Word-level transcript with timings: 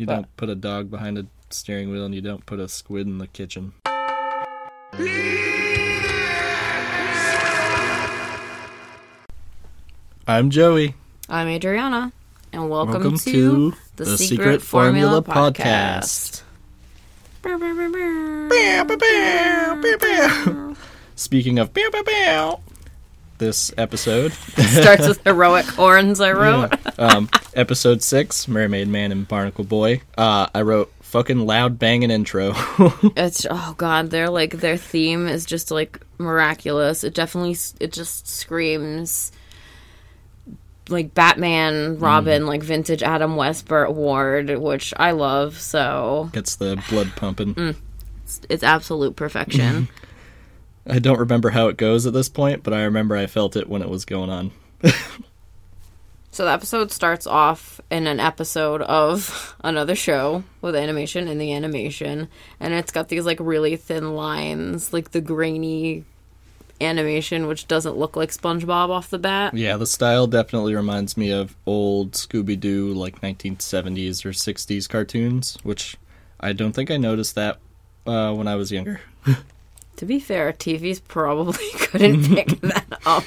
You 0.00 0.06
But- 0.06 0.14
don't 0.14 0.36
put 0.38 0.48
a 0.48 0.54
dog 0.54 0.90
behind 0.90 1.18
a 1.18 1.26
steering 1.50 1.90
wheel, 1.90 2.06
and 2.06 2.14
you 2.14 2.22
don't 2.22 2.46
put 2.46 2.58
a 2.58 2.68
squid 2.68 3.06
in 3.06 3.18
the 3.18 3.26
kitchen. 3.26 3.74
I'm 10.26 10.48
Joey. 10.48 10.94
I'm 11.28 11.48
Adriana, 11.48 12.14
and 12.50 12.70
welcome, 12.70 12.94
Welcome 12.94 13.18
to, 13.18 13.30
to 13.30 13.74
the, 13.96 14.16
Secret, 14.16 14.26
Secret 14.26 14.62
Formula, 14.62 15.20
Formula 15.20 15.52
Podcast. 15.52 16.44
Speaking 21.14 21.58
of 21.58 21.74
this 23.40 23.72
episode, 23.76 24.32
Starts 24.32 25.08
with 25.08 25.24
heroic 25.24 25.66
horns. 25.66 26.20
I 26.20 26.30
wrote. 26.30 26.72
um, 27.00 27.28
episode 27.54 28.02
six, 28.02 28.46
Mermaid 28.46 28.86
Man 28.86 29.10
and 29.10 29.26
Barnacle 29.26 29.64
Boy. 29.64 30.02
Uh, 30.16 30.46
I 30.54 30.62
wrote 30.62 30.92
fucking 31.00 31.44
loud 31.44 31.78
banging 31.78 32.12
intro. 32.12 32.52
It's 33.16 33.44
oh 33.50 33.74
god, 33.76 34.10
their 34.10 34.30
like 34.30 34.52
their 34.52 34.76
theme 34.76 35.26
is 35.26 35.44
just 35.44 35.72
like 35.72 36.00
miraculous. 36.18 37.02
It 37.02 37.14
definitely 37.14 37.56
it 37.80 37.92
just 37.92 38.28
screams 38.28 39.32
like 40.88 41.14
Batman, 41.14 41.98
Robin, 41.98 42.46
like 42.46 42.62
vintage 42.62 43.02
Adam 43.02 43.36
West 43.36 43.62
Westbert 43.64 43.84
award, 43.84 44.58
which 44.58 44.94
I 44.96 45.12
love. 45.12 45.58
So 45.58 46.30
Gets 46.32 46.56
the 46.56 46.82
blood 46.88 47.12
pumping. 47.16 47.54
it's, 48.24 48.40
it's 48.48 48.62
absolute 48.62 49.16
perfection. 49.16 49.88
I 50.86 50.98
don't 50.98 51.18
remember 51.18 51.50
how 51.50 51.68
it 51.68 51.76
goes 51.76 52.06
at 52.06 52.12
this 52.12 52.28
point, 52.28 52.62
but 52.62 52.72
I 52.72 52.82
remember 52.82 53.16
I 53.16 53.26
felt 53.26 53.56
it 53.56 53.68
when 53.68 53.82
it 53.82 53.88
was 53.88 54.04
going 54.04 54.30
on. 54.30 54.50
So 56.32 56.44
the 56.44 56.52
episode 56.52 56.92
starts 56.92 57.26
off 57.26 57.80
in 57.90 58.06
an 58.06 58.20
episode 58.20 58.82
of 58.82 59.56
another 59.64 59.96
show 59.96 60.44
with 60.60 60.76
animation 60.76 61.26
in 61.26 61.38
the 61.38 61.52
animation, 61.52 62.28
and 62.60 62.72
it's 62.72 62.92
got 62.92 63.08
these 63.08 63.26
like 63.26 63.38
really 63.40 63.76
thin 63.76 64.14
lines, 64.14 64.92
like 64.92 65.10
the 65.10 65.20
grainy 65.20 66.04
animation, 66.80 67.46
which 67.46 67.66
doesn't 67.66 67.96
look 67.96 68.16
like 68.16 68.30
SpongeBob 68.30 68.90
off 68.90 69.10
the 69.10 69.18
bat. 69.18 69.54
Yeah, 69.54 69.76
the 69.76 69.86
style 69.86 70.28
definitely 70.28 70.74
reminds 70.74 71.16
me 71.16 71.32
of 71.32 71.56
old 71.66 72.12
Scooby 72.12 72.58
Doo, 72.58 72.94
like 72.94 73.20
1970s 73.20 74.24
or 74.24 74.30
60s 74.30 74.88
cartoons, 74.88 75.58
which 75.64 75.96
I 76.38 76.52
don't 76.52 76.72
think 76.72 76.92
I 76.92 76.96
noticed 76.96 77.34
that 77.34 77.58
uh, 78.06 78.32
when 78.32 78.46
I 78.46 78.54
was 78.54 78.70
younger. 78.70 79.00
To 80.00 80.06
be 80.06 80.18
fair, 80.18 80.52
TVs 80.54 81.00
probably 81.06 81.68
couldn't 81.78 82.24
pick 82.26 82.58
that 82.62 82.86
up 83.04 83.24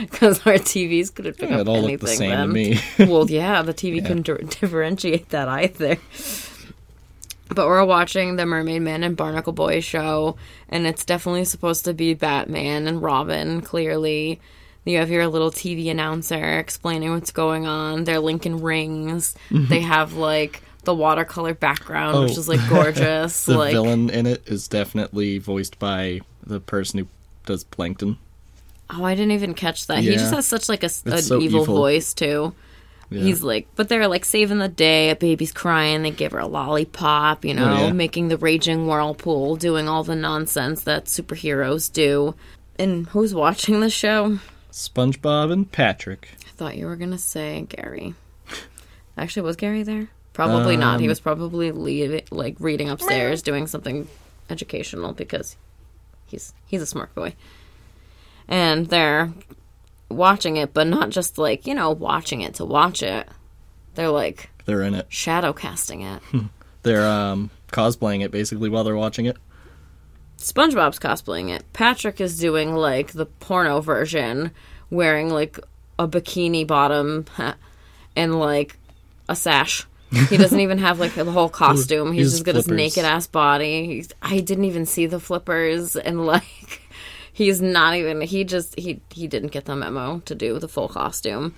because 0.00 0.44
our 0.46 0.54
TVs 0.54 1.14
couldn't 1.14 1.38
pick 1.38 1.48
Yeah, 1.48 1.56
up 1.56 1.60
it 1.62 1.68
all 1.68 1.76
anything. 1.76 1.90
looked 1.92 2.00
the 2.02 2.08
same 2.08 2.30
to 2.30 2.46
me. 2.48 2.80
well, 2.98 3.30
yeah, 3.30 3.62
the 3.62 3.72
TV 3.72 4.04
couldn't 4.04 4.26
di- 4.26 4.44
differentiate 4.60 5.28
that 5.28 5.46
either. 5.48 5.98
But 7.54 7.66
we're 7.68 7.84
watching 7.84 8.36
the 8.36 8.46
Mermaid 8.46 8.82
Man 8.82 9.04
and 9.04 9.16
Barnacle 9.16 9.52
Boy 9.52 9.80
show, 9.80 10.36
and 10.68 10.86
it's 10.86 11.04
definitely 11.04 11.44
supposed 11.44 11.84
to 11.84 11.94
be 11.94 12.14
Batman 12.14 12.86
and 12.88 13.00
Robin, 13.02 13.60
clearly. 13.60 14.40
You 14.84 14.98
have 14.98 15.10
your 15.10 15.28
little 15.28 15.50
TV 15.52 15.88
announcer 15.90 16.58
explaining 16.58 17.10
what's 17.12 17.30
going 17.30 17.66
on. 17.66 18.04
They're 18.04 18.18
linking 18.20 18.60
rings. 18.62 19.34
Mm-hmm. 19.50 19.68
They 19.68 19.80
have, 19.82 20.14
like, 20.14 20.62
the 20.84 20.94
watercolor 20.94 21.54
background, 21.54 22.24
which 22.24 22.36
Oh. 22.36 22.40
is, 22.40 22.48
like, 22.48 22.60
gorgeous. 22.68 23.44
the 23.46 23.56
like, 23.56 23.72
villain 23.72 24.10
in 24.10 24.26
it 24.26 24.42
is 24.46 24.68
definitely 24.68 25.38
voiced 25.38 25.78
by 25.78 26.20
the 26.44 26.60
person 26.60 26.98
who 27.00 27.06
does 27.46 27.64
Plankton. 27.64 28.18
Oh, 28.90 29.04
I 29.04 29.14
didn't 29.14 29.32
even 29.32 29.54
catch 29.54 29.86
that. 29.86 30.00
He 30.00 30.12
just 30.12 30.34
has 30.34 30.46
such 30.46 30.68
like 30.68 30.82
a, 30.82 30.90
an 31.06 31.22
so 31.22 31.40
evil, 31.40 31.62
evil. 31.62 31.76
voice 31.76 32.12
too. 32.12 32.54
Yeah. 33.10 33.22
He's 33.22 33.42
like, 33.42 33.66
but 33.76 33.88
they're 33.88 34.08
like 34.08 34.24
saving 34.24 34.58
the 34.58 34.68
day. 34.68 35.10
A 35.10 35.16
baby's 35.16 35.52
crying. 35.52 36.02
They 36.02 36.10
give 36.10 36.32
her 36.32 36.38
a 36.38 36.46
lollipop. 36.46 37.44
You 37.44 37.52
oh, 37.52 37.54
know, 37.54 37.74
Oh, 37.74 37.86
yeah. 37.86 37.92
making 37.92 38.28
the 38.28 38.36
raging 38.38 38.86
whirlpool, 38.86 39.56
doing 39.56 39.88
all 39.88 40.02
the 40.02 40.16
nonsense 40.16 40.82
that 40.82 41.06
superheroes 41.06 41.92
do. 41.92 42.34
And 42.78 43.06
who's 43.08 43.34
watching 43.34 43.80
the 43.80 43.90
show? 43.90 44.38
SpongeBob 44.72 45.52
and 45.52 45.70
Patrick. 45.70 46.28
I 46.46 46.50
thought 46.56 46.76
you 46.76 46.86
were 46.86 46.96
gonna 46.96 47.18
say 47.18 47.66
Gary. 47.68 48.14
Actually, 49.16 49.42
was 49.42 49.56
Gary 49.56 49.82
there? 49.82 50.08
Probably 50.32 50.76
not. 50.76 51.00
He 51.00 51.06
Um, 51.06 51.10
was 51.10 51.20
probably 51.20 51.72
leave, 51.72 52.22
like 52.30 52.56
reading 52.58 52.88
upstairs, 52.88 53.42
doing 53.42 53.66
something 53.66 54.08
educational 54.48 55.12
because 55.12 55.56
he's 56.26 56.54
he's 56.66 56.82
a 56.82 56.86
smart 56.86 57.14
boy. 57.14 57.34
And 58.48 58.86
they're 58.88 59.32
watching 60.08 60.56
it, 60.56 60.72
but 60.74 60.86
not 60.86 61.10
just 61.10 61.38
like 61.38 61.66
you 61.66 61.74
know 61.74 61.90
watching 61.90 62.40
it 62.40 62.54
to 62.54 62.64
watch 62.64 63.02
it. 63.02 63.28
They're 63.94 64.08
like 64.10 64.48
They're 64.64 64.82
in 64.82 64.94
it. 64.94 65.06
shadow 65.10 65.52
casting 65.52 66.00
it. 66.02 66.22
They're 66.82 67.06
um, 67.06 67.50
cosplaying 67.70 68.24
it 68.24 68.30
basically 68.30 68.68
while 68.68 68.82
they're 68.84 68.96
watching 68.96 69.26
it. 69.26 69.36
SpongeBob's 70.38 70.98
cosplaying 70.98 71.50
it. 71.50 71.64
Patrick 71.72 72.20
is 72.20 72.38
doing 72.38 72.74
like 72.74 73.12
the 73.12 73.26
porno 73.26 73.80
version, 73.80 74.50
wearing 74.90 75.28
like 75.30 75.60
a 75.98 76.08
bikini 76.08 76.66
bottom 76.66 77.26
and 78.16 78.40
like 78.40 78.76
a 79.28 79.36
sash. 79.36 79.86
He 80.28 80.36
doesn't 80.36 80.60
even 80.60 80.78
have 80.78 81.00
like 81.00 81.14
the 81.14 81.24
whole 81.24 81.48
costume. 81.48 82.12
He's 82.12 82.32
just 82.32 82.44
got 82.44 82.54
his 82.54 82.68
naked 82.68 83.04
ass 83.04 83.26
body. 83.26 83.86
He's, 83.86 84.10
I 84.20 84.40
didn't 84.40 84.64
even 84.64 84.84
see 84.84 85.06
the 85.06 85.20
flippers 85.20 85.96
and 85.96 86.26
like 86.26 86.82
he's 87.32 87.62
not 87.62 87.94
even 87.94 88.20
he 88.20 88.44
just 88.44 88.78
he 88.78 89.00
he 89.10 89.26
didn't 89.26 89.52
get 89.52 89.64
the 89.64 89.74
memo 89.74 90.20
to 90.26 90.34
do 90.34 90.58
the 90.58 90.68
full 90.68 90.88
costume. 90.88 91.54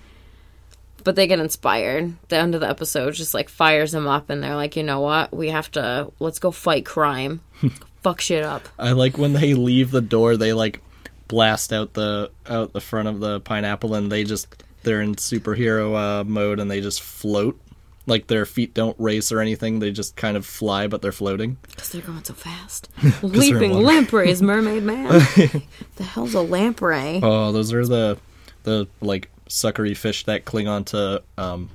But 1.03 1.17
they 1.17 1.27
get 1.27 1.39
inspired. 1.39 2.15
The 2.29 2.37
end 2.37 2.55
of 2.55 2.63
the 2.63 2.69
episode 2.69 3.13
just 3.15 3.35
like 3.35 3.49
fires 3.51 3.93
them 3.93 4.07
up 4.07 4.31
and 4.31 4.43
they're 4.43 4.57
like, 4.57 4.77
"You 4.77 4.83
know 4.85 5.01
what? 5.01 5.35
We 5.35 5.51
have 5.51 5.71
to 5.73 6.11
let's 6.19 6.39
go 6.39 6.51
fight 6.51 6.87
crime. 6.87 7.41
Fuck 8.03 8.21
shit 8.21 8.43
up." 8.45 8.69
I 8.79 8.93
like 8.93 9.19
when 9.19 9.35
they 9.35 9.53
leave 9.55 9.91
the 9.91 10.01
door, 10.01 10.37
they 10.37 10.53
like 10.53 10.81
blast 11.29 11.73
out 11.73 11.93
the 11.95 12.31
out 12.49 12.73
the 12.73 12.81
front 12.81 13.09
of 13.09 13.21
the 13.21 13.41
pineapple, 13.41 13.95
and 13.95 14.11
they 14.11 14.25
just 14.25 14.65
they're 14.83 15.03
in 15.03 15.17
superhero 15.17 15.95
uh, 15.95 16.25
mode, 16.25 16.59
and 16.59 16.71
they 16.71 16.81
just 16.81 17.03
float. 17.03 17.61
Like 18.07 18.27
their 18.27 18.45
feet 18.45 18.75
don't 18.75 18.99
race 19.01 19.33
or 19.33 19.41
anything; 19.41 19.79
they 19.79 19.91
just 19.91 20.15
kind 20.17 20.37
of 20.37 20.45
fly, 20.45 20.87
but 20.87 21.01
they're 21.01 21.13
floating. 21.13 21.57
Because 21.63 21.91
they're 21.91 22.03
going 22.03 22.23
so 22.23 22.35
fast. 22.35 22.89
Leaping 23.23 23.73
lampreys, 23.73 24.43
mermaid 24.43 24.83
man. 24.83 25.09
the 25.97 26.03
hell's 26.03 26.35
a 26.35 26.43
lamprey? 26.43 27.21
Oh, 27.23 27.53
those 27.53 27.73
are 27.73 27.87
the 27.87 28.19
the 28.65 28.87
like 29.01 29.31
suckery 29.49 29.97
fish 29.97 30.25
that 30.25 30.45
cling 30.45 30.69
onto 30.69 31.19
um, 31.39 31.71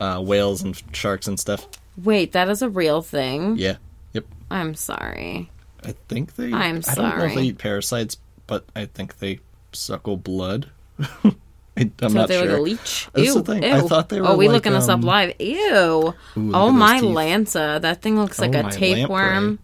uh, 0.00 0.20
whales 0.20 0.62
and 0.62 0.80
sharks 0.92 1.28
and 1.28 1.38
stuff. 1.38 1.66
Wait, 2.02 2.32
that 2.32 2.48
is 2.48 2.62
a 2.62 2.68
real 2.68 3.02
thing. 3.02 3.56
Yeah, 3.56 3.76
yep. 4.12 4.24
I'm 4.50 4.74
sorry. 4.74 5.50
I 5.84 5.94
think 6.08 6.34
they. 6.34 6.52
I'm 6.52 6.82
sorry. 6.82 7.06
I 7.06 7.10
don't 7.10 7.18
know 7.18 7.24
if 7.26 7.34
they 7.34 7.42
eat 7.42 7.58
parasites, 7.58 8.16
but 8.46 8.64
I 8.74 8.86
think 8.86 9.18
they 9.18 9.40
suckle 9.72 10.16
blood. 10.16 10.70
I, 11.76 11.90
I'm 12.02 12.10
So 12.10 12.14
not 12.14 12.28
they're 12.28 12.42
sure. 12.42 12.50
like 12.52 12.58
a 12.58 12.62
leech. 12.62 13.08
That's 13.12 13.26
Ew, 13.26 13.34
the 13.42 13.52
thing. 13.52 13.62
ew. 13.62 13.70
I 13.72 13.80
thought 13.80 14.08
they 14.08 14.20
were 14.20 14.28
Oh, 14.28 14.36
we 14.36 14.48
like, 14.48 14.54
looking 14.54 14.72
this 14.72 14.88
up 14.88 14.96
um, 14.96 15.02
live. 15.02 15.34
Ew. 15.40 16.14
Ooh, 16.36 16.52
oh 16.54 16.70
my 16.70 17.00
teeth. 17.00 17.10
Lanza. 17.14 17.78
That 17.82 18.02
thing 18.02 18.16
looks 18.18 18.38
like 18.38 18.54
Oh, 18.54 18.66
a 18.66 18.70
tapeworm. 18.70 19.58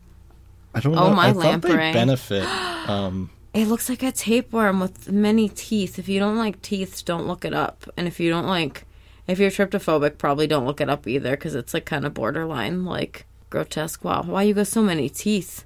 I 0.74 0.80
don't 0.80 0.92
know. 0.94 0.98
Oh, 1.04 1.08
know. 1.10 1.14
my 1.16 1.28
I 1.28 1.32
they 1.32 1.38
lamprey. 1.38 1.92
benefit. 1.92 2.46
Um, 2.88 3.30
It 3.54 3.68
looks 3.68 3.88
like 3.88 4.02
a 4.02 4.10
tapeworm 4.10 4.80
with 4.80 5.08
many 5.10 5.48
teeth. 5.48 5.98
If 6.00 6.08
you 6.08 6.18
don't 6.18 6.36
like 6.36 6.60
teeth, 6.62 7.04
don't 7.04 7.28
look 7.28 7.44
it 7.44 7.54
up. 7.54 7.88
And 7.96 8.08
if 8.08 8.18
you 8.18 8.28
don't 8.28 8.46
like, 8.46 8.86
if 9.28 9.38
you're 9.38 9.50
trypophobic, 9.52 10.18
probably 10.18 10.48
don't 10.48 10.66
look 10.66 10.80
it 10.80 10.90
up 10.90 11.06
either 11.06 11.30
because 11.32 11.54
it's 11.54 11.72
like 11.72 11.84
kind 11.84 12.04
of 12.04 12.12
borderline, 12.14 12.84
like 12.84 13.24
grotesque. 13.50 14.02
Wow, 14.04 14.22
why 14.22 14.42
you 14.42 14.54
got 14.54 14.66
so 14.66 14.82
many 14.82 15.08
teeth? 15.08 15.64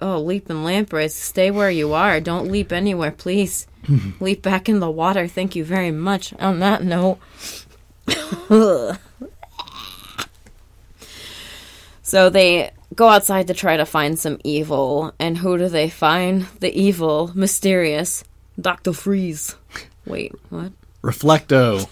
Oh, 0.00 0.20
leaping 0.20 0.62
lampreys, 0.62 1.14
stay 1.14 1.50
where 1.50 1.70
you 1.70 1.94
are. 1.94 2.20
Don't 2.20 2.50
leap 2.50 2.72
anywhere, 2.72 3.12
please. 3.12 3.66
leap 4.20 4.42
back 4.42 4.68
in 4.68 4.80
the 4.80 4.90
water. 4.90 5.26
Thank 5.26 5.56
you 5.56 5.64
very 5.64 5.90
much. 5.90 6.34
On 6.34 6.58
that 6.60 6.82
note. 6.84 7.18
So 12.06 12.30
they 12.30 12.70
go 12.94 13.08
outside 13.08 13.48
to 13.48 13.54
try 13.54 13.76
to 13.76 13.84
find 13.84 14.16
some 14.16 14.38
evil, 14.44 15.12
and 15.18 15.36
who 15.36 15.58
do 15.58 15.68
they 15.68 15.90
find? 15.90 16.42
The 16.60 16.72
evil, 16.72 17.32
mysterious 17.34 18.22
Dr. 18.60 18.92
Freeze. 18.92 19.56
Wait, 20.06 20.32
what? 20.50 20.70
Reflecto. 21.02 21.88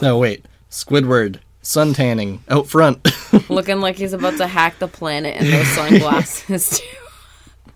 No, 0.00 0.18
wait. 0.18 0.46
Squidward. 0.68 1.38
Sun 1.62 1.94
tanning 1.94 2.42
out 2.48 2.66
front. 2.66 3.08
Looking 3.48 3.80
like 3.80 3.94
he's 3.94 4.14
about 4.14 4.36
to 4.38 4.48
hack 4.48 4.80
the 4.80 4.88
planet 4.88 5.40
in 5.40 5.48
those 5.48 5.68
sunglasses 5.68 6.80
too. 6.80 7.01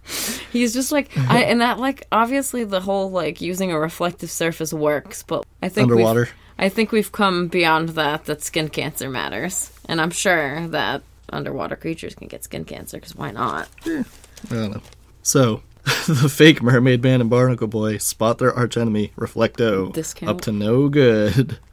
He's 0.52 0.72
just 0.72 0.92
like, 0.92 1.16
I, 1.16 1.42
and 1.42 1.60
that 1.60 1.78
like 1.78 2.06
obviously 2.12 2.64
the 2.64 2.80
whole 2.80 3.10
like 3.10 3.40
using 3.40 3.72
a 3.72 3.78
reflective 3.78 4.30
surface 4.30 4.72
works, 4.72 5.22
but 5.22 5.44
I 5.62 5.68
think 5.68 5.90
Underwater. 5.90 6.28
I 6.58 6.68
think 6.68 6.92
we've 6.92 7.12
come 7.12 7.48
beyond 7.48 7.90
that. 7.90 8.24
That 8.24 8.42
skin 8.42 8.68
cancer 8.68 9.10
matters, 9.10 9.70
and 9.86 10.00
I'm 10.00 10.10
sure 10.10 10.66
that 10.68 11.02
underwater 11.30 11.76
creatures 11.76 12.14
can 12.14 12.28
get 12.28 12.44
skin 12.44 12.64
cancer 12.64 12.96
because 12.98 13.14
why 13.14 13.30
not? 13.32 13.68
Yeah, 13.84 14.04
I 14.50 14.54
don't 14.54 14.70
know. 14.72 14.82
So, 15.22 15.62
the 15.84 16.28
fake 16.30 16.62
mermaid 16.62 17.02
man 17.02 17.20
and 17.20 17.28
barnacle 17.28 17.66
boy 17.66 17.98
spot 17.98 18.38
their 18.38 18.54
archenemy, 18.54 19.12
Reflecto, 19.16 19.92
Discount. 19.92 20.30
up 20.30 20.40
to 20.42 20.52
no 20.52 20.88
good. 20.88 21.58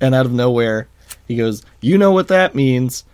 And 0.00 0.14
out 0.14 0.24
of 0.24 0.32
nowhere, 0.32 0.88
he 1.26 1.36
goes, 1.36 1.62
You 1.82 1.98
know 1.98 2.10
what 2.10 2.28
that 2.28 2.54
means. 2.54 3.04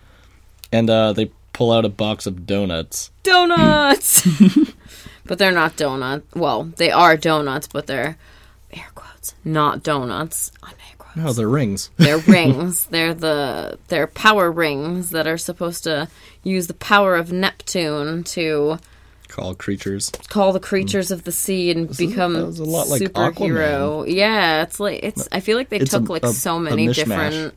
and 0.71 0.89
uh, 0.89 1.11
they 1.11 1.29
pull 1.55 1.71
out 1.71 1.85
a 1.85 1.89
box 1.89 2.25
of 2.25 2.45
donuts. 2.45 3.11
Donuts! 3.23 4.27
but 5.25 5.37
they're 5.39 5.51
not 5.51 5.75
donuts. 5.75 6.25
Well, 6.35 6.63
they 6.77 6.91
are 6.91 7.17
donuts, 7.17 7.67
but 7.67 7.87
they're 7.87 8.17
air 8.71 8.87
quotes, 8.95 9.33
not 9.43 9.83
donuts. 9.83 10.51
On 10.63 10.69
air 10.69 10.95
quotes. 10.97 11.15
No, 11.17 11.31
they're 11.33 11.47
rings. 11.49 11.89
They're 11.97 12.17
rings. 12.17 12.85
They're 12.87 13.13
the 13.13 13.79
they're 13.87 14.07
power 14.07 14.51
rings 14.51 15.11
that 15.11 15.27
are 15.27 15.37
supposed 15.37 15.85
to 15.85 16.09
use 16.43 16.67
the 16.67 16.73
power 16.73 17.15
of 17.15 17.31
Neptune 17.31 18.23
to 18.25 18.77
Call 19.29 19.55
creatures. 19.55 20.11
call 20.29 20.51
the 20.53 20.59
creatures 20.59 21.09
of 21.11 21.23
the 21.23 21.31
sea 21.31 21.71
and 21.71 21.95
become 21.97 22.33
that 22.33 22.45
was 22.45 22.59
a 22.59 22.63
lot 22.65 22.87
like 22.89 23.01
superhero. 23.01 24.05
Yeah, 24.07 24.61
it's 24.63 24.79
like 24.79 24.99
it's. 25.03 25.27
I 25.31 25.39
feel 25.39 25.57
like 25.57 25.69
they 25.69 25.77
It's 25.79 25.91
took 25.91 26.09
a- 26.09 26.11
like 26.11 26.23
a- 26.23 26.33
so 26.33 26.59
many 26.59 26.87
different, 26.87 27.53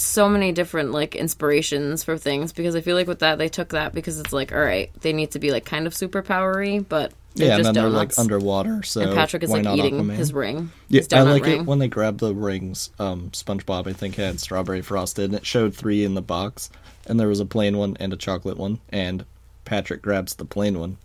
so 0.00 0.28
many 0.28 0.52
different 0.52 0.92
like 0.92 1.14
inspirations 1.14 2.02
for 2.02 2.16
things 2.16 2.52
because 2.52 2.74
I 2.74 2.80
feel 2.80 2.96
like 2.96 3.06
with 3.06 3.18
that 3.18 3.38
they 3.38 3.48
took 3.48 3.70
that 3.70 3.92
because 3.92 4.18
it's 4.18 4.32
like 4.32 4.52
all 4.52 4.60
right 4.60 4.90
they 5.02 5.12
need 5.12 5.32
to 5.32 5.38
be 5.38 5.50
like 5.50 5.64
kind 5.64 5.86
of 5.86 5.92
superpowery 5.92 6.84
but 6.88 7.12
they're 7.34 7.48
yeah, 7.48 7.54
and 7.56 7.64
just 7.64 7.74
then 7.74 7.84
donuts. 7.84 8.16
they're 8.16 8.24
like 8.24 8.32
underwater. 8.32 8.82
So 8.82 9.02
and 9.02 9.14
Patrick 9.14 9.42
is 9.44 9.50
like 9.50 9.66
eating 9.66 9.94
Aquaman? 9.94 10.16
his 10.16 10.32
ring. 10.32 10.72
Yeah, 10.88 11.02
his 11.02 11.12
I 11.12 11.22
like 11.22 11.44
ring. 11.44 11.60
it 11.60 11.66
when 11.66 11.78
they 11.78 11.86
grab 11.86 12.18
the 12.18 12.34
rings. 12.34 12.90
Um, 12.98 13.30
SpongeBob, 13.30 13.86
I 13.86 13.92
think, 13.92 14.16
had 14.16 14.40
strawberry 14.40 14.82
frosted, 14.82 15.26
and 15.26 15.34
it 15.34 15.46
showed 15.46 15.74
three 15.74 16.04
in 16.04 16.14
the 16.14 16.22
box, 16.22 16.70
and 17.06 17.20
there 17.20 17.28
was 17.28 17.38
a 17.38 17.46
plain 17.46 17.76
one 17.76 17.96
and 18.00 18.12
a 18.12 18.16
chocolate 18.16 18.56
one, 18.56 18.80
and 18.88 19.24
Patrick 19.64 20.02
grabs 20.02 20.34
the 20.34 20.44
plain 20.44 20.80
one, 20.80 20.96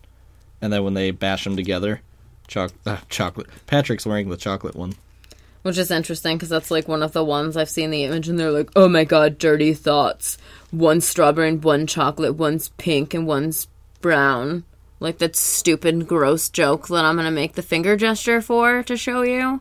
and 0.61 0.73
then 0.73 0.83
when 0.83 0.95
they 0.95 1.11
bash 1.11 1.43
them 1.43 1.55
together, 1.55 2.01
choc- 2.47 2.73
uh, 2.87 2.97
chocolate. 3.07 3.47
Patrick's 3.67 4.05
wearing 4.07 4.29
the 4.29 4.37
chocolate 4.37 4.75
one. 4.75 4.93
Which 5.65 5.79
is 5.79 5.89
interesting 5.89 6.37
because 6.37 6.49
that's 6.49 6.69
like 6.69 6.87
one 6.87 7.01
of 7.01 7.13
the 7.13 7.23
ones 7.23 7.57
I've 7.57 7.71
seen 7.71 7.89
the 7.89 8.03
image 8.03 8.29
and 8.29 8.39
they're 8.39 8.51
like, 8.51 8.69
oh 8.75 8.87
my 8.87 9.03
god, 9.03 9.39
dirty 9.39 9.73
thoughts. 9.73 10.37
One's 10.71 11.07
strawberry 11.07 11.49
and 11.49 11.63
one 11.63 11.87
chocolate, 11.87 12.35
one's 12.35 12.69
pink 12.77 13.15
and 13.15 13.25
one's 13.25 13.65
brown. 13.99 14.63
Like 14.99 15.17
that 15.17 15.35
stupid, 15.35 16.07
gross 16.07 16.49
joke 16.49 16.87
that 16.89 17.03
I'm 17.03 17.15
gonna 17.15 17.31
make 17.31 17.53
the 17.53 17.63
finger 17.63 17.95
gesture 17.97 18.41
for 18.41 18.83
to 18.83 18.95
show 18.95 19.23
you. 19.23 19.59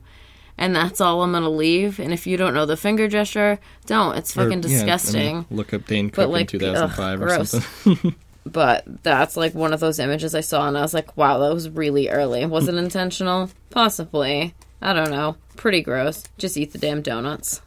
And 0.58 0.76
that's 0.76 1.00
all 1.00 1.22
I'm 1.22 1.32
gonna 1.32 1.48
leave. 1.48 1.98
And 1.98 2.12
if 2.12 2.26
you 2.26 2.36
don't 2.36 2.52
know 2.52 2.66
the 2.66 2.76
finger 2.76 3.08
gesture, 3.08 3.58
don't. 3.86 4.14
It's 4.18 4.36
Or, 4.36 4.42
fucking 4.44 4.62
yeah, 4.62 4.68
I 4.68 4.68
mean, 4.68 4.78
disgusting. 4.78 5.46
look 5.50 5.72
up 5.72 5.86
Dane 5.86 6.10
Cook 6.10 6.28
like, 6.28 6.52
in 6.52 6.60
2005 6.60 7.00
ugh, 7.00 7.22
or 7.22 7.26
gross. 7.34 7.50
something. 7.52 8.14
but 8.44 8.84
that's 9.02 9.38
like 9.38 9.54
one 9.54 9.72
of 9.72 9.80
those 9.80 9.98
images 9.98 10.34
I 10.34 10.42
saw 10.42 10.68
and 10.68 10.76
I 10.76 10.82
was 10.82 10.92
like, 10.92 11.16
wow, 11.16 11.38
that 11.38 11.54
was 11.54 11.70
really 11.70 12.10
early. 12.10 12.44
Was 12.44 12.68
it 12.68 12.74
intentional? 12.86 13.48
Possibly. 13.70 14.54
I 14.82 14.92
don't 14.92 15.10
know. 15.10 15.36
Pretty 15.56 15.82
gross. 15.82 16.24
Just 16.38 16.56
eat 16.56 16.72
the 16.72 16.78
damn 16.78 17.02
donuts. 17.02 17.60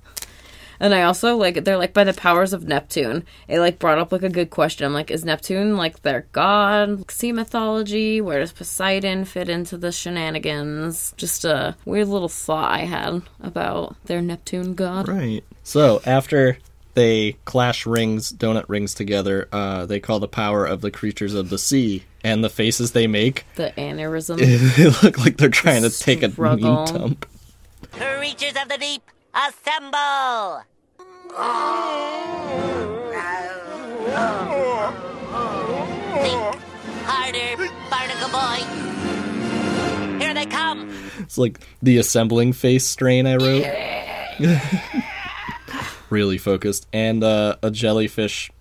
And 0.80 0.94
I 0.94 1.04
also 1.04 1.36
like 1.36 1.63
they're 1.63 1.78
like 1.78 1.94
by 1.94 2.04
the 2.04 2.13
powers 2.13 2.54
of 2.54 2.68
Neptune. 2.68 3.25
It 3.48 3.60
like 3.60 3.80
brought 3.80 3.98
up 3.98 4.12
like 4.12 4.22
a 4.24 4.30
good 4.30 4.51
question. 4.51 4.86
I'm 4.86 4.94
like, 4.94 5.10
is 5.10 5.25
Neptune 5.25 5.75
like 5.75 6.04
their 6.04 6.28
god? 6.34 7.10
Sea 7.10 7.31
mythology? 7.31 8.22
Where 8.22 8.39
does 8.39 8.51
Poseidon 8.51 9.25
fit 9.25 9.50
into 9.50 9.78
the 9.78 9.92
shenanigans? 9.92 11.13
Just 11.18 11.45
a 11.45 11.75
weird 11.86 12.10
little 12.10 12.30
thought 12.30 12.72
I 12.72 12.86
had 12.86 13.24
about 13.42 13.95
their 14.06 14.22
Neptune 14.22 14.75
god. 14.75 15.07
right. 15.07 15.44
So 15.63 16.00
after 16.06 16.60
they 16.94 17.33
clash 17.45 17.86
rings, 17.86 18.31
donut 18.31 18.66
rings 18.68 18.94
together, 18.94 19.48
uh, 19.51 19.86
they 19.86 20.00
call 20.00 20.19
the 20.19 20.28
power 20.28 20.66
of 20.66 20.81
the 20.81 20.90
creatures 20.92 21.33
of 21.33 21.50
the 21.50 21.57
sea, 21.60 22.04
and 22.24 22.44
the 22.44 22.50
faces 22.50 22.92
they 22.92 23.06
make, 23.07 23.45
The 23.56 23.72
aneurysm. 23.78 24.38
they 24.75 24.88
look 25.07 25.18
like 25.19 25.38
they're 25.38 25.50
trying 25.50 25.83
to 25.83 25.90
take 25.90 26.24
a 26.24 26.30
mean 26.42 26.60
dump. 26.60 27.25
Creatures 27.99 28.55
of 28.61 28.69
the 28.69 28.77
deep, 28.79 29.01
assemble! 29.33 30.63
Think 35.27 36.55
harder, 37.05 37.69
barnacle 37.89 38.29
boy. 38.29 40.19
Here 40.19 40.33
they 40.33 40.45
come. 40.45 40.89
It's 41.19 41.38
like 41.38 41.59
the 41.81 41.97
assembling 41.97 42.53
face 42.53 42.85
strain 42.85 43.27
I 43.27 43.35
wrote. 43.35 43.65
really 46.09 46.38
focused. 46.38 46.88
And 46.94 47.23
uh, 47.23 47.57
a 47.61 47.71
jellyfish 47.71 48.51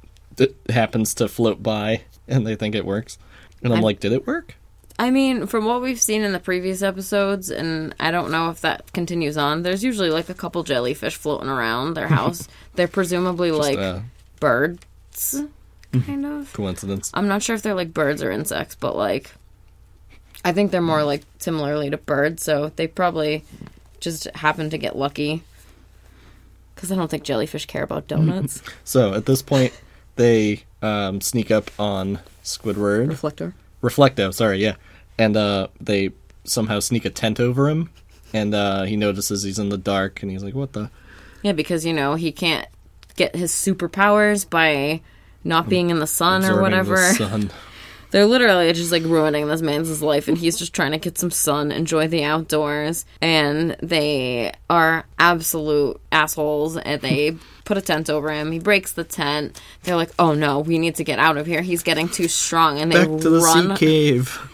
happens 0.68 1.14
to 1.14 1.28
float 1.28 1.62
by, 1.62 2.02
and 2.26 2.46
they 2.46 2.56
think 2.56 2.74
it 2.74 2.84
works. 2.84 3.18
And 3.62 3.72
I'm 3.72 3.76
I'm- 3.78 3.84
like, 3.84 4.00
did 4.00 4.12
it 4.12 4.26
work? 4.26 4.56
I 4.98 5.10
mean, 5.10 5.46
from 5.46 5.66
what 5.66 5.82
we've 5.82 6.00
seen 6.00 6.22
in 6.22 6.32
the 6.32 6.40
previous 6.40 6.82
episodes, 6.82 7.50
and 7.50 7.94
I 8.00 8.10
don't 8.10 8.31
know 8.31 8.50
if 8.50 8.62
that 8.62 8.93
continues 8.93 9.37
on, 9.37 9.62
there's 9.62 9.84
usually 9.84 10.10
like 10.10 10.31
a 10.31 10.34
couple 10.34 10.62
jellyfish 10.62 11.16
floating 11.16 11.48
around 11.48 11.94
their 11.94 12.08
house. 12.20 12.48
They're 12.75 12.88
presumably 12.88 13.50
like 13.50 13.78
uh, 13.78 14.00
birds, 14.40 15.43
kind 15.93 16.25
of. 16.25 16.52
Coincidence. 16.52 17.10
I'm 17.12 17.28
not 17.28 17.43
sure 17.43 17.54
if 17.54 17.62
they're 17.62 17.75
like 17.75 17.93
birds 17.93 18.22
or 18.22 18.31
insects, 18.31 18.75
but 18.75 18.96
like, 18.96 19.32
I 20.44 20.52
think 20.52 20.70
they're 20.70 20.81
more 20.81 21.04
like 21.04 21.22
similarly 21.38 21.90
to 21.90 21.98
birds, 21.98 22.43
so 22.43 22.72
they 22.76 22.87
probably 22.87 23.44
just 24.00 24.25
happen 24.34 24.70
to 24.70 24.78
get 24.78 24.96
lucky. 24.96 25.43
Because 26.75 26.93
I 26.93 26.96
don't 26.96 27.10
think 27.10 27.22
jellyfish 27.22 27.66
care 27.66 27.82
about 27.82 28.06
donuts. 28.08 28.62
So 28.84 29.14
at 29.14 29.26
this 29.26 29.43
point, 29.43 29.72
they 30.16 30.64
um, 30.82 31.20
sneak 31.20 31.50
up 31.50 31.70
on 31.78 32.20
Squidward. 32.44 33.08
Reflector. 33.08 33.54
Reflecto, 33.82 34.32
sorry, 34.32 34.58
yeah. 34.62 34.76
And 35.18 35.36
uh, 35.36 35.68
they 35.80 36.10
somehow 36.44 36.80
sneak 36.80 37.04
a 37.04 37.10
tent 37.10 37.40
over 37.40 37.68
him. 37.68 37.90
And 38.32 38.54
uh, 38.54 38.82
he 38.82 38.96
notices 38.96 39.42
he's 39.44 39.58
in 39.58 39.68
the 39.68 39.78
dark, 39.78 40.20
and 40.22 40.30
he's 40.30 40.42
like, 40.44 40.54
what 40.54 40.72
the? 40.72 40.90
Yeah, 41.42 41.52
because 41.52 41.86
you 41.86 41.92
know 41.92 42.14
he 42.16 42.32
can't 42.32 42.66
get 43.14 43.34
his 43.36 43.52
superpowers 43.52 44.48
by 44.48 45.00
not 45.44 45.68
being 45.68 45.90
in 45.90 46.00
the 46.00 46.06
sun 46.06 46.42
or 46.44 46.60
Absorbing 46.60 46.62
the 46.62 46.62
whatever. 46.62 46.96
sun. 47.14 47.50
They're 48.10 48.26
literally 48.26 48.72
just 48.72 48.92
like 48.92 49.02
ruining 49.04 49.46
this 49.48 49.62
man's 49.62 50.02
life, 50.02 50.28
and 50.28 50.36
he's 50.38 50.56
just 50.56 50.72
trying 50.74 50.92
to 50.92 50.98
get 50.98 51.19
some 51.19 51.30
sun, 51.30 51.72
enjoy 51.72 52.08
the 52.08 52.24
outdoors. 52.24 53.04
And 53.20 53.76
they 53.82 54.52
are 54.69 55.06
absolute 55.19 56.00
assholes, 56.12 56.76
and 56.76 57.00
they 57.00 57.36
put 57.64 57.78
a 57.78 57.80
tent 57.80 58.10
over 58.10 58.30
him. 58.32 58.52
He 58.52 58.58
breaks 58.58 58.92
the 58.92 59.04
tent. 59.04 59.60
They're 59.84 59.96
like, 59.96 60.10
"Oh 60.19 60.34
no, 60.34 60.60
we 60.60 60.78
need 60.78 60.96
to 60.96 61.04
get 61.04 61.19
out 61.19 61.36
of 61.36 61.46
here. 61.46 61.62
He's 61.62 61.82
getting 61.82 62.08
too 62.08 62.28
strong." 62.28 62.78
And 62.80 62.90
they 62.92 63.06
Back 63.06 63.20
to 63.20 63.30
the 63.30 63.40
run. 63.40 63.76
sea 63.76 63.86
cave. 63.86 64.50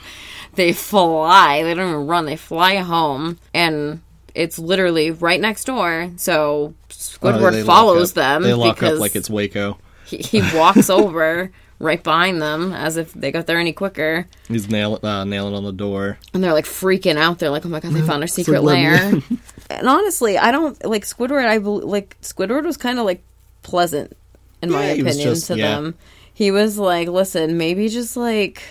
They 0.54 0.72
fly. 0.72 1.62
They 1.62 1.74
don't 1.74 1.88
even 1.88 2.06
run. 2.06 2.26
They 2.26 2.36
fly 2.36 2.76
home, 2.76 3.38
and 3.54 4.00
it's 4.34 4.58
literally 4.58 5.10
right 5.10 5.40
next 5.40 5.64
door. 5.64 6.10
So 6.16 6.74
Oh, 6.74 6.84
Squidward 6.90 7.52
they 7.52 7.62
follows 7.64 8.12
them 8.14 8.42
They 8.42 8.54
lock 8.54 8.82
up 8.82 8.98
like 8.98 9.14
it's 9.16 9.30
Waco. 9.30 9.78
he, 10.06 10.18
he 10.18 10.40
walks 10.56 10.88
over 10.98 11.50
right 11.78 12.02
behind 12.02 12.40
them 12.40 12.72
as 12.72 12.96
if 12.96 13.12
they 13.12 13.32
got 13.32 13.46
there 13.46 13.58
any 13.58 13.72
quicker. 13.72 14.26
He's 14.48 14.68
nailing 14.68 15.04
uh, 15.04 15.24
nailing 15.24 15.54
on 15.54 15.64
the 15.64 15.72
door. 15.72 16.18
And 16.34 16.42
they're 16.44 16.52
like 16.52 16.64
freaking 16.66 17.16
out. 17.16 17.38
They're 17.38 17.50
like, 17.50 17.64
"Oh 17.66 17.68
my 17.68 17.80
god, 17.80 17.92
they 17.92 18.02
found 18.02 18.22
our 18.22 18.26
secret 18.28 18.62
lair." 18.62 18.94
and 19.70 19.88
honestly, 19.88 20.36
I 20.38 20.50
don't 20.50 20.82
like 20.84 21.04
Squidward. 21.04 21.46
I 21.46 21.56
like 21.58 22.16
Squidward 22.22 22.64
was 22.64 22.76
kind 22.76 22.98
of 22.98 23.04
like 23.04 23.22
pleasant 23.62 24.16
in 24.62 24.70
my 24.70 24.92
Yeah, 24.92 25.02
was 25.02 25.16
opinion 25.16 25.34
just- 25.34 25.46
to 25.48 25.56
yeah. 25.58 25.74
them. 25.76 25.94
He 26.34 26.50
was 26.50 26.78
like, 26.78 27.08
"Listen, 27.08 27.58
maybe 27.58 27.88
just 27.88 28.16
like 28.16 28.62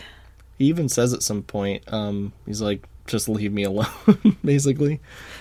He 0.62 0.68
even 0.68 0.90
says 0.90 1.14
at 1.14 1.24
some 1.24 1.42
point, 1.42 1.92
um, 1.92 2.34
he's 2.46 2.62
like, 2.62 2.84
"Just 3.08 3.28
leave 3.28 3.52
me 3.52 3.64
alone," 3.64 3.88
basically. 4.46 5.00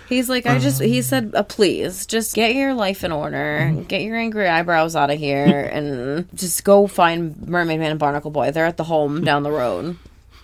He's 0.08 0.28
like, 0.28 0.46
I 0.46 0.58
just, 0.58 0.80
Um. 0.80 0.88
he 0.88 1.02
said, 1.02 1.32
uh, 1.36 1.42
please, 1.44 2.04
just 2.06 2.34
get 2.34 2.54
your 2.54 2.74
life 2.74 3.04
in 3.04 3.12
order, 3.12 3.60
Mm-hmm. 3.70 3.82
get 3.82 4.02
your 4.02 4.16
angry 4.16 4.48
eyebrows 4.48 4.96
out 4.96 5.10
of 5.10 5.18
here, 5.18 5.60
and 5.72 6.26
just 6.34 6.64
go 6.64 6.86
find 6.86 7.46
Mermaid 7.46 7.78
Man 7.80 7.90
and 7.92 8.00
Barnacle 8.00 8.30
Boy. 8.30 8.50
They're 8.50 8.66
at 8.66 8.76
the 8.76 8.84
home 8.84 9.22
down 9.24 9.42
the 9.44 9.52
road. 9.52 9.96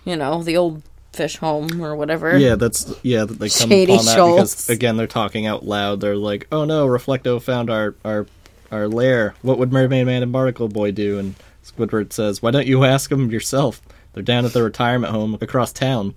You 0.05 0.15
know, 0.15 0.41
the 0.43 0.55
old 0.57 0.83
fish 1.11 1.37
home 1.37 1.83
or 1.83 1.95
whatever. 1.95 2.37
Yeah, 2.37 2.55
that's 2.55 2.93
yeah. 3.01 3.25
They 3.25 3.49
come 3.49 3.69
Shady 3.69 3.91
upon 3.93 4.05
that 4.05 4.15
Shoals. 4.15 4.35
because 4.37 4.69
again 4.69 4.95
they're 4.95 5.07
talking 5.07 5.47
out 5.47 5.65
loud. 5.65 5.99
They're 5.99 6.15
like, 6.15 6.47
"Oh 6.51 6.63
no, 6.65 6.87
Reflecto 6.87 7.41
found 7.41 7.69
our 7.71 7.95
our 8.05 8.27
our 8.71 8.87
lair. 8.87 9.33
What 9.41 9.57
would 9.57 9.73
Mermaid 9.73 10.05
Man 10.05 10.21
and 10.23 10.31
Barnacle 10.31 10.69
Boy 10.69 10.91
do?" 10.91 11.17
And 11.19 11.35
Squidward 11.65 12.13
says, 12.13 12.41
"Why 12.41 12.51
don't 12.51 12.67
you 12.67 12.85
ask 12.85 13.09
them 13.09 13.31
yourself? 13.31 13.81
They're 14.17 14.23
down 14.23 14.45
at 14.45 14.53
the 14.53 14.63
retirement 14.63 15.13
home 15.13 15.37
across 15.41 15.71
town." 15.71 16.15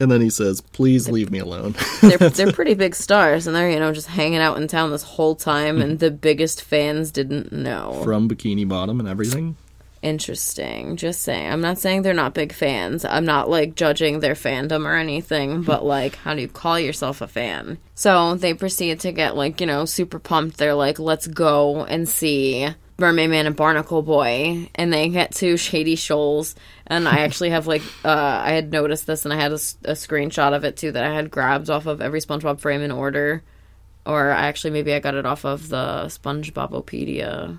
And 0.00 0.10
then 0.10 0.22
he 0.22 0.30
says, 0.30 0.62
"Please 0.62 1.10
leave 1.10 1.30
me 1.30 1.40
alone." 1.40 1.76
they're, 2.00 2.16
they're 2.16 2.52
pretty 2.52 2.72
big 2.72 2.94
stars, 2.94 3.46
and 3.46 3.54
they're, 3.54 3.70
you 3.70 3.78
know, 3.78 3.92
just 3.92 4.08
hanging 4.08 4.38
out 4.38 4.56
in 4.56 4.66
town 4.66 4.90
this 4.90 5.02
whole 5.02 5.34
time, 5.36 5.82
and 5.82 5.98
the 5.98 6.10
biggest 6.10 6.62
fans 6.62 7.10
didn't 7.10 7.52
know. 7.52 8.00
From 8.02 8.30
Bikini 8.30 8.66
Bottom 8.66 8.98
and 8.98 9.06
everything. 9.06 9.56
Interesting. 10.00 10.96
Just 10.96 11.20
saying. 11.22 11.52
I'm 11.52 11.60
not 11.60 11.78
saying 11.78 12.00
they're 12.00 12.14
not 12.14 12.32
big 12.32 12.54
fans. 12.54 13.04
I'm 13.04 13.26
not 13.26 13.48
like 13.48 13.74
judging 13.74 14.20
their 14.20 14.34
fandom 14.34 14.86
or 14.86 14.94
anything, 14.94 15.62
but 15.62 15.84
like, 15.96 16.16
how 16.16 16.34
do 16.34 16.40
you 16.40 16.48
call 16.48 16.80
yourself 16.80 17.20
a 17.20 17.28
fan? 17.28 17.78
So 17.94 18.34
they 18.34 18.54
proceed 18.54 19.00
to 19.00 19.12
get 19.12 19.36
like, 19.36 19.60
you 19.60 19.66
know, 19.66 19.84
super 19.84 20.18
pumped. 20.18 20.56
They're 20.56 20.74
like, 20.74 20.98
let's 20.98 21.26
go 21.26 21.84
and 21.84 22.08
see 22.08 22.68
Mermaid 22.98 23.30
Man 23.30 23.46
and 23.46 23.56
Barnacle 23.56 24.02
Boy. 24.02 24.68
And 24.74 24.92
they 24.92 25.08
get 25.08 25.32
to 25.36 25.56
Shady 25.56 25.96
Shoals. 25.96 26.54
And 26.86 27.08
I 27.08 27.18
actually 27.18 27.50
have 27.50 27.66
like, 27.66 27.82
uh, 28.04 28.08
I 28.44 28.52
had 28.52 28.70
noticed 28.72 29.06
this 29.06 29.24
and 29.24 29.32
I 29.34 29.36
had 29.36 29.52
a 29.52 29.56
screenshot 29.56 30.54
of 30.54 30.64
it 30.64 30.76
too 30.76 30.92
that 30.92 31.04
I 31.04 31.12
had 31.14 31.30
grabbed 31.30 31.70
off 31.70 31.86
of 31.86 32.00
every 32.00 32.20
SpongeBob 32.20 32.60
frame 32.60 32.82
in 32.82 32.90
order. 32.92 33.42
Or 34.06 34.30
I 34.30 34.46
actually, 34.48 34.70
maybe 34.70 34.92
I 34.92 35.00
got 35.00 35.14
it 35.14 35.26
off 35.26 35.44
of 35.44 35.68
the 35.68 36.04
SpongeBobopedia 36.06 37.58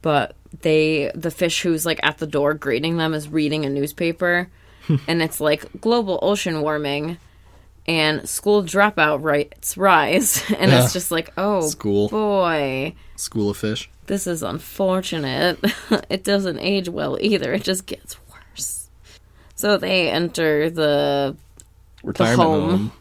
but 0.00 0.36
they 0.60 1.10
the 1.14 1.30
fish 1.30 1.62
who's 1.62 1.84
like 1.84 1.98
at 2.04 2.18
the 2.18 2.26
door 2.26 2.54
greeting 2.54 2.98
them 2.98 3.12
is 3.14 3.28
reading 3.28 3.64
a 3.64 3.68
newspaper 3.68 4.48
and 5.08 5.20
it's 5.20 5.40
like 5.40 5.66
global 5.80 6.20
ocean 6.22 6.60
warming 6.62 7.18
and 7.88 8.28
school 8.28 8.62
dropout 8.62 9.22
rates 9.24 9.76
rise 9.76 10.44
and 10.58 10.70
Yeah. 10.70 10.84
it's 10.84 10.92
just 10.92 11.10
like 11.10 11.32
oh 11.36 11.62
School. 11.68 12.08
boy 12.08 12.94
School 13.16 13.50
of 13.50 13.56
Fish. 13.56 13.90
This 14.08 14.26
is 14.26 14.42
unfortunate 14.42 15.58
it 16.10 16.24
doesn't 16.24 16.58
age 16.58 16.88
well 16.88 17.16
either 17.20 17.52
it 17.54 17.62
just 17.62 17.86
gets 17.86 18.16
worse 18.28 18.90
so 19.54 19.76
they 19.78 20.10
enter 20.10 20.68
the 20.70 21.36
Retirement 22.02 22.40
home. 22.40 22.70
home. 22.70 22.92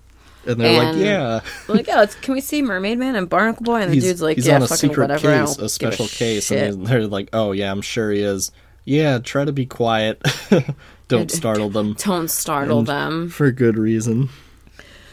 And 0.47 0.59
they're 0.61 0.81
And- 0.81 0.97
like, 0.97 1.05
yeah. 1.05 1.39
like, 1.67 1.87
oh, 1.91 2.01
it's, 2.03 2.15
can 2.15 2.33
we 2.33 2.41
see 2.41 2.61
Mermaid 2.61 2.97
Man 2.97 3.15
and 3.15 3.27
Barnacle 3.29 3.63
Boy? 3.63 3.81
And 3.81 3.91
the 3.91 3.95
He's, 3.95 4.03
dude's 4.05 4.21
like, 4.21 4.37
he's 4.37 4.47
yeah, 4.47 4.55
on 4.55 4.61
a 4.63 4.67
fucking 4.67 4.89
secret 4.89 5.03
whatever. 5.11 5.45
Case, 5.45 5.57
a 5.59 5.67
special 5.69 6.07
case. 6.07 6.47
shit. 6.47 6.73
And 6.73 6.87
they're, 6.87 6.99
they're 7.01 7.07
like, 7.07 7.29
oh, 7.33 7.51
yeah, 7.51 7.69
I'm 7.69 7.81
sure 7.81 8.11
he 8.11 8.21
is. 8.21 8.51
Yeah, 8.85 9.19
try 9.19 9.43
to 9.45 9.51
be 9.51 9.65
quiet. 9.65 10.21
Don't 11.09 11.29
startle 11.29 11.69
them. 11.69 11.93
Don't 11.99 12.29
startle 12.31 12.79
And 12.79 12.87
them. 12.87 13.29
For 13.29 13.51
good 13.51 13.77
reason. 13.77 14.29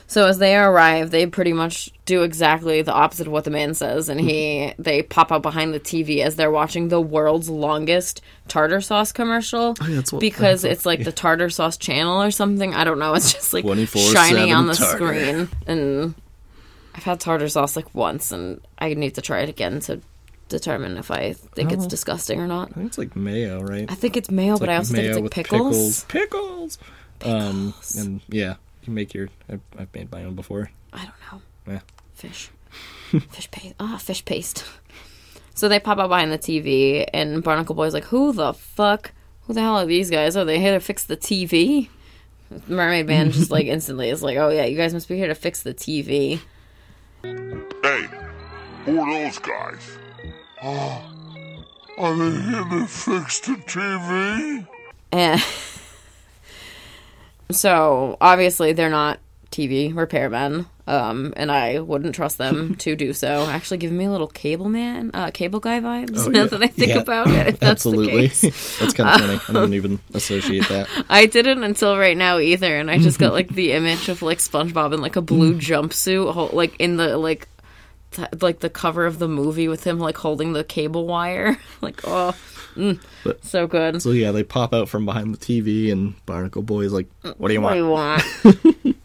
So 0.06 0.26
as 0.26 0.38
they 0.38 0.54
arrive, 0.56 1.10
they 1.10 1.26
pretty 1.26 1.52
much 1.54 1.90
do 2.04 2.22
exactly 2.22 2.82
the 2.82 2.92
opposite 2.92 3.26
of 3.26 3.32
what 3.32 3.44
the 3.44 3.50
man 3.50 3.72
says, 3.74 4.08
and 4.08 4.20
he 4.20 4.72
they 4.78 5.02
pop 5.02 5.32
up 5.32 5.42
behind 5.42 5.72
the 5.74 5.80
TV 5.80 6.20
as 6.20 6.36
they're 6.36 6.50
watching 6.50 6.88
the 6.88 7.00
world's 7.00 7.48
longest 7.48 8.20
tartar 8.46 8.80
sauce 8.80 9.12
commercial. 9.12 9.74
Oh, 9.80 9.86
yeah, 9.88 10.02
what- 10.10 10.20
because 10.20 10.64
it's 10.64 10.84
like 10.86 11.04
the 11.04 11.12
tartar 11.12 11.48
sauce 11.50 11.76
channel 11.78 12.22
or 12.22 12.30
something. 12.30 12.74
I 12.74 12.84
don't 12.84 12.98
know. 12.98 13.14
It's 13.14 13.32
just 13.32 13.52
like 13.54 13.64
24/7 13.64 14.12
shining 14.12 14.52
on 14.52 14.66
the 14.66 14.74
tartar. 14.74 14.96
screen, 14.96 15.48
and 15.66 16.14
I've 16.94 17.02
had 17.04 17.18
tartar 17.20 17.48
sauce 17.48 17.74
like 17.74 17.92
once, 17.94 18.30
and 18.30 18.60
I 18.78 18.94
need 18.94 19.14
to 19.14 19.22
try 19.22 19.40
it 19.40 19.48
again 19.48 19.80
to 19.80 20.00
determine 20.50 20.98
if 20.98 21.10
I 21.10 21.32
think 21.32 21.72
it's 21.72 21.86
Oh. 21.86 21.88
disgusting 21.88 22.38
or 22.38 22.46
not. 22.46 22.68
I 22.70 22.74
think 22.74 22.86
it's 22.88 22.98
like 22.98 23.16
mayo, 23.16 23.62
right? 23.62 23.90
I 23.90 23.94
think 23.94 24.16
it's 24.18 24.30
mayo, 24.30 24.58
but 24.58 24.68
I 24.68 24.76
also 24.76 24.94
think 24.94 25.06
it's 25.08 25.18
like 25.18 25.30
pickles. 25.30 26.04
Pickles. 26.04 26.78
Um, 27.24 27.72
and 27.96 28.20
yeah, 28.28 28.56
you 28.86 28.92
make 28.92 29.14
your. 29.14 29.28
I've, 29.48 29.60
I've 29.78 29.94
made 29.94 30.10
my 30.10 30.24
own 30.24 30.34
before. 30.34 30.70
I 30.92 31.04
don't 31.04 31.32
know. 31.66 31.72
Yeah. 31.74 31.80
Fish. 32.14 32.50
fish 33.30 33.50
paste. 33.50 33.74
Ah, 33.80 33.98
fish 33.98 34.24
paste. 34.24 34.64
So 35.56 35.68
they 35.68 35.78
pop 35.78 35.98
up 35.98 36.08
behind 36.08 36.32
the 36.32 36.38
TV, 36.38 37.08
and 37.14 37.40
Barnacle 37.40 37.76
Boy's 37.76 37.94
like, 37.94 38.06
"Who 38.06 38.32
the 38.32 38.52
fuck? 38.52 39.12
Who 39.42 39.54
the 39.54 39.60
hell 39.60 39.76
are 39.76 39.86
these 39.86 40.10
guys? 40.10 40.36
Oh, 40.36 40.44
they 40.44 40.58
here 40.58 40.72
to 40.72 40.80
fix 40.80 41.04
the 41.04 41.16
TV." 41.16 41.88
Mermaid 42.66 43.06
Man 43.06 43.30
just 43.30 43.52
like 43.52 43.66
instantly 43.68 44.10
is 44.10 44.20
like, 44.20 44.36
"Oh 44.36 44.48
yeah, 44.48 44.64
you 44.64 44.76
guys 44.76 44.92
must 44.92 45.08
be 45.08 45.16
here 45.16 45.28
to 45.28 45.34
fix 45.36 45.62
the 45.62 45.72
TV." 45.72 46.40
Hey, 47.22 48.08
who 48.84 49.00
are 49.00 49.24
those 49.24 49.38
guys? 49.38 49.98
Oh, 50.60 51.02
are 51.98 52.16
they 52.16 52.40
here 52.42 52.64
to 52.80 52.86
fix 52.88 53.38
the 53.38 53.54
TV? 53.54 54.66
And 55.12 55.40
so 57.54 58.16
obviously 58.20 58.72
they're 58.72 58.90
not 58.90 59.18
TV 59.50 59.92
repairmen, 59.94 60.66
um, 60.88 61.32
and 61.36 61.52
I 61.52 61.78
wouldn't 61.78 62.14
trust 62.16 62.38
them 62.38 62.74
to 62.78 62.96
do 62.96 63.12
so. 63.12 63.46
Actually, 63.48 63.76
giving 63.78 63.96
me 63.96 64.06
a 64.06 64.10
little 64.10 64.26
cable 64.26 64.68
man, 64.68 65.12
uh, 65.14 65.30
cable 65.30 65.60
guy 65.60 65.78
vibes. 65.80 66.26
Oh, 66.26 66.28
now 66.30 66.40
yeah. 66.42 66.46
that 66.48 66.62
I 66.62 66.66
think 66.66 66.88
Yeah. 66.88 66.98
about 66.98 67.28
it, 67.28 67.62
Absolutely. 67.62 68.26
That's 68.80 68.94
kind 68.94 69.08
of 69.32 69.42
funny. 69.42 69.58
I 69.58 69.60
didn't 69.62 69.74
even 69.74 70.00
associate 70.12 70.68
that. 70.68 70.88
I 71.08 71.26
didn't 71.26 71.62
until 71.62 71.96
right 71.96 72.16
now 72.16 72.38
either, 72.38 72.76
and 72.78 72.90
I 72.90 72.98
just 72.98 73.18
got 73.20 73.32
like 73.32 73.48
the 73.48 73.72
image 73.72 74.08
of 74.08 74.22
like 74.22 74.38
SpongeBob 74.38 74.92
in 74.92 75.00
like 75.00 75.14
a 75.16 75.22
blue 75.22 75.54
jumpsuit, 75.54 76.32
hol- 76.32 76.50
like 76.52 76.74
in 76.80 76.96
the 76.96 77.16
like 77.16 77.46
t- 78.10 78.24
like 78.40 78.58
the 78.58 78.70
cover 78.70 79.06
of 79.06 79.20
the 79.20 79.28
movie 79.28 79.68
with 79.68 79.84
him 79.84 80.00
like 80.00 80.16
holding 80.16 80.52
the 80.52 80.64
cable 80.64 81.06
wire. 81.06 81.58
like 81.80 82.00
oh, 82.04 82.34
mm, 82.76 83.00
But- 83.24 83.44
so 83.44 83.66
good. 83.66 84.00
So 84.02 84.10
yeah, 84.10 84.32
they 84.32 84.42
pop 84.42 84.72
out 84.74 84.88
from 84.88 85.04
behind 85.06 85.34
the 85.34 85.38
TV, 85.38 85.90
and 85.92 86.14
Barnacle 86.26 86.62
Boy's 86.62 86.92
like, 86.92 87.08
"What 87.36 87.48
do 87.48 87.54
you 87.54 87.60
What 87.60 87.74
do 87.74 87.88
want?" 87.88 88.22
you 88.44 88.54
want? 88.84 88.96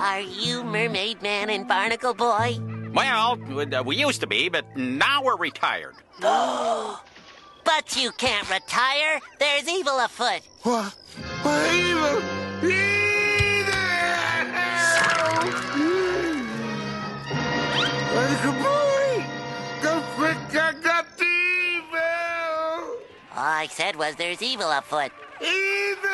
Are 0.00 0.20
you 0.20 0.62
Mermaid 0.64 1.22
Man 1.22 1.50
and 1.50 1.66
Barnacle 1.66 2.14
Boy? 2.14 2.58
Well, 2.92 3.38
uh, 3.74 3.82
we 3.84 3.96
used 3.96 4.20
to 4.20 4.26
be, 4.26 4.48
but 4.48 4.64
now 4.76 5.22
we're 5.22 5.36
retired. 5.36 5.94
But 7.64 7.96
you 8.02 8.12
can't 8.12 8.48
retire. 8.48 9.20
There's 9.38 9.68
evil 9.68 9.98
afoot. 10.00 10.40
What? 10.62 10.94
What 11.42 11.74
evil? 11.74 12.22
Evil! 12.64 13.74
Like 18.14 18.42
boy! 18.62 19.24
Don't 19.82 20.04
think 20.16 20.56
I 20.56 20.72
evil! 20.72 20.97
All 23.38 23.44
I 23.44 23.68
said 23.68 23.94
was 23.94 24.16
there's 24.16 24.42
evil 24.42 24.68
afoot. 24.68 25.12
Evil! 25.40 26.10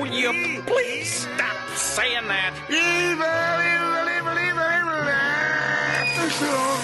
Will 0.00 0.14
you 0.14 0.62
please 0.62 1.26
stop 1.26 1.68
saying 1.74 2.28
that? 2.28 2.54
Evil, 2.70 3.26
evil, 3.66 4.06
evil, 4.14 4.38
evil, 4.46 4.70
evil! 6.38 6.78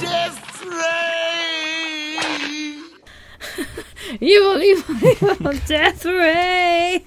Death 0.00 0.64
ray! 0.64 2.16
evil, 4.18 4.62
evil, 4.62 4.96
evil, 4.96 5.52
death 5.66 6.06
ray. 6.06 7.04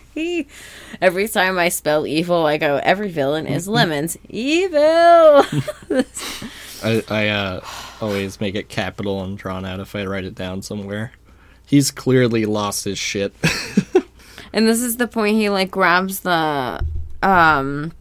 Every 1.02 1.28
time 1.28 1.58
I 1.58 1.70
spell 1.70 2.06
evil, 2.06 2.46
I 2.46 2.58
go, 2.58 2.80
every 2.84 3.10
villain 3.10 3.48
is 3.48 3.68
lemons. 3.68 4.16
Evil. 4.30 4.78
I, 6.84 7.04
I 7.10 7.28
uh, 7.30 7.62
always 8.02 8.40
make 8.42 8.56
it 8.56 8.70
capital 8.70 9.24
and 9.24 9.38
drawn 9.38 9.66
out 9.66 9.80
if 9.80 9.96
I 9.96 10.06
write 10.06 10.26
it 10.26 10.36
down 10.36 10.62
somewhere. 10.62 11.12
He's 11.66 11.92
clearly 11.92 12.46
lost 12.46 12.84
his 12.86 12.98
shit. 13.00 13.34
and 14.54 14.68
this 14.68 14.82
is 14.82 14.98
the 14.98 15.08
point 15.08 15.36
he 15.38 15.50
like 15.50 15.72
grabs 15.72 16.20
the 16.22 16.84
um 17.24 17.92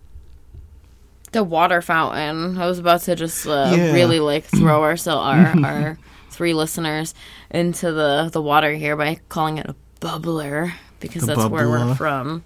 the 1.32 1.42
water 1.44 1.82
fountain. 1.82 2.58
I 2.58 2.66
was 2.66 2.78
about 2.78 3.00
to 3.02 3.16
just 3.16 3.46
uh, 3.46 3.72
Yeah. 3.76 3.92
really 3.92 4.20
like 4.20 4.44
throw 4.44 4.82
ourselves 4.82 5.26
our 5.26 5.64
our 5.64 5.98
three 6.30 6.54
listeners 6.54 7.14
into 7.50 7.92
the 7.92 8.28
the 8.32 8.42
water 8.42 8.72
here 8.74 8.96
by 8.96 9.18
calling 9.28 9.58
it 9.58 9.66
a 9.66 9.74
bubbler 10.00 10.72
because 11.00 11.22
A 11.24 11.26
that's 11.26 11.46
where 11.46 11.68
we're 11.68 11.94
from. 11.94 12.44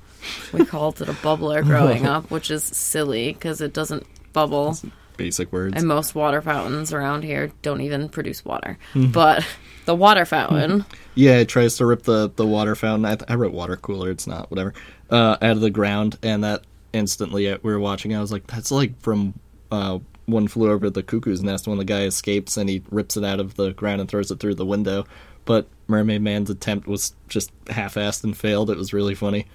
We 0.53 0.65
called 0.65 1.01
it 1.01 1.09
a 1.09 1.13
bubbler 1.15 1.65
growing 1.65 2.07
up, 2.07 2.31
which 2.31 2.51
is 2.51 2.63
silly 2.65 3.33
because 3.33 3.61
it 3.61 3.73
doesn't 3.73 4.07
bubble. 4.33 4.77
Basic 5.19 5.53
words. 5.53 5.75
And 5.77 5.87
most 5.87 6.15
water 6.15 6.41
fountains 6.41 6.93
around 6.93 7.25
here 7.25 7.53
don't 7.61 7.83
even 7.83 8.09
produce 8.09 8.45
water. 8.45 8.79
Hmm. 8.95 9.11
But 9.11 9.45
the 9.85 9.95
water 9.95 10.25
fountain, 10.25 10.87
Yeah, 11.15 11.39
it 11.39 11.49
tries 11.49 11.77
to 11.77 11.87
rip 11.87 12.05
the, 12.05 12.31
the 12.35 12.47
water 12.47 12.75
fountain. 12.75 13.05
I, 13.05 13.33
I 13.33 13.35
wrote 13.35 13.53
water 13.53 13.77
cooler. 13.77 14.11
It's 14.11 14.27
not 14.27 14.51
whatever. 14.51 14.73
Uh, 15.11 15.37
out 15.43 15.51
of 15.51 15.61
the 15.61 15.71
ground, 15.71 16.19
and 16.23 16.45
that 16.45 16.63
instantly 16.93 17.51
uh, 17.51 17.59
we 17.63 17.73
were 17.73 17.81
watching. 17.81 18.15
I 18.15 18.21
was 18.21 18.33
like, 18.33 18.47
that's 18.47 18.71
like 18.71 18.99
from 19.01 19.35
uh, 19.71 19.99
one 20.27 20.47
flew 20.47 20.71
over 20.71 20.89
the 20.89 21.03
cuckoo's 21.03 21.43
nest 21.43 21.67
when 21.67 21.79
the 21.79 21.85
guy 21.85 22.05
escapes 22.05 22.57
and 22.57 22.69
he 22.69 22.83
rips 22.91 23.17
it 23.17 23.25
out 23.25 23.41
of 23.41 23.57
the 23.57 23.73
ground 23.73 24.01
and 24.01 24.09
throws 24.09 24.31
it 24.31 24.39
through 24.41 24.55
the 24.55 24.67
window. 24.67 25.05
But 25.45 25.67
Mermaid 25.89 26.23
Man's 26.23 26.51
attempt 26.51 26.87
was 26.87 27.15
just 27.29 27.51
half-assed 27.71 28.23
and 28.23 28.37
failed. 28.37 28.71
It 28.71 28.77
was 28.77 28.93
really 28.93 29.15
funny. 29.15 29.47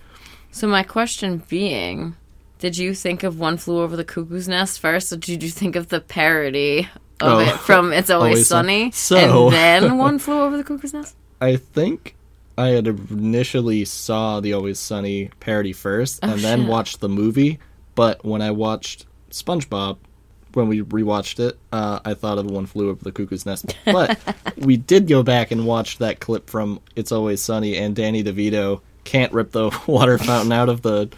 So 0.51 0.67
my 0.67 0.83
question 0.83 1.43
being, 1.47 2.15
did 2.63 2.77
you 2.77 2.93
think 2.93 3.23
of 3.23 3.37
One 3.37 3.57
Flew 3.57 3.81
Over 3.81 3.97
the 3.97 4.05
Cuckoo's 4.05 4.47
Nest 4.47 4.79
first, 4.79 5.11
or 5.11 5.17
did 5.17 5.43
you 5.43 5.49
think 5.49 5.75
of 5.75 5.89
the 5.89 5.99
parody 5.99 6.87
of 7.19 7.33
Oh. 7.33 7.39
it 7.39 7.57
from 7.59 7.91
It's 7.91 8.09
Always, 8.09 8.35
Always 8.35 8.47
Sunny, 8.47 8.91
So- 8.91 9.51
and 9.51 9.83
then 9.83 9.97
One 9.97 10.17
Flew 10.17 10.39
Over 10.41 10.55
the 10.55 10.63
Cuckoo's 10.63 10.93
Nest? 10.93 11.13
I 11.41 11.57
think 11.57 12.15
I 12.57 12.67
had 12.69 12.87
initially 12.87 13.83
saw 13.83 14.39
the 14.39 14.53
Always 14.53 14.79
Sunny 14.79 15.29
parody 15.41 15.73
first, 15.73 16.19
and 16.23 16.39
then 16.39 16.61
shit. 16.61 16.69
watched 16.69 17.01
the 17.01 17.09
movie. 17.09 17.59
But 17.95 18.23
when 18.23 18.41
I 18.41 18.51
watched 18.51 19.07
SpongeBob, 19.29 19.97
when 20.53 20.69
we 20.69 20.83
rewatched 20.83 21.45
it, 21.45 21.57
uh, 21.73 21.99
I 22.05 22.13
thought 22.13 22.37
of 22.37 22.45
One 22.49 22.65
Flew 22.65 22.89
Over 22.91 23.03
the 23.03 23.11
Cuckoo's 23.11 23.45
Nest. 23.45 23.75
But 23.83 24.17
we 24.57 24.77
did 24.77 25.09
go 25.09 25.21
back 25.21 25.51
and 25.51 25.65
watch 25.65 25.97
that 25.97 26.21
clip 26.21 26.49
from 26.49 26.79
It's 26.95 27.11
Always 27.11 27.41
Sunny, 27.41 27.75
and 27.75 27.93
Danny 27.93 28.23
DeVito 28.23 28.79
can't 29.03 29.33
rip 29.33 29.51
the 29.51 29.69
water 29.85 30.17
fountain 30.17 30.53
out 30.53 30.69
of 30.69 30.81
the 30.81 31.09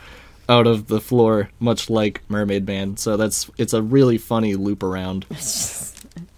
out 0.47 0.67
of 0.67 0.87
the 0.87 1.01
floor, 1.01 1.49
much 1.59 1.89
like 1.89 2.21
Mermaid 2.29 2.65
Man. 2.67 2.97
So 2.97 3.17
that's 3.17 3.49
it's 3.57 3.73
a 3.73 3.81
really 3.81 4.17
funny 4.17 4.55
loop 4.55 4.83
around. 4.83 5.25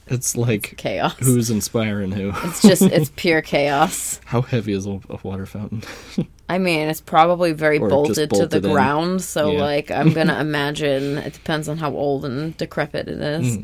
It's 0.09 0.37
like 0.37 0.75
Chaos. 0.77 1.17
who's 1.19 1.49
inspiring 1.49 2.11
who. 2.13 2.31
It's 2.45 2.61
just, 2.61 2.81
it's 2.83 3.11
pure 3.17 3.41
chaos. 3.41 4.21
How 4.23 4.41
heavy 4.41 4.71
is 4.71 4.85
a, 4.85 5.01
a 5.09 5.19
water 5.21 5.45
fountain? 5.45 5.83
I 6.49 6.59
mean, 6.59 6.87
it's 6.87 7.01
probably 7.01 7.51
very 7.51 7.77
just 7.77 7.89
bolted, 7.89 8.29
to 8.31 8.47
the 8.47 8.65
in. 8.65 8.73
ground, 8.73 9.21
so 9.21 9.51
Yeah. 9.51 9.59
like 9.59 9.91
I'm 9.91 10.13
gonna 10.13 10.39
imagine 10.39 11.17
it 11.17 11.33
depends 11.33 11.67
on 11.67 11.77
how 11.77 11.91
old 11.93 12.23
and 12.23 12.55
decrepit 12.55 13.09
it 13.09 13.19
is. 13.19 13.55
Hmm. 13.57 13.63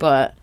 But 0.00 0.34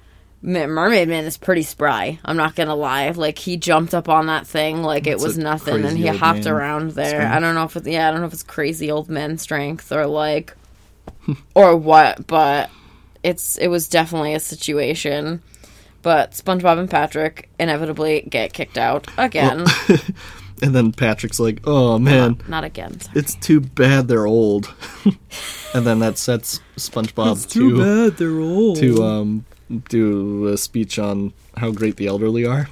Mermaid 0.45 1.07
Man 1.07 1.25
is 1.25 1.37
pretty 1.37 1.63
spry. 1.63 2.19
I'm 2.23 2.37
not 2.37 2.55
gonna 2.55 2.75
lie. 2.75 3.09
Like 3.09 3.39
he 3.39 3.57
jumped 3.57 3.93
up 3.95 4.07
on 4.07 4.27
that 4.27 4.45
thing 4.45 4.83
like 4.83 5.07
it 5.07 5.19
was 5.19 5.37
nothing, 5.37 5.83
and 5.83 5.97
he 5.97 6.07
hopped 6.07 6.45
around 6.45 6.91
there. 6.91 7.09
strength. 7.09 7.33
I 7.33 7.39
don't 7.39 7.55
know 7.55 7.63
if 7.63 7.75
it's 7.75 7.87
yeah, 7.87 8.07
I 8.07 8.11
don't 8.11 8.21
know 8.21 8.27
if 8.27 8.33
it's 8.33 8.43
crazy 8.43 8.91
old 8.91 9.09
man 9.09 9.37
strength 9.37 9.91
or 9.91 10.05
like 10.05 10.55
or 11.55 11.75
what, 11.75 12.27
but 12.27 12.69
it's 13.23 13.57
it 13.57 13.67
was 13.69 13.87
definitely 13.87 14.35
a 14.35 14.39
situation. 14.39 15.41
But 16.03 16.31
SpongeBob 16.33 16.77
and 16.77 16.91
Patrick 16.91 17.49
inevitably 17.57 18.27
get 18.29 18.53
kicked 18.53 18.77
out 18.77 19.07
again. 19.17 19.65
And 20.61 20.73
then 20.73 20.93
Patrick's 20.93 21.37
like, 21.37 21.59
"Oh 21.65 21.99
man, 21.99 22.41
Not 22.47 22.63
again. 22.63 22.97
Sorry. 23.01 23.19
it's 23.19 23.35
too 23.35 23.59
bad 23.59 24.07
they're 24.07 24.25
old." 24.25 24.73
and 25.73 25.85
then 25.85 25.99
that 25.99 26.17
sets 26.17 26.61
SpongeBob 26.77 27.43
to 27.43 27.49
too 27.49 27.77
bad 27.77 28.17
they're 28.17 28.39
old. 28.39 28.77
to 28.77 29.03
um 29.03 29.45
do 29.89 30.47
a 30.47 30.57
speech 30.57 30.99
on 30.99 31.33
how 31.57 31.71
great 31.71 31.97
the 31.97 32.07
elderly 32.07 32.45
are. 32.45 32.67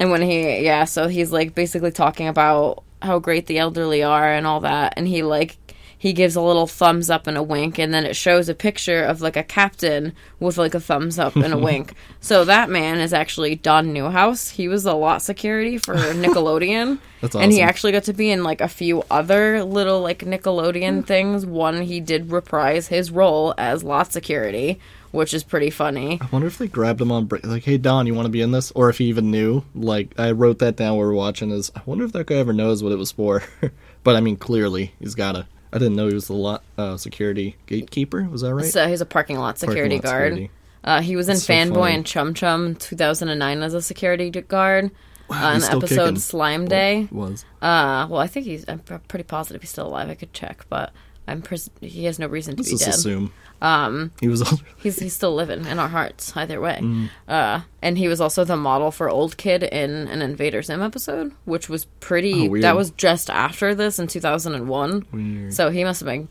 And 0.00 0.10
when 0.10 0.22
he, 0.22 0.60
yeah, 0.60 0.84
so 0.84 1.08
he's 1.08 1.32
like 1.32 1.54
basically 1.54 1.90
talking 1.90 2.28
about 2.28 2.84
how 3.02 3.18
great 3.18 3.46
the 3.46 3.58
elderly 3.58 4.02
are 4.02 4.32
and 4.32 4.46
all 4.46 4.60
that. 4.60 4.94
And 4.96 5.08
he 5.08 5.22
like, 5.22 5.56
he 6.00 6.12
gives 6.12 6.36
a 6.36 6.40
little 6.40 6.68
thumbs 6.68 7.10
up 7.10 7.26
and 7.26 7.36
a 7.36 7.42
wink. 7.42 7.76
And 7.78 7.92
then 7.92 8.06
it 8.06 8.14
shows 8.14 8.48
a 8.48 8.54
picture 8.54 9.02
of 9.02 9.20
like 9.20 9.36
a 9.36 9.42
captain 9.42 10.12
with 10.38 10.56
like 10.56 10.74
a 10.74 10.80
thumbs 10.80 11.18
up 11.18 11.34
and 11.34 11.52
a 11.52 11.58
wink. 11.68 11.94
So 12.20 12.44
that 12.44 12.70
man 12.70 13.00
is 13.00 13.12
actually 13.12 13.56
Don 13.56 13.92
Newhouse. 13.92 14.50
He 14.50 14.68
was 14.68 14.86
a 14.86 14.94
lot 14.94 15.22
security 15.22 15.76
for 15.76 15.94
Nickelodeon. 15.96 17.00
That's 17.20 17.34
And 17.34 17.50
he 17.50 17.60
actually 17.60 17.90
got 17.90 18.04
to 18.04 18.12
be 18.12 18.30
in 18.30 18.44
like 18.44 18.60
a 18.60 18.68
few 18.68 19.02
other 19.10 19.64
little 19.64 20.00
like 20.00 20.20
Nickelodeon 20.20 21.02
mm. 21.02 21.06
things. 21.06 21.44
One, 21.44 21.82
he 21.82 21.98
did 21.98 22.30
reprise 22.30 22.86
his 22.86 23.10
role 23.10 23.54
as 23.58 23.82
lot 23.82 24.12
security, 24.12 24.78
which 25.10 25.34
is 25.34 25.42
pretty 25.44 25.70
funny. 25.70 26.18
I 26.20 26.28
wonder 26.30 26.46
if 26.46 26.58
they 26.58 26.68
grabbed 26.68 27.00
him 27.00 27.12
on 27.12 27.26
break, 27.26 27.46
like, 27.46 27.64
"Hey 27.64 27.78
Don, 27.78 28.06
you 28.06 28.14
want 28.14 28.26
to 28.26 28.30
be 28.30 28.40
in 28.40 28.52
this?" 28.52 28.70
Or 28.72 28.88
if 28.90 28.98
he 28.98 29.06
even 29.06 29.30
knew. 29.30 29.64
Like, 29.74 30.18
I 30.18 30.32
wrote 30.32 30.58
that 30.58 30.76
down. 30.76 30.96
while 30.96 31.06
we 31.06 31.12
are 31.12 31.16
watching. 31.16 31.50
Is 31.50 31.70
I 31.74 31.82
wonder 31.86 32.04
if 32.04 32.12
that 32.12 32.26
guy 32.26 32.36
ever 32.36 32.52
knows 32.52 32.82
what 32.82 32.92
it 32.92 32.98
was 32.98 33.12
for. 33.12 33.42
but 34.04 34.16
I 34.16 34.20
mean, 34.20 34.36
clearly 34.36 34.94
he's 34.98 35.14
gotta. 35.14 35.46
I 35.72 35.78
didn't 35.78 35.96
know 35.96 36.08
he 36.08 36.14
was 36.14 36.28
the 36.28 36.34
lot 36.34 36.62
uh, 36.78 36.96
security 36.96 37.56
gatekeeper. 37.66 38.24
Was 38.24 38.40
that 38.40 38.54
right? 38.54 38.64
So 38.64 38.88
he's 38.88 39.00
a 39.00 39.06
parking 39.06 39.38
lot 39.38 39.58
security 39.58 39.96
lot 39.96 40.04
guard. 40.04 40.32
security. 40.32 40.50
Uh, 40.84 41.00
he 41.02 41.16
was 41.16 41.28
in 41.28 41.34
That's 41.34 41.46
Fanboy 41.46 41.90
and 41.90 42.06
Chum 42.06 42.32
Chum 42.34 42.74
2009 42.76 43.62
as 43.62 43.74
a 43.74 43.82
security 43.82 44.30
guard. 44.30 44.90
Wow, 45.28 45.52
on 45.52 45.60
the 45.60 45.66
episode 45.66 46.04
kicking. 46.04 46.18
Slime 46.20 46.66
Day. 46.66 47.08
Was 47.10 47.44
Uh, 47.60 48.06
well, 48.08 48.20
I 48.20 48.26
think 48.26 48.46
he's. 48.46 48.64
I'm 48.66 48.78
pretty 48.78 49.24
positive 49.24 49.60
he's 49.60 49.70
still 49.70 49.86
alive. 49.86 50.08
I 50.08 50.14
could 50.14 50.32
check, 50.32 50.64
but 50.70 50.92
I'm. 51.28 51.42
Pres- 51.42 51.70
he 51.80 52.04
has 52.06 52.18
no 52.18 52.26
reason 52.26 52.56
to 52.56 52.62
let's 52.62 52.68
be 52.70 52.76
just 52.76 52.84
dead. 52.84 52.94
assume. 52.94 53.32
Um, 53.60 54.12
he 54.20 54.28
was. 54.28 54.42
Older. 54.42 54.62
He's 54.82 54.98
he's 54.98 55.12
still 55.12 55.34
living 55.34 55.66
in 55.66 55.78
our 55.78 55.88
hearts 55.88 56.36
either 56.36 56.60
way. 56.60 56.78
Mm. 56.80 57.10
Uh, 57.26 57.60
and 57.82 57.98
he 57.98 58.08
was 58.08 58.20
also 58.20 58.44
the 58.44 58.56
model 58.56 58.90
for 58.90 59.08
Old 59.10 59.36
Kid 59.36 59.62
in 59.62 59.90
an 60.08 60.22
Invader 60.22 60.62
Zim 60.62 60.80
episode, 60.82 61.32
which 61.44 61.68
was 61.68 61.84
pretty. 62.00 62.46
Oh, 62.46 62.50
weird. 62.50 62.64
that 62.64 62.76
was 62.76 62.90
just 62.92 63.30
after 63.30 63.74
this 63.74 63.98
in 63.98 64.06
2001. 64.06 65.06
Weird. 65.12 65.52
So 65.54 65.70
he 65.70 65.84
must 65.84 66.00
have 66.00 66.06
been 66.06 66.28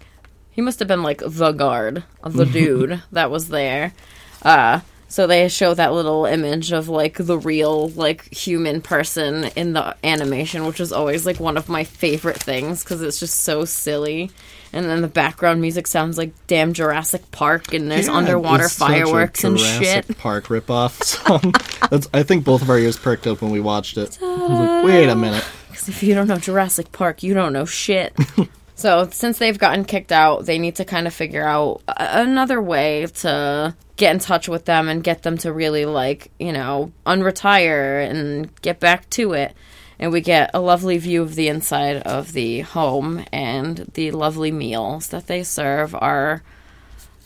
he 0.51 0.61
must 0.61 0.79
have 0.79 0.87
been 0.87 1.03
like 1.03 1.21
the 1.25 1.51
guard, 1.51 2.03
the 2.23 2.45
dude 2.51 3.01
that 3.11 3.29
was 3.29 3.49
there. 3.49 3.93
Uh 4.41 4.79
so 5.09 5.25
they 5.25 5.47
show 5.47 5.73
that 5.73 5.93
little 5.93 6.25
image 6.25 6.71
of 6.73 6.89
like 6.89 7.15
the 7.17 7.37
real 7.37 7.89
like 7.89 8.33
human 8.33 8.81
person 8.81 9.45
in 9.55 9.73
the 9.73 9.95
animation, 10.03 10.65
which 10.65 10.79
is 10.81 10.91
always 10.91 11.25
like 11.25 11.39
one 11.39 11.55
of 11.57 11.69
my 11.69 11.83
favorite 11.85 12.41
things 12.41 12.83
because 12.83 13.01
it's 13.01 13.19
just 13.19 13.39
so 13.41 13.63
silly. 13.65 14.31
And 14.73 14.85
then 14.85 15.01
the 15.01 15.07
background 15.07 15.61
music 15.61 15.87
sounds 15.87 16.17
like 16.17 16.31
damn 16.47 16.73
Jurassic 16.73 17.31
Park, 17.31 17.73
and 17.73 17.89
there's 17.89 18.07
Yeah, 18.07 18.13
underwater 18.13 18.65
it's 18.65 18.73
such 18.73 18.89
a 18.89 18.93
fireworks 18.93 19.43
and 19.43 19.59
shit. 19.59 20.17
Park 20.17 20.47
ripoff 20.47 21.01
song. 21.03 21.53
That's, 21.89 22.07
I 22.13 22.23
think 22.23 22.43
both 22.45 22.61
of 22.61 22.69
our 22.69 22.77
ears 22.77 22.97
perked 22.97 23.27
up 23.27 23.41
when 23.41 23.51
we 23.51 23.59
watched 23.59 23.97
it. 23.97 24.17
I 24.21 24.25
was 24.25 24.49
like, 24.59 24.85
Wait 24.85 25.09
a 25.09 25.15
minute. 25.15 25.45
'Cause 25.69 25.89
if 25.89 26.01
you 26.03 26.13
don't 26.15 26.27
know 26.27 26.37
Jurassic 26.37 26.91
Park, 26.91 27.21
you 27.23 27.33
don't 27.33 27.53
know 27.53 27.65
shit. 27.65 28.15
so, 28.75 29.07
since 29.11 29.37
they've 29.37 29.57
gotten 29.59 29.85
kicked 29.85 30.11
out, 30.11 30.45
they 30.45 30.57
need 30.57 30.75
to 30.77 30.85
kind 30.85 31.05
of 31.07 31.13
figure 31.13 31.45
out 31.47 31.81
a- 31.87 32.19
another 32.21 32.59
way 32.61 33.05
to 33.17 33.75
get 33.95 34.11
in 34.13 34.19
touch 34.19 34.49
with 34.49 34.65
them 34.65 34.89
and 34.89 35.03
get 35.03 35.21
them 35.23 35.37
to 35.39 35.51
really, 35.53 35.85
like, 35.85 36.31
you 36.39 36.51
know, 36.51 36.91
unretire 37.05 38.07
and 38.09 38.49
get 38.61 38.79
back 38.79 39.09
to 39.11 39.33
it. 39.33 39.53
And 39.99 40.11
we 40.11 40.21
get 40.21 40.51
a 40.53 40.59
lovely 40.59 40.97
view 40.97 41.23
of 41.23 41.35
the 41.35 41.47
inside 41.47 41.97
of 42.03 42.33
the 42.33 42.61
home, 42.61 43.25
and 43.31 43.89
the 43.93 44.11
lovely 44.11 44.51
meals 44.51 45.07
that 45.07 45.27
they 45.27 45.43
serve 45.43 45.95
our 45.95 46.43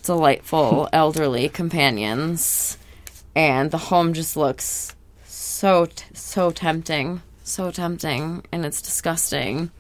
delightful 0.04 0.88
elderly 0.94 1.50
companions. 1.50 2.78
And 3.36 3.72
the 3.72 3.78
home 3.78 4.14
just 4.14 4.38
looks 4.38 4.96
so 5.26 5.86
t- 5.86 6.06
so 6.14 6.52
tempting, 6.52 7.22
so 7.44 7.72
tempting, 7.72 8.44
and 8.52 8.66
it's 8.66 8.82
disgusting. 8.82 9.72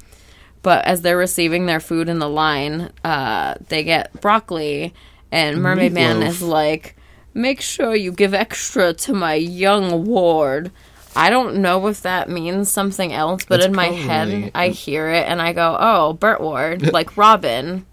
But 0.62 0.86
as 0.86 1.01
they're 1.01 1.17
receiving 1.17 1.65
their 1.65 1.80
food 1.80 2.08
in 2.08 2.19
the 2.19 2.30
line, 2.30 2.91
uh, 3.04 3.56
they 3.69 3.84
get 3.84 4.21
broccoli, 4.21 4.93
and 5.32 5.62
Mermaid 5.62 5.93
Man 5.93 6.21
is 6.21 6.41
like, 6.41 6.95
"Make 7.34 7.62
sure 7.62 7.95
you 7.95 8.12
give 8.12 8.34
extra 8.34 8.93
to 8.93 9.13
my 9.13 9.34
young 9.36 10.06
ward." 10.06 10.71
I 11.15 11.30
don't 11.30 11.58
know 11.58 11.88
if 11.88 12.02
that 12.04 12.30
means 12.30 12.69
something 12.71 13.12
else, 13.12 13.43
but 13.45 13.62
in 13.63 13.74
my 13.76 13.88
probably- 13.88 14.02
head, 14.41 14.52
I 14.56 14.69
hear 14.69 15.10
it 15.10 15.28
and 15.28 15.41
I 15.41 15.52
go, 15.54 15.76
"Oh, 15.80 16.13
Burt 16.13 16.39
Ward, 16.41 16.93
like 16.93 17.17
Robin." 17.17 17.86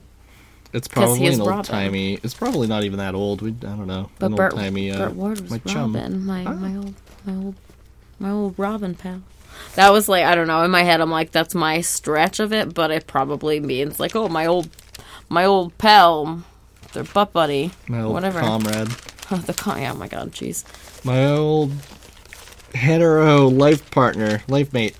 It's 0.72 0.86
'Cause 0.86 1.16
he 1.16 1.24
probably 1.24 1.26
is 1.26 1.38
an 1.38 1.44
Robin. 1.46 1.56
old 1.56 1.64
timey. 1.64 2.18
It's 2.22 2.34
probably 2.34 2.66
not 2.68 2.84
even 2.84 2.98
that 2.98 3.14
old. 3.14 3.40
We 3.42 3.50
I 3.50 3.70
don't 3.74 3.86
know. 3.86 4.10
But 4.18 4.26
an 4.26 4.34
Burt, 4.36 4.52
old 4.52 4.60
timey. 4.62 4.90
Uh, 4.92 4.98
Burt 4.98 5.14
Ward 5.14 5.40
was 5.40 5.50
my 5.50 5.58
chum. 5.58 5.94
Robin, 5.94 6.24
my 6.26 6.42
my 6.44 6.76
old 6.76 6.94
my 7.24 7.34
old 7.34 7.54
my 8.20 8.30
old 8.30 8.54
Robin 8.58 8.94
pal. 8.94 9.22
That 9.74 9.92
was 9.92 10.08
like 10.08 10.24
I 10.24 10.34
don't 10.34 10.46
know. 10.46 10.62
In 10.62 10.70
my 10.70 10.82
head, 10.82 11.00
I'm 11.00 11.10
like 11.10 11.32
that's 11.32 11.54
my 11.54 11.80
stretch 11.80 12.38
of 12.38 12.52
it, 12.52 12.74
but 12.74 12.90
it 12.90 13.06
probably 13.06 13.58
means 13.60 13.98
like 13.98 14.14
oh 14.14 14.28
my 14.28 14.46
old 14.46 14.68
my 15.30 15.44
old 15.44 15.76
pal, 15.78 16.44
their 16.92 17.04
butt 17.04 17.32
buddy, 17.32 17.70
My 17.88 18.02
old 18.02 18.12
whatever. 18.12 18.40
comrade. 18.40 18.88
the 19.46 19.54
con- 19.54 19.80
yeah, 19.80 19.92
oh 19.92 19.96
my 19.96 20.06
god, 20.08 20.32
jeez. 20.32 20.64
My 21.04 21.24
old 21.32 21.72
hetero 22.74 23.48
life 23.48 23.90
partner, 23.90 24.42
life 24.48 24.72
mate. 24.72 24.96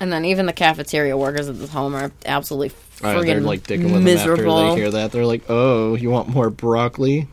And 0.00 0.12
then 0.12 0.24
even 0.24 0.46
the 0.46 0.52
cafeteria 0.52 1.16
workers 1.16 1.48
at 1.48 1.58
this 1.58 1.70
home 1.70 1.94
are 1.94 2.12
absolutely 2.24 2.70
friggin' 2.96 3.26
they're 3.26 3.40
like 3.40 3.62
dicking 3.64 3.92
with 3.92 4.02
miserable. 4.02 4.56
them 4.56 4.64
after 4.66 4.74
they 4.74 4.80
hear 4.80 4.90
that. 4.92 5.12
They're 5.12 5.26
like, 5.26 5.42
"Oh, 5.48 5.94
you 5.94 6.10
want 6.10 6.28
more 6.28 6.50
broccoli?" 6.50 7.26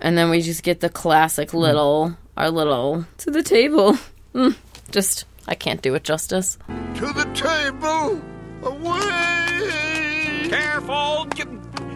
And 0.00 0.16
then 0.16 0.30
we 0.30 0.42
just 0.42 0.62
get 0.62 0.80
the 0.80 0.88
classic 0.88 1.52
little 1.54 2.16
our 2.36 2.50
little 2.50 3.06
to 3.18 3.30
the 3.30 3.42
table. 3.42 3.98
Mm, 4.32 4.54
just 4.92 5.24
I 5.48 5.56
can't 5.56 5.82
do 5.82 5.96
it 5.96 6.04
justice. 6.04 6.56
To 6.68 7.06
the 7.12 7.28
table, 7.34 8.22
away! 8.62 10.48
Careful! 10.48 11.26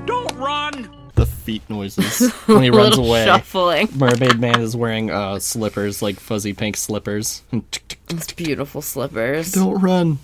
Don't 0.05 0.33
run! 0.37 1.04
Feet 1.45 1.63
noises 1.69 2.31
when 2.47 2.63
he 2.63 2.71
runs 2.71 2.97
away. 2.97 3.25
shuffling. 3.27 3.89
Mermaid 3.95 4.41
Man 4.41 4.61
is 4.61 4.75
wearing 4.75 5.11
uh, 5.11 5.39
slippers, 5.39 6.01
like 6.01 6.19
fuzzy 6.19 6.55
pink 6.55 6.77
slippers. 6.77 7.43
It's 8.09 8.33
beautiful 8.33 8.81
slippers. 8.83 9.53
Don't 9.53 9.79
run. 9.81 10.19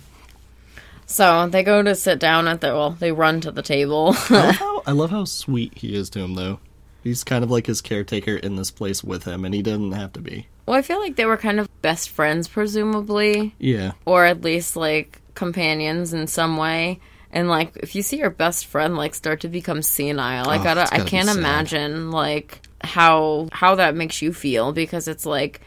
So 1.05 1.47
they 1.47 1.63
go 1.63 1.83
to 1.83 1.93
sit 1.93 2.19
down 2.19 2.47
at 2.47 2.61
the 2.61 2.67
well, 2.69 2.91
they 2.91 3.11
run 3.11 3.41
to 3.41 3.51
the 3.51 3.61
table. 3.61 4.15
I 4.29 4.33
love, 4.33 4.55
how, 4.55 4.83
I 4.87 4.91
love 4.93 5.09
how 5.11 5.25
sweet 5.25 5.77
he 5.77 5.93
is 5.93 6.09
to 6.11 6.19
him, 6.19 6.33
though. 6.35 6.59
He's 7.03 7.23
kind 7.23 7.43
of 7.43 7.51
like 7.51 7.67
his 7.67 7.81
caretaker 7.81 8.35
in 8.35 8.55
this 8.55 8.71
place 8.71 9.03
with 9.03 9.23
him, 9.25 9.43
and 9.45 9.53
he 9.53 9.61
doesn't 9.61 9.91
have 9.91 10.13
to 10.13 10.21
be. 10.21 10.47
well, 10.65 10.77
I 10.77 10.81
feel 10.81 10.99
like 10.99 11.15
they 11.17 11.25
were 11.25 11.37
kind 11.37 11.59
of 11.59 11.67
best 11.81 12.09
friends, 12.09 12.47
presumably, 12.47 13.53
Yeah. 13.59 13.91
or 14.05 14.25
at 14.25 14.41
least 14.41 14.75
like 14.75 15.19
companions 15.35 16.13
in 16.13 16.27
some 16.27 16.57
way. 16.57 16.99
And 17.33 17.47
like, 17.47 17.77
if 17.77 17.95
you 17.95 18.01
see 18.01 18.17
your 18.17 18.29
best 18.29 18.65
friend 18.65 18.97
like 18.97 19.15
start 19.15 19.41
to 19.41 19.47
become 19.47 19.81
senile, 19.81 20.49
I 20.49 20.57
Oh, 20.59 20.63
gotta, 20.63 20.81
I 20.81 20.97
gotta 20.97 21.03
be 21.03 21.09
can't 21.09 21.29
imagine 21.29 22.11
like 22.11 22.61
how 22.83 23.47
how 23.51 23.75
that 23.75 23.95
makes 23.95 24.21
you 24.21 24.33
feel 24.33 24.73
because 24.73 25.07
it's 25.07 25.25
like 25.25 25.61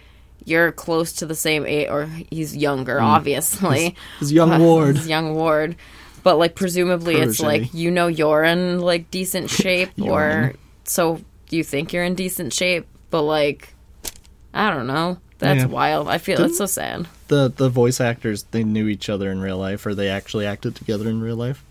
you're 0.45 0.73
close 0.73 1.15
to 1.15 1.27
the 1.27 1.35
same 1.35 1.65
age, 1.65 1.89
or 1.89 2.05
he's 2.31 2.55
younger, 2.55 3.01
obviously. 3.01 3.91
Mm. 3.91 3.97
His 4.21 4.33
young 4.33 4.61
ward. 4.63 4.97
his 4.99 5.09
young 5.09 5.35
ward. 5.35 5.77
But 6.23 6.37
like 6.39 6.55
presumably 6.55 7.17
it's 7.17 7.41
like 7.41 7.73
you 7.75 7.91
know 7.91 8.07
you're 8.09 8.45
in 8.45 8.81
like 8.81 9.11
decent 9.11 9.49
shape 9.61 9.91
or 10.01 10.55
so 10.85 11.21
you 11.51 11.63
think 11.65 11.93
you're 11.93 12.05
in 12.05 12.15
decent 12.15 12.53
shape, 12.53 12.87
but 13.11 13.23
like 13.23 13.75
I 14.53 14.71
don't 14.71 14.87
know. 14.87 15.19
That's 15.39 15.61
Yeah. 15.63 15.67
wild. 15.67 16.09
I 16.09 16.19
feel 16.19 16.41
it's 16.43 16.59
so 16.59 16.67
sad. 16.67 17.07
The 17.29 17.53
the 17.55 17.69
voice 17.69 18.01
actors 18.01 18.45
they 18.53 18.65
knew 18.65 18.87
each 18.89 19.09
other 19.09 19.31
in 19.31 19.41
real 19.41 19.59
life, 19.59 19.85
or 19.87 19.95
they 19.95 20.09
actually 20.09 20.47
acted 20.47 20.75
together 20.77 21.09
in 21.09 21.21
real 21.21 21.37
life. 21.37 21.63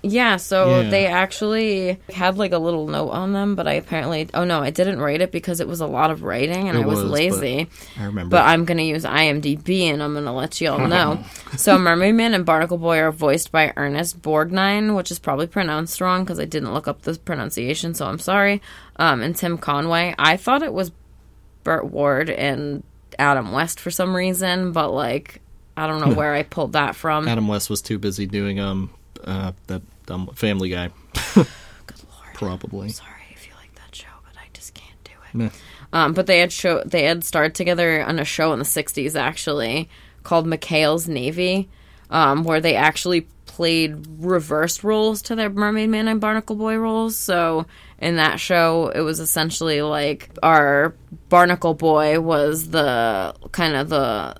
Yeah, 0.00 0.36
so 0.36 0.82
Yeah. 0.82 0.90
they 0.90 1.06
actually 1.06 1.98
had 2.14 2.38
like 2.38 2.52
a 2.52 2.58
little 2.58 2.86
note 2.86 3.08
on 3.08 3.32
them, 3.32 3.56
but 3.56 3.66
I 3.66 3.72
apparently 3.72 4.28
oh 4.32 4.44
no, 4.44 4.60
I 4.62 4.70
didn't 4.70 5.00
write 5.00 5.20
it 5.20 5.32
because 5.32 5.58
it 5.58 5.66
was 5.66 5.80
a 5.80 5.86
lot 5.88 6.12
of 6.12 6.22
writing 6.22 6.68
and 6.68 6.78
It 6.78 6.82
I 6.82 6.86
was, 6.86 7.02
was, 7.02 7.10
lazy. 7.10 7.66
I 7.98 8.04
remember. 8.04 8.36
But 8.36 8.46
I'm 8.46 8.64
gonna 8.64 8.82
use 8.82 9.04
IMDb 9.04 9.86
and 9.92 10.00
I'm 10.00 10.14
gonna 10.14 10.32
let 10.32 10.60
you 10.60 10.70
all 10.70 10.86
know. 10.86 11.24
so 11.56 11.76
Mermaid 11.76 12.14
Man 12.14 12.32
and 12.32 12.46
Barnacle 12.46 12.78
Boy 12.78 12.98
are 13.00 13.10
voiced 13.10 13.50
by 13.50 13.72
Ernest 13.76 14.22
Borgnine, 14.22 14.94
which 14.94 15.10
is 15.10 15.18
probably 15.18 15.48
pronounced 15.48 16.00
wrong 16.00 16.22
because 16.22 16.38
I 16.38 16.44
didn't 16.44 16.72
look 16.72 16.86
up 16.86 17.02
the 17.02 17.14
pronunciation, 17.18 17.92
so 17.94 18.06
I'm 18.06 18.20
sorry. 18.20 18.62
Um, 18.96 19.20
and 19.20 19.34
Tim 19.34 19.58
Conway. 19.58 20.14
I 20.16 20.36
thought 20.36 20.62
it 20.62 20.72
was 20.72 20.92
Burt 21.64 21.86
Ward 21.86 22.30
and 22.30 22.84
Adam 23.18 23.52
West 23.52 23.80
for 23.80 23.90
some 23.90 24.14
reason, 24.14 24.72
but 24.72 24.90
like 24.90 25.40
I 25.76 25.86
don't 25.86 26.00
know 26.00 26.14
where 26.14 26.34
I 26.34 26.42
pulled 26.42 26.72
that 26.72 26.96
from. 26.96 27.28
Adam 27.28 27.48
West 27.48 27.70
was 27.70 27.82
too 27.82 27.98
busy 27.98 28.26
doing 28.26 28.60
um 28.60 28.90
uh 29.24 29.52
that 29.66 29.82
dumb 30.06 30.28
Family 30.34 30.70
Guy. 30.70 30.90
Good 31.34 31.46
lord. 31.46 32.34
Probably. 32.34 32.88
Sorry 32.90 33.10
if 33.32 33.46
you 33.46 33.52
like 33.60 33.74
that 33.76 33.94
show, 33.94 34.08
but 34.24 34.40
I 34.40 34.46
just 34.52 34.74
can't 34.74 35.04
do 35.04 35.12
it. 35.28 35.34
Nah. 35.34 35.50
Um, 35.92 36.12
but 36.12 36.26
they 36.26 36.38
had 36.38 36.52
show 36.52 36.82
they 36.84 37.04
had 37.04 37.24
starred 37.24 37.54
together 37.54 38.04
on 38.04 38.18
a 38.18 38.24
show 38.24 38.52
in 38.52 38.58
the 38.58 38.64
'60s 38.64 39.18
actually 39.18 39.88
called 40.22 40.46
McHale's 40.46 41.08
Navy, 41.08 41.68
um, 42.10 42.44
where 42.44 42.60
they 42.60 42.76
actually 42.76 43.22
played 43.46 44.06
reversed 44.18 44.84
roles 44.84 45.22
to 45.22 45.34
their 45.34 45.50
Mermaid 45.50 45.88
Man 45.88 46.06
and 46.08 46.20
Barnacle 46.20 46.56
Boy 46.56 46.76
roles. 46.76 47.16
So 47.16 47.66
in 47.98 48.16
that 48.16 48.38
show, 48.40 48.88
it 48.94 49.00
was 49.00 49.20
essentially 49.20 49.82
like 49.82 50.30
our 50.42 50.94
Barnacle 51.28 51.74
Boy 51.74 52.20
was 52.20 52.70
the 52.70 53.34
kind 53.52 53.74
of 53.76 53.88
the 53.88 54.36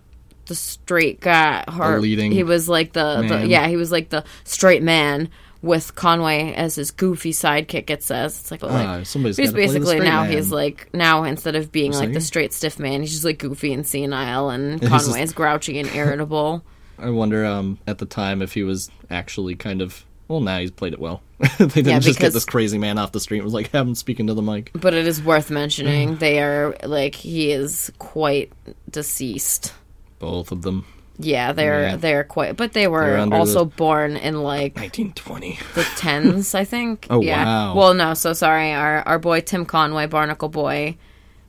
the 0.47 0.55
straight 0.55 1.21
guy. 1.21 1.65
Or 1.79 2.01
he 2.01 2.43
was 2.43 2.69
like 2.69 2.93
the, 2.93 3.23
the 3.29 3.47
yeah 3.47 3.67
he 3.69 3.77
was 3.77 3.93
like 3.93 4.09
the 4.11 4.25
straight 4.45 4.83
man. 4.83 5.29
With 5.61 5.97
Conway 5.97 6.55
as 6.55 6.77
his 6.77 6.93
goofy 6.93 7.33
sidekick, 7.33 7.91
it 7.91 8.05
says 8.05 8.39
it's 8.39 8.51
like, 8.53 8.63
like 8.63 8.87
Ah, 8.87 9.03
somebody's 9.03 9.37
he's 9.37 9.51
play 9.51 9.67
the 9.67 9.67
basically 9.67 9.99
now 9.99 10.23
man. 10.23 10.31
he's 10.31 10.53
like 10.53 10.89
now 10.95 11.25
instead 11.25 11.57
of 11.57 11.73
being 11.73 11.91
like 11.91 12.13
the 12.13 12.21
straight 12.21 12.53
stiff 12.53 12.79
man, 12.79 13.01
he's 13.01 13.11
just 13.11 13.25
like 13.25 13.39
goofy 13.39 13.73
and 13.73 13.85
senile, 13.85 14.51
and 14.51 14.81
just- 14.89 15.07
Conway's 15.07 15.33
grouchy 15.33 15.81
and 15.81 15.93
irritable. 15.97 16.63
I 17.01 17.11
wonder 17.11 17.45
um, 17.45 17.81
at 17.89 17.99
the 17.99 18.07
time 18.07 18.41
if 18.41 18.55
he 18.55 18.63
was 18.63 18.89
actually 19.11 19.57
kind 19.57 19.83
of. 19.83 20.05
Well, 20.29 20.41
now 20.41 20.59
he's 20.59 20.71
played 20.71 20.93
it 20.93 20.99
well. 20.99 21.23
they 21.59 21.67
didn't 21.67 21.87
Yeah, 21.87 21.99
just 22.01 22.19
get 22.21 22.33
this 22.35 22.45
crazy 22.45 22.79
man 22.79 22.99
off 22.99 23.13
the 23.13 23.21
street 23.21 23.39
and 23.39 23.45
was 23.45 23.55
like, 23.55 23.71
have 23.71 23.87
him 23.87 23.95
speaking 23.95 24.27
to 24.27 24.35
the 24.35 24.43
mic. 24.43 24.71
but 24.75 24.93
it 24.95 25.07
is 25.07 25.23
worth 25.23 25.51
mentioning 25.51 26.17
they 26.19 26.41
are 26.43 26.77
like 26.85 27.15
he 27.15 27.51
is 27.51 27.91
quite 27.99 28.53
deceased. 28.91 29.73
Both 30.19 30.53
of 30.53 30.63
them. 30.63 30.85
Yeah, 31.21 31.53
they're 31.53 31.83
Yeah. 31.83 31.97
they're 31.97 32.25
quite, 32.25 32.57
but 32.57 32.73
they 32.75 32.87
were 32.87 33.17
also 33.33 33.65
the- 33.65 33.75
born 33.75 34.17
in 34.17 34.43
like 34.43 34.77
1920. 34.77 35.59
the 35.75 35.83
tens, 35.97 36.55
I 36.55 36.65
think. 36.65 37.07
Oh, 37.11 37.21
yeah. 37.23 37.45
wow. 37.45 37.75
Well, 37.75 37.95
no, 37.95 38.15
so 38.15 38.33
sorry. 38.35 38.73
Our 38.73 39.03
our 39.03 39.19
boy 39.19 39.41
Tim 39.41 39.65
Conway, 39.65 40.07
Barnacle 40.07 40.49
Boy, 40.49 40.97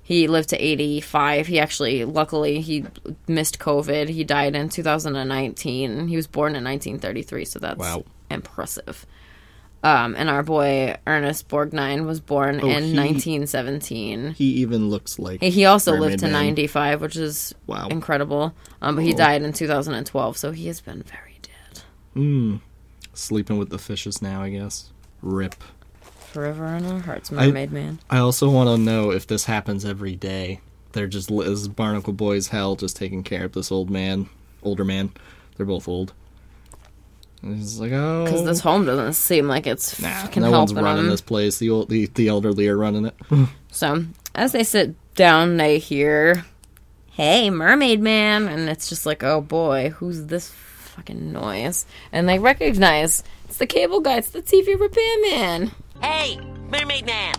he 0.01 0.27
lived 0.27 0.49
to 0.49 0.57
eighty 0.57 1.01
five. 1.01 1.45
He 1.47 1.59
actually, 1.59 2.03
luckily, 2.05 2.61
he 2.61 2.85
missed 3.27 3.59
COVID. 3.59 4.09
He 4.09 4.23
died 4.23 4.55
in 4.55 4.69
two 4.69 4.81
thousand 4.81 5.15
and 5.15 5.29
nineteen. 5.29 6.07
He 6.07 6.15
was 6.15 6.25
born 6.25 6.55
in 6.55 6.63
nineteen 6.63 6.97
thirty 6.97 7.21
three, 7.21 7.45
so 7.45 7.59
that's 7.59 7.77
Wow. 7.77 8.05
Impressive. 8.29 9.05
Um, 9.81 10.13
and 10.17 10.29
our 10.29 10.43
boy 10.43 10.97
Ernest 11.07 11.47
Borgnine 11.47 12.05
was 12.05 12.19
born 12.19 12.59
Oh, 12.61 12.67
in 12.67 12.83
he- 12.83 12.93
nineteen 12.93 13.47
seventeen. 13.47 14.31
He 14.31 14.45
even 14.55 14.89
looks 14.89 15.17
like. 15.17 15.41
He 15.41 15.63
also 15.63 15.93
Mermaid 15.93 16.09
lived 16.09 16.19
to 16.19 16.25
Man. 16.25 16.33
95, 16.33 17.01
which 17.01 17.15
is 17.15 17.55
Wow. 17.65 17.87
incredible. 17.87 18.53
Um, 18.81 18.95
but 18.95 19.05
he 19.05 19.13
Oh. 19.13 19.17
died 19.17 19.41
in 19.41 19.53
2012, 19.53 20.35
so 20.37 20.51
he 20.51 20.67
has 20.67 20.81
been 20.81 21.01
very 21.03 21.39
dead. 21.41 22.59
Sleeping 23.13 23.57
with 23.57 23.69
the 23.69 23.77
fishes 23.79 24.21
now, 24.21 24.41
I 24.43 24.49
guess. 24.49 24.89
Rip. 25.21 25.55
Forever 26.31 26.67
in 26.75 26.85
our 26.85 26.99
hearts, 26.99 27.31
Mermaid 27.31 27.71
Man. 27.71 27.99
I 28.09 28.17
also 28.19 28.49
want 28.49 28.67
to 28.69 28.77
know 28.77 29.11
if 29.11 29.25
this 29.27 29.45
happens 29.45 29.83
every 29.85 30.15
day. 30.15 30.59
They're 30.91 31.07
just 31.07 31.29
this 31.29 31.47
is 31.47 31.67
Barnacle 31.67 32.13
Boys 32.13 32.49
hell, 32.49 32.75
just 32.75 32.95
taking 32.97 33.23
care 33.23 33.45
of 33.45 33.53
this 33.53 33.71
old 33.71 33.89
man, 33.89 34.29
older 34.61 34.83
man. 34.85 35.11
They're 35.55 35.65
both 35.65 35.87
old. 35.87 36.13
And 37.41 37.57
he's 37.57 37.79
like, 37.79 37.91
oh, 37.93 38.25
Because 38.25 38.43
this 38.45 38.59
home 38.59 38.85
doesn't 38.85 39.13
seem 39.13 39.47
like 39.47 39.65
it's 39.65 39.99
nah, 40.01 40.09
fucking 40.09 40.43
no 40.43 40.51
one's 40.51 40.73
running 40.73 41.03
them. 41.03 41.09
this 41.09 41.21
place. 41.21 41.57
The 41.57 41.69
old, 41.69 41.89
the, 41.89 42.07
the 42.07 42.27
elderly 42.27 42.67
are 42.67 42.77
running 42.77 43.05
it. 43.05 43.15
So 43.71 44.03
as 44.33 44.51
they 44.51 44.63
sit 44.63 44.95
down, 45.13 45.57
they 45.57 45.77
hear, 45.77 46.43
"Hey, 47.11 47.51
Mermaid 47.51 48.01
Man," 48.01 48.47
and 48.47 48.67
it's 48.67 48.89
just 48.89 49.05
like, 49.05 49.23
"Oh 49.23 49.41
boy, 49.41 49.91
who's 49.91 50.25
this 50.25 50.49
fucking 50.49 51.31
noise?" 51.31 51.85
And 52.11 52.27
they 52.27 52.39
recognize 52.39 53.23
it's 53.45 53.57
the 53.57 53.67
cable 53.67 53.99
guy. 54.01 54.17
It's 54.17 54.31
the 54.31 54.41
TV 54.41 54.73
repairman. 54.79 55.71
Hey, 56.01 56.39
Mermaid 56.71 57.05
Man. 57.05 57.35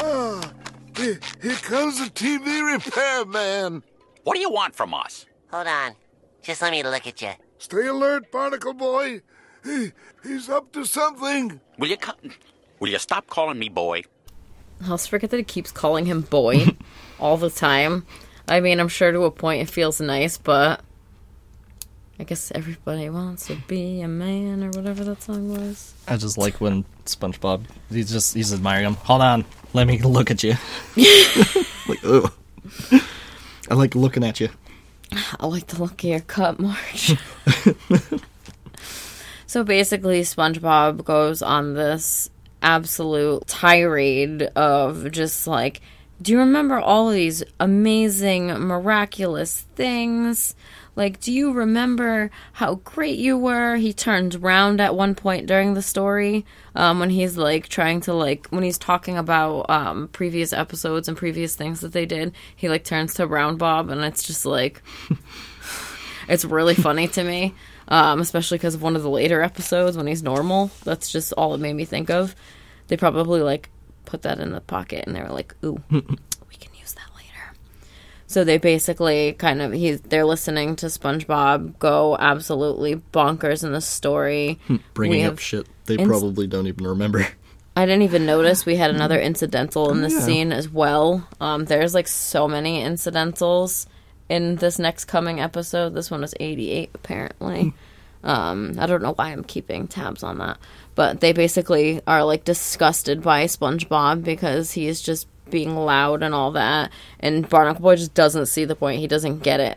Ah, 0.00 0.52
here, 0.96 1.18
here 1.42 1.54
comes 1.56 1.98
the 1.98 2.10
TV 2.10 2.74
repairman. 2.74 3.82
What 4.22 4.34
do 4.34 4.40
you 4.40 4.50
want 4.50 4.76
from 4.76 4.94
us? 4.94 5.26
Hold 5.50 5.66
on. 5.66 5.96
Just 6.42 6.62
let 6.62 6.70
me 6.70 6.84
look 6.84 7.08
at 7.08 7.20
you. 7.20 7.32
Stay 7.58 7.88
alert, 7.88 8.30
Barnacle 8.30 8.74
Boy. 8.74 9.20
He, 9.64 9.92
he's 10.22 10.48
up 10.48 10.72
to 10.72 10.84
something. 10.84 11.60
Will 11.78 11.88
you 11.88 11.96
cut? 11.96 12.18
Will 12.80 12.90
you 12.90 12.98
stop 12.98 13.26
calling 13.28 13.58
me 13.58 13.68
boy? 13.68 14.02
I 14.84 14.90
also 14.90 15.08
forget 15.08 15.30
that 15.30 15.36
he 15.36 15.44
keeps 15.44 15.70
calling 15.70 16.06
him 16.06 16.22
boy 16.22 16.66
all 17.20 17.36
the 17.36 17.50
time. 17.50 18.06
I 18.48 18.60
mean, 18.60 18.80
I'm 18.80 18.88
sure 18.88 19.12
to 19.12 19.22
a 19.24 19.30
point 19.30 19.62
it 19.62 19.70
feels 19.70 20.00
nice, 20.00 20.36
but 20.36 20.80
I 22.18 22.24
guess 22.24 22.50
everybody 22.54 23.08
wants 23.08 23.46
to 23.46 23.56
be 23.68 24.00
a 24.00 24.08
man 24.08 24.64
or 24.64 24.70
whatever 24.70 25.04
that 25.04 25.22
song 25.22 25.48
was. 25.48 25.94
I 26.08 26.16
just 26.16 26.36
like 26.36 26.60
when 26.60 26.84
SpongeBob, 27.04 27.64
he's 27.90 28.10
just, 28.10 28.34
he's 28.34 28.52
admiring 28.52 28.86
him. 28.86 28.94
Hold 28.94 29.22
on, 29.22 29.44
let 29.72 29.86
me 29.86 30.00
look 30.00 30.30
at 30.30 30.42
you. 30.42 30.54
like, 31.88 32.04
ugh. 32.04 32.32
I 33.70 33.74
like 33.74 33.94
looking 33.94 34.24
at 34.24 34.40
you. 34.40 34.48
I 35.38 35.46
like 35.46 35.68
the 35.68 35.80
look 35.80 36.02
of 36.02 36.04
your 36.04 36.20
cut, 36.20 36.58
Marge. 36.58 37.16
so 39.52 39.62
basically, 39.62 40.22
SpongeBob 40.22 41.04
goes 41.04 41.42
on 41.42 41.74
this 41.74 42.30
absolute 42.62 43.46
tirade 43.46 44.44
of 44.56 45.10
just 45.10 45.46
like, 45.46 45.82
do 46.22 46.32
you 46.32 46.38
remember 46.38 46.78
all 46.78 47.10
of 47.10 47.14
these 47.14 47.44
amazing, 47.60 48.46
miraculous 48.46 49.66
things? 49.74 50.54
Like, 50.96 51.20
do 51.20 51.30
you 51.30 51.52
remember 51.52 52.30
how 52.54 52.76
great 52.76 53.18
you 53.18 53.36
were? 53.36 53.76
He 53.76 53.92
turns 53.92 54.38
round 54.38 54.80
at 54.80 54.94
one 54.94 55.14
point 55.14 55.48
during 55.48 55.74
the 55.74 55.82
story 55.82 56.46
um, 56.74 56.98
when 56.98 57.10
he's 57.10 57.36
like 57.36 57.68
trying 57.68 58.00
to 58.02 58.14
like 58.14 58.46
when 58.46 58.62
he's 58.62 58.78
talking 58.78 59.18
about 59.18 59.68
um, 59.68 60.08
previous 60.08 60.54
episodes 60.54 61.08
and 61.08 61.16
previous 61.16 61.54
things 61.54 61.82
that 61.82 61.92
they 61.92 62.06
did. 62.06 62.32
He 62.56 62.70
like 62.70 62.84
turns 62.84 63.12
to 63.14 63.26
Round 63.26 63.58
Bob, 63.58 63.90
and 63.90 64.00
it's 64.00 64.22
just 64.22 64.46
like 64.46 64.82
it's 66.26 66.46
really 66.46 66.74
funny 66.74 67.06
to 67.08 67.22
me, 67.22 67.54
um, 67.92 68.22
especially 68.22 68.56
because 68.56 68.74
of 68.74 68.80
one 68.80 68.96
of 68.96 69.02
the 69.02 69.10
later 69.10 69.42
episodes 69.42 69.98
when 69.98 70.06
he's 70.06 70.22
normal. 70.22 70.70
That's 70.82 71.12
just 71.12 71.34
all 71.34 71.52
it 71.52 71.58
made 71.58 71.74
me 71.74 71.84
think 71.84 72.08
of. 72.08 72.34
They 72.88 72.96
probably 72.96 73.42
like 73.42 73.68
put 74.06 74.22
that 74.22 74.40
in 74.40 74.50
the 74.50 74.62
pocket, 74.62 75.04
and 75.06 75.14
they 75.14 75.20
were 75.20 75.28
like, 75.28 75.54
"Ooh, 75.62 75.78
we 75.90 76.00
can 76.00 76.74
use 76.74 76.94
that 76.94 77.14
later." 77.14 77.54
So 78.26 78.44
they 78.44 78.56
basically 78.56 79.34
kind 79.34 79.60
of 79.60 79.74
he's 79.74 80.00
they're 80.00 80.24
listening 80.24 80.74
to 80.76 80.86
SpongeBob 80.86 81.78
go 81.78 82.16
absolutely 82.18 82.96
bonkers 83.12 83.62
in 83.62 83.72
the 83.72 83.82
story. 83.82 84.58
Bringing 84.94 85.20
We 85.20 85.24
up 85.26 85.38
shit 85.38 85.66
they 85.84 85.96
ins- 85.96 86.08
probably 86.08 86.46
don't 86.46 86.66
even 86.68 86.86
remember. 86.86 87.28
I 87.76 87.84
didn't 87.84 88.02
even 88.02 88.24
notice 88.24 88.64
we 88.64 88.76
had 88.76 88.90
another 88.90 89.20
incidental 89.20 89.90
in 89.90 90.00
this 90.00 90.14
yeah. 90.14 90.20
scene 90.20 90.52
as 90.52 90.68
well. 90.68 91.26
Um, 91.40 91.66
there's 91.66 91.94
like 91.94 92.08
so 92.08 92.48
many 92.48 92.82
incidentals 92.82 93.86
in 94.32 94.56
this 94.56 94.78
next 94.78 95.04
coming 95.04 95.40
episode. 95.40 95.94
This 95.94 96.10
one 96.10 96.20
was 96.22 96.34
88 96.40 96.90
apparently. 96.94 97.74
um, 98.24 98.74
I 98.78 98.86
don't 98.86 99.02
know 99.02 99.14
why 99.14 99.30
I'm 99.32 99.44
keeping 99.44 99.88
tabs 99.88 100.22
on 100.22 100.38
that, 100.38 100.58
but 100.94 101.20
they 101.20 101.32
basically 101.32 102.00
are 102.06 102.24
like 102.24 102.44
disgusted 102.44 103.22
by 103.22 103.44
SpongeBob 103.44 104.22
because 104.24 104.72
he 104.72 104.86
is 104.86 105.02
just 105.02 105.26
being 105.50 105.76
loud 105.76 106.22
and 106.22 106.34
all 106.34 106.50
that, 106.52 106.90
and 107.20 107.48
Barnacle 107.48 107.82
Boy 107.82 107.96
just 107.96 108.14
doesn't 108.14 108.46
see 108.46 108.64
the 108.64 108.74
point. 108.76 109.00
He 109.00 109.06
doesn't 109.06 109.40
get 109.40 109.60
it. 109.60 109.76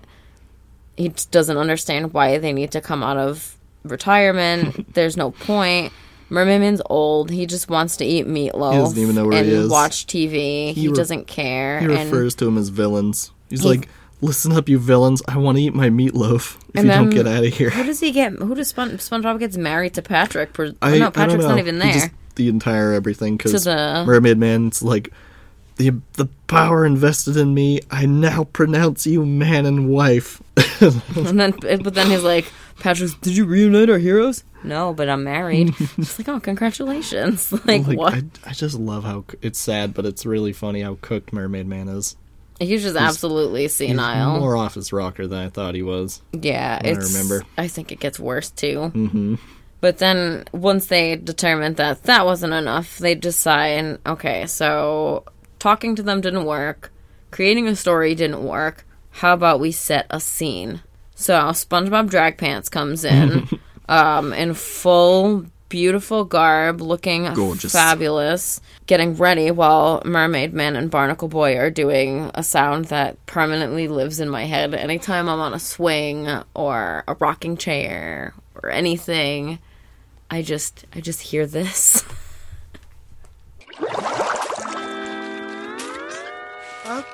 He 0.96 1.10
just 1.10 1.32
doesn't 1.32 1.58
understand 1.58 2.14
why 2.14 2.38
they 2.38 2.54
need 2.54 2.72
to 2.72 2.80
come 2.82 3.04
out 3.04 3.18
of 3.18 3.58
retirement. 3.84 4.94
There's 4.94 5.18
no 5.18 5.32
point. 5.32 5.92
Mermaid 6.30 6.62
Man's 6.62 6.82
old. 6.90 7.30
He 7.30 7.46
just 7.46 7.70
wants 7.70 7.98
to 7.98 8.06
eat 8.06 8.26
meatloaf. 8.26 8.72
He 8.74 8.78
doesn't 8.80 8.98
even 9.00 9.16
know 9.16 9.26
where 9.28 9.38
and 9.38 9.46
he 9.48 9.54
is. 9.54 9.70
watch 9.70 10.08
TV. 10.08 10.74
He, 10.74 10.88
re- 10.88 10.94
doesn't 10.96 11.28
care. 11.28 11.80
He 11.80 11.86
and 11.86 11.96
refers 12.12 12.36
to 12.36 12.48
him 12.48 12.58
as 12.58 12.70
villains. 12.70 13.32
He's 13.50 13.62
He- 13.64 13.70
like, 13.70 13.90
listen 14.26 14.52
up, 14.52 14.68
you 14.70 14.80
villains. 14.80 15.22
I 15.28 15.38
want 15.38 15.58
to 15.58 15.64
eat 15.64 15.74
my 15.74 15.90
meatloaf 15.90 16.58
if 16.58 16.76
And 16.76 16.86
you 16.88 16.92
don't 16.92 17.10
get 17.10 17.28
out 17.28 17.44
of 17.46 17.54
here. 17.54 17.70
who 17.70 17.84
does 17.84 18.00
he 18.00 18.12
get? 18.12 18.34
Who 18.34 18.56
does 18.56 18.68
Spon- 18.70 18.92
SpongeBob 18.98 19.40
gets 19.40 19.58
married 19.58 19.94
to 19.96 20.02
Patrick? 20.02 20.54
Per- 20.54 20.74
I, 20.82 20.98
no, 20.98 21.12
Patrick's 21.12 21.44
not 21.46 21.60
even 21.60 21.80
there. 21.80 21.94
just- 21.94 22.10
the 22.36 22.50
entire 22.50 22.92
everything 22.92 23.38
because 23.38 23.64
the- 23.64 24.04
Mermaid 24.06 24.38
Man's 24.38 24.84
like 24.84 25.12
the 25.78 25.92
the 26.14 26.28
power 26.48 26.86
invested 26.86 27.38
in 27.38 27.54
me. 27.54 27.80
I 27.92 28.06
now 28.06 28.44
pronounce 28.46 29.06
you 29.08 29.26
man 29.26 29.66
and 29.66 29.88
wife. 29.90 30.42
And 30.82 31.40
then, 31.40 31.54
eh, 31.66 31.78
but 31.82 31.94
then 31.94 32.08
he's 32.12 32.24
like, 32.24 32.52
Patrick's. 32.80 33.14
Did 33.16 33.38
you 33.38 33.46
reunite 33.46 33.90
our 33.90 33.98
heroes? 33.98 34.44
No, 34.64 34.94
but 34.94 35.08
I'm 35.08 35.24
married. 35.24 35.74
it's 35.98 36.20
like, 36.20 36.28
oh, 36.28 36.40
congratulations! 36.42 37.52
Like, 37.66 37.88
like 37.88 37.98
what? 37.98 38.14
I, 38.14 38.24
I 38.48 38.52
just 38.52 38.78
love 38.78 39.06
how 39.06 39.24
it's 39.42 39.58
sad, 39.60 39.94
but 39.94 40.06
it's 40.06 40.26
really 40.26 40.52
funny 40.52 40.82
how 40.82 40.98
cooked 41.02 41.32
Mermaid 41.32 41.68
Man 41.68 41.88
is. 41.88 42.18
He's 42.60 42.84
just 42.84 42.96
absolutely 42.96 43.68
senile. 43.68 44.40
more 44.40 44.56
off 44.56 44.76
his 44.76 44.94
rocker 44.94 45.28
than 45.28 45.40
I 45.40 45.50
thought 45.50 45.76
he 45.76 45.82
was. 45.82 46.22
Yeah, 46.32 46.80
I 46.84 46.92
remember. 46.92 47.44
I 47.58 47.68
think 47.68 47.92
it 47.92 48.00
gets 48.00 48.20
worse 48.20 48.50
too. 48.50 48.92
Mm-hmm. 48.94 49.36
But 49.82 49.98
then 49.98 50.46
once 50.52 50.88
they 50.88 51.16
determined 51.16 51.76
that 51.78 52.04
that 52.04 52.26
wasn't 52.26 52.54
enough, 52.54 52.98
they 52.98 53.14
decide, 53.14 54.00
okay, 54.06 54.46
so 54.48 55.26
talking 55.60 55.96
to 55.96 56.04
them 56.04 56.22
didn't 56.22 56.46
work, 56.46 56.92
creating 57.30 57.68
a 57.68 57.76
story 57.76 58.16
didn't 58.16 58.44
work. 58.44 58.86
How 59.12 59.34
about 59.34 59.60
we 59.60 59.72
set 59.72 60.08
a 60.10 60.20
scene? 60.20 60.82
So 61.16 61.36
SpongeBob 61.36 62.10
Drag 62.10 62.38
Pants 62.38 62.70
comes 62.70 63.04
in, 63.04 63.48
um, 63.90 64.34
in 64.34 64.54
full 64.54 65.46
beautiful 65.70 66.24
garb, 66.26 66.82
looking 66.82 67.32
Gorgeous. 67.34 67.72
fabulous, 67.72 68.62
getting 68.86 69.16
ready 69.16 69.52
while 69.52 70.02
Mermaid 70.06 70.54
Man 70.54 70.76
and 70.76 70.92
Barnacle 70.92 71.28
Boy 71.28 71.58
are 71.58 71.70
doing 71.70 72.32
a 72.34 72.44
sound 72.44 72.86
that 72.86 73.24
permanently 73.26 73.88
lives 73.88 74.20
in 74.20 74.30
my 74.30 74.46
head 74.46 74.74
anytime 74.74 75.28
I'm 75.28 75.40
on 75.40 75.54
a 75.54 75.60
swing 75.60 76.28
or 76.54 77.04
a 77.08 77.16
rocking 77.16 77.58
chair 77.58 78.34
or 78.62 78.70
anything. 78.70 79.60
I 80.30 80.42
just 80.42 80.86
I 80.94 81.02
just 81.02 81.22
hear 81.22 81.46
this. 81.46 82.04
Up 86.86 87.06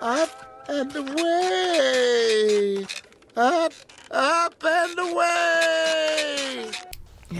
up 0.00 0.46
and 0.68 0.94
away. 0.94 2.86
Up, 3.36 3.72
up 4.10 4.54
and 4.64 4.98
away. 4.98 6.70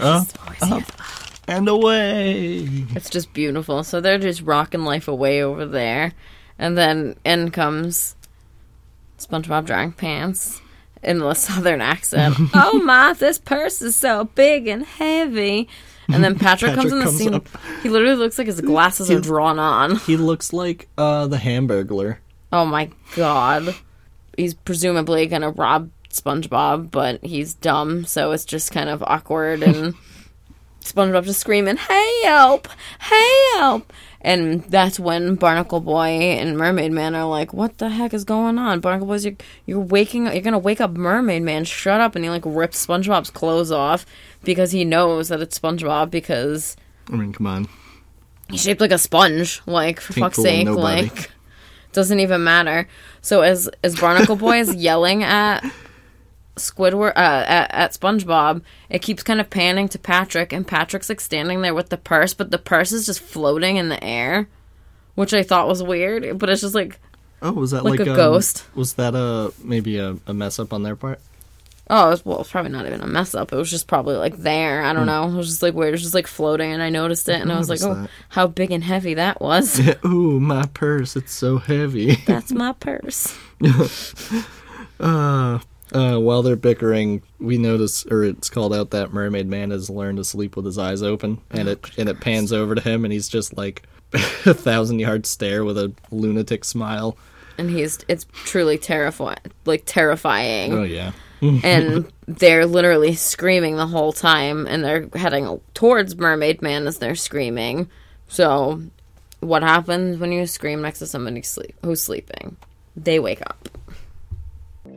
Up, 0.01 0.27
up, 0.61 0.83
and 1.47 1.67
away. 1.67 2.67
It's 2.95 3.09
just 3.09 3.33
beautiful. 3.33 3.83
So 3.83 4.01
they're 4.01 4.17
just 4.17 4.41
rocking 4.41 4.83
life 4.83 5.07
away 5.07 5.43
over 5.43 5.65
there. 5.65 6.13
And 6.59 6.77
then 6.77 7.15
in 7.23 7.51
comes 7.51 8.15
SpongeBob 9.17 9.65
drawing 9.65 9.91
pants 9.91 10.61
in 11.03 11.21
a 11.21 11.35
southern 11.35 11.81
accent. 11.81 12.35
oh 12.53 12.81
my, 12.83 13.13
this 13.13 13.37
purse 13.37 13.81
is 13.81 13.95
so 13.95 14.25
big 14.35 14.67
and 14.67 14.83
heavy. 14.83 15.69
And 16.09 16.23
then 16.23 16.39
Patrick, 16.39 16.73
comes 16.73 16.91
in 16.91 16.99
the 16.99 17.05
comes 17.05 17.17
scene. 17.17 17.33
up. 17.33 17.47
He 17.83 17.89
literally 17.89 18.15
looks 18.15 18.37
like 18.37 18.47
his 18.47 18.61
glasses 18.61 19.11
are 19.11 19.19
drawn 19.19 19.59
on. 19.59 19.97
He 19.97 20.15
looks 20.15 20.53
like 20.53 20.87
uh, 20.97 21.27
the 21.27 21.37
Hamburglar. 21.37 22.17
Oh 22.53 22.65
my 22.65 22.89
god. 23.15 23.75
He's 24.37 24.53
presumably 24.53 25.27
gonna 25.27 25.49
rob 25.49 25.89
SpongeBob, 26.19 26.91
but 26.91 27.23
he's 27.23 27.53
dumb, 27.53 28.05
so 28.05 28.31
it's 28.31 28.45
just 28.45 28.71
kind 28.71 28.89
of 28.89 29.03
awkward 29.03 29.63
and 29.63 29.93
SpongeBob 30.81 31.25
just 31.25 31.39
screaming, 31.39 31.77
"Hey 31.77 32.23
Help! 32.23 32.67
Hey 32.99 33.57
Help! 33.57 33.91
And 34.21 34.63
that's 34.63 34.99
when 34.99 35.35
Barnacle 35.35 35.79
Boy 35.79 36.07
and 36.07 36.57
Mermaid 36.57 36.91
Man 36.91 37.15
are 37.15 37.27
like, 37.27 37.53
What 37.53 37.77
the 37.77 37.89
heck 37.89 38.13
is 38.13 38.23
going 38.23 38.57
on? 38.57 38.79
Barnacle 38.79 39.07
Boy's 39.07 39.23
you're, 39.25 39.35
you're 39.65 39.79
waking 39.79 40.25
you're 40.25 40.41
gonna 40.41 40.57
wake 40.59 40.81
up 40.81 40.91
Mermaid 40.91 41.43
Man, 41.43 41.63
shut 41.63 42.01
up 42.01 42.15
and 42.15 42.25
he 42.25 42.29
like 42.29 42.43
rips 42.45 42.85
SpongeBob's 42.85 43.29
clothes 43.29 43.71
off 43.71 44.05
because 44.43 44.71
he 44.71 44.83
knows 44.83 45.29
that 45.29 45.41
it's 45.41 45.57
SpongeBob 45.57 46.09
because 46.09 46.75
I 47.11 47.15
mean, 47.15 47.31
come 47.31 47.47
on. 47.47 47.69
he's 48.49 48.63
shaped 48.63 48.81
like 48.81 48.91
a 48.91 48.97
sponge. 48.97 49.61
Like 49.65 49.99
for 49.99 50.13
fuck's 50.13 50.41
sake, 50.41 50.65
nobody. 50.65 51.03
like 51.03 51.31
doesn't 51.93 52.19
even 52.19 52.43
matter. 52.43 52.87
So 53.21 53.41
as 53.41 53.69
as 53.83 53.99
Barnacle 53.99 54.35
Boy 54.35 54.59
is 54.59 54.73
yelling 54.75 55.23
at 55.23 55.61
Squidward 56.57 57.11
uh, 57.15 57.43
at, 57.47 57.71
at 57.73 57.91
SpongeBob, 57.93 58.61
it 58.89 58.99
keeps 59.01 59.23
kind 59.23 59.39
of 59.39 59.49
panning 59.49 59.87
to 59.89 59.99
Patrick, 59.99 60.51
and 60.53 60.67
Patrick's 60.67 61.09
like 61.09 61.21
standing 61.21 61.61
there 61.61 61.73
with 61.73 61.89
the 61.89 61.97
purse, 61.97 62.33
but 62.33 62.51
the 62.51 62.57
purse 62.57 62.91
is 62.91 63.05
just 63.05 63.19
floating 63.21 63.77
in 63.77 63.89
the 63.89 64.03
air, 64.03 64.47
which 65.15 65.33
I 65.33 65.43
thought 65.43 65.67
was 65.67 65.81
weird. 65.81 66.37
But 66.39 66.49
it's 66.49 66.61
just 66.61 66.75
like, 66.75 66.99
Oh, 67.41 67.51
was 67.51 67.71
that 67.71 67.83
Like 67.83 67.99
like, 67.99 68.07
a 68.07 68.11
um, 68.11 68.17
ghost. 68.17 68.65
Was 68.75 68.93
that 68.93 69.13
a 69.15 69.53
maybe 69.63 69.97
a, 69.99 70.17
a 70.25 70.33
mess 70.33 70.59
up 70.59 70.73
on 70.73 70.83
their 70.83 70.95
part? 70.95 71.19
oh, 71.89 72.09
it's, 72.11 72.25
well, 72.25 72.41
it's 72.41 72.51
probably 72.51 72.71
not 72.71 72.85
even 72.85 72.99
a 72.99 73.07
mess 73.07 73.33
up. 73.33 73.53
It 73.53 73.55
was 73.55 73.71
just 73.71 73.87
probably 73.87 74.17
like 74.17 74.35
there. 74.37 74.81
I 74.83 74.91
don't 74.91 75.05
know. 75.05 75.29
It 75.29 75.35
was 75.35 75.47
just 75.47 75.61
like 75.63 75.73
weird. 75.73 75.89
It 75.89 75.91
was 75.93 76.01
just 76.01 76.13
like 76.13 76.27
floating, 76.27 76.73
and 76.73 76.83
I 76.83 76.89
noticed 76.89 77.29
it, 77.29 77.39
and 77.39 77.49
I 77.49 77.57
was 77.57 77.69
like, 77.69 77.81
oh, 77.83 77.93
that. 77.93 78.09
how 78.29 78.47
big 78.47 78.71
and 78.71 78.83
heavy 78.83 79.13
that 79.13 79.39
was. 79.39 79.79
Ooh, 80.05 80.39
my 80.39 80.65
purse, 80.65 81.15
it's 81.15 81.31
so 81.33 81.59
heavy. 81.59 82.15
That's 82.25 82.51
my 82.51 82.73
purse. 82.73 83.37
Uh, 84.99 85.59
uh, 85.93 86.17
while 86.17 86.41
they're 86.41 86.55
bickering, 86.55 87.21
we 87.39 87.57
notice, 87.57 88.05
or 88.05 88.23
it's 88.23 88.49
called 88.49 88.73
out 88.73 88.91
that 88.91 89.13
Mermaid 89.13 89.47
Man 89.47 89.71
has 89.71 89.89
learned 89.89 90.17
to 90.17 90.23
sleep 90.23 90.55
with 90.55 90.65
his 90.65 90.77
eyes 90.77 91.01
open, 91.01 91.41
and 91.51 91.67
it 91.69 91.97
and 91.97 92.09
it 92.09 92.19
pans 92.19 92.51
over 92.51 92.75
to 92.75 92.81
him, 92.81 93.05
and 93.05 93.13
he's 93.13 93.29
just 93.29 93.55
like 93.55 93.83
a 94.13 94.53
thousand 94.53 94.99
yard 94.99 95.25
stare 95.25 95.63
with 95.63 95.77
a 95.77 95.93
lunatic 96.11 96.65
smile. 96.65 97.17
and 97.57 97.69
he's 97.69 97.99
it's 98.07 98.25
truly 98.31 98.77
terrifying 98.77 99.37
like 99.65 99.83
terrifying. 99.85 100.73
Oh 100.73 100.83
yeah, 100.83 101.11
and 101.41 102.11
they're 102.27 102.65
literally 102.65 103.15
screaming 103.15 103.77
the 103.77 103.87
whole 103.87 104.11
time 104.13 104.67
and 104.67 104.83
they're 104.83 105.07
heading 105.15 105.59
towards 105.73 106.17
mermaid 106.17 106.61
man 106.61 106.87
as 106.87 106.97
they're 106.97 107.15
screaming. 107.15 107.89
So 108.27 108.81
what 109.39 109.63
happens 109.63 110.17
when 110.17 110.31
you 110.31 110.45
scream 110.47 110.81
next 110.81 110.99
to 110.99 111.05
somebody 111.07 111.41
sleep 111.43 111.75
who's 111.83 112.01
sleeping? 112.01 112.57
They 112.95 113.19
wake 113.19 113.41
up 113.41 113.69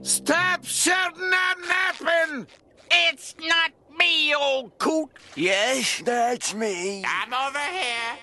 Stop 0.03 0.65
shouting 0.65 1.31
out 1.33 1.57
napping! 1.69 2.47
It's 2.91 3.35
not 3.47 3.71
me, 3.99 4.35
old 4.35 4.77
coot. 4.79 5.11
Yes, 5.37 6.03
that's 6.05 6.55
me. 6.55 7.05
I'm 7.07 7.33
over 7.35 7.59
here. 7.59 8.19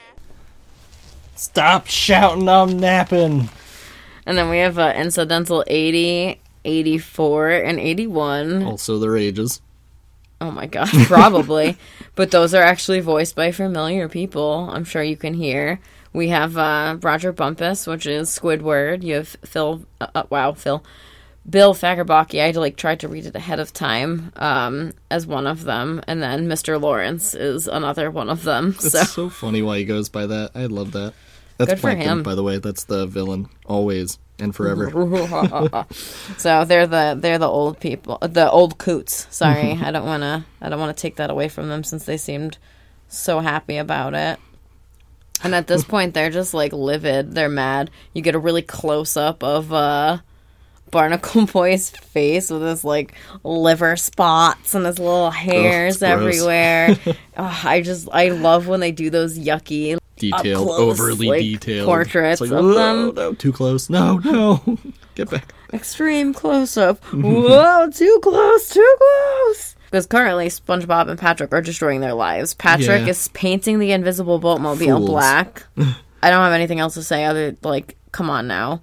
stop 1.36 1.88
shouting! 1.88 2.50
I'm 2.50 2.80
napping. 2.80 3.50
and 4.26 4.38
then 4.38 4.50
we 4.50 4.58
have 4.58 4.80
uh, 4.80 4.94
incidental 4.96 5.63
80 5.68 6.40
84 6.66 7.50
and 7.52 7.80
81 7.80 8.63
Also, 8.63 8.98
their 9.00 9.16
ages. 9.16 9.62
Oh 10.42 10.52
my 10.52 10.66
god, 10.68 10.90
probably. 11.06 11.78
but 12.16 12.32
those 12.32 12.54
are 12.54 12.63
actually 12.63 13.00
voiced 13.00 13.36
by 13.36 13.52
familiar 13.52 14.10
people. 14.10 14.70
I'm 14.72 14.84
sure 14.84 15.02
you 15.04 15.16
can 15.18 15.34
hear. 15.36 15.80
We 16.13 16.30
have 16.30 16.58
uh, 16.58 16.98
Rodger 17.02 17.32
Bumpass, 17.34 17.86
which 17.88 18.06
is 18.08 18.30
Squidward. 18.30 19.04
You 19.04 19.16
have 19.16 19.28
Phil. 19.46 19.84
Uh, 20.02 20.08
uh, 20.16 20.24
wow, 20.30 20.54
Phil. 20.54 20.84
Bill 21.50 21.74
Fagerbakke. 21.74 22.42
I 22.42 22.52
like 22.52 22.76
tried 22.76 23.00
to 23.02 23.08
read 23.08 23.26
it 23.26 23.36
ahead 23.36 23.60
of 23.60 23.72
time 23.74 24.32
um, 24.36 24.94
as 25.10 25.26
one 25.26 25.48
of 25.48 25.64
them, 25.64 26.02
and 26.08 26.22
then 26.22 26.48
Mr. 26.48 26.80
Lawrence 26.82 27.34
is 27.34 27.68
another 27.68 28.12
one 28.12 28.30
of 28.30 28.44
them. 28.44 28.76
It's 28.76 28.92
So 28.92 29.04
so, 29.04 29.30
funny 29.30 29.62
why 29.62 29.78
he 29.80 29.86
goes 29.86 30.10
by 30.10 30.26
that. 30.26 30.52
I 30.56 30.66
love 30.66 30.92
that. 30.92 31.14
That's 31.58 31.72
Good 31.72 31.78
for 31.80 31.82
Plankton, 31.88 32.10
him. 32.10 32.24
by 32.24 32.36
the 32.36 32.44
way. 32.44 32.58
That's 32.60 32.84
the 32.84 33.08
villain, 33.08 33.50
always 33.66 34.20
and 34.40 34.54
forever. 34.54 34.92
so 36.38 36.66
they're 36.66 36.86
the 36.86 37.18
they're 37.20 37.40
the 37.40 37.48
old 37.48 37.80
people, 37.80 38.18
the 38.22 38.50
old 38.52 38.78
coots. 38.78 39.28
Sorry, 39.32 39.72
I 39.82 39.92
don't 39.92 40.06
want 40.06 40.24
to 40.24 40.46
I 40.62 40.70
don't 40.70 40.80
want 40.80 40.96
to 40.96 41.02
take 41.02 41.16
that 41.16 41.30
away 41.30 41.50
from 41.50 41.70
them 41.70 41.84
since 41.84 42.06
they 42.06 42.18
seemed 42.18 42.58
so 43.08 43.40
happy 43.40 43.78
about 43.78 44.14
it. 44.14 44.40
And 45.44 45.54
at 45.56 45.68
this 45.68 45.84
point, 45.84 46.14
they're 46.14 46.30
just 46.32 46.54
like 46.54 46.74
livid. 46.74 47.34
They're 47.36 47.50
mad. 47.50 47.92
You 48.14 48.22
get 48.22 48.36
a 48.36 48.40
really 48.40 48.64
close 48.64 49.16
up 49.16 49.44
of 49.44 49.72
uh, 49.72 50.18
Barnacle 50.91 51.45
Boy's 51.54 51.89
face 51.89 52.50
with 52.50 52.62
his 52.62 52.84
like 52.84 53.13
liver 53.43 53.95
spots 53.97 54.73
and 54.73 54.86
his 54.86 55.00
little 55.00 55.32
hairs 55.32 55.97
gross. 56.00 56.10
everywhere. 56.10 56.97
Ugh, 57.38 57.65
I 57.65 57.82
just 57.82 58.08
I 58.12 58.30
love 58.30 58.67
when 58.67 58.80
they 58.80 58.91
do 58.91 59.10
those 59.10 59.38
yucky 59.38 59.97
Detailed, 60.17 60.65
close, 60.67 61.00
overly 61.00 61.28
like, 61.28 61.41
detailed 61.41 61.86
portraits 61.86 62.41
It's 62.41 62.50
like, 62.52 62.60
of 62.60 62.73
them." 62.73 63.13
No, 63.15 63.34
too 63.34 63.52
close. 63.52 63.88
No, 63.89 64.17
no, 64.19 64.78
get 65.15 65.30
back. 65.30 65.54
extreme 65.73 66.34
close 66.34 66.76
up. 66.76 67.04
Whoa, 67.13 67.89
too 67.91 68.19
close, 68.23 68.69
too 68.69 68.95
close. 68.97 69.76
Because 69.86 70.08
currently, 70.08 70.47
SpongeBob 70.47 71.08
and 71.08 71.19
Patrick 71.19 71.54
are 71.54 71.62
destroying 71.62 72.02
their 72.02 72.15
lives. 72.15 72.56
Patrick 72.56 73.04
Yeah. 73.04 73.10
is 73.10 73.28
painting 73.30 73.78
the 73.80 73.91
invisible 73.91 74.39
boatmobile 74.41 74.97
Fools. 74.97 75.10
black. 75.10 75.63
I 75.78 76.30
don't 76.32 76.43
have 76.43 76.52
anything 76.52 76.80
else 76.80 76.95
to 76.95 77.04
say 77.04 77.23
other 77.23 77.56
like, 77.62 77.95
come 78.12 78.30
on 78.32 78.47
now. 78.47 78.82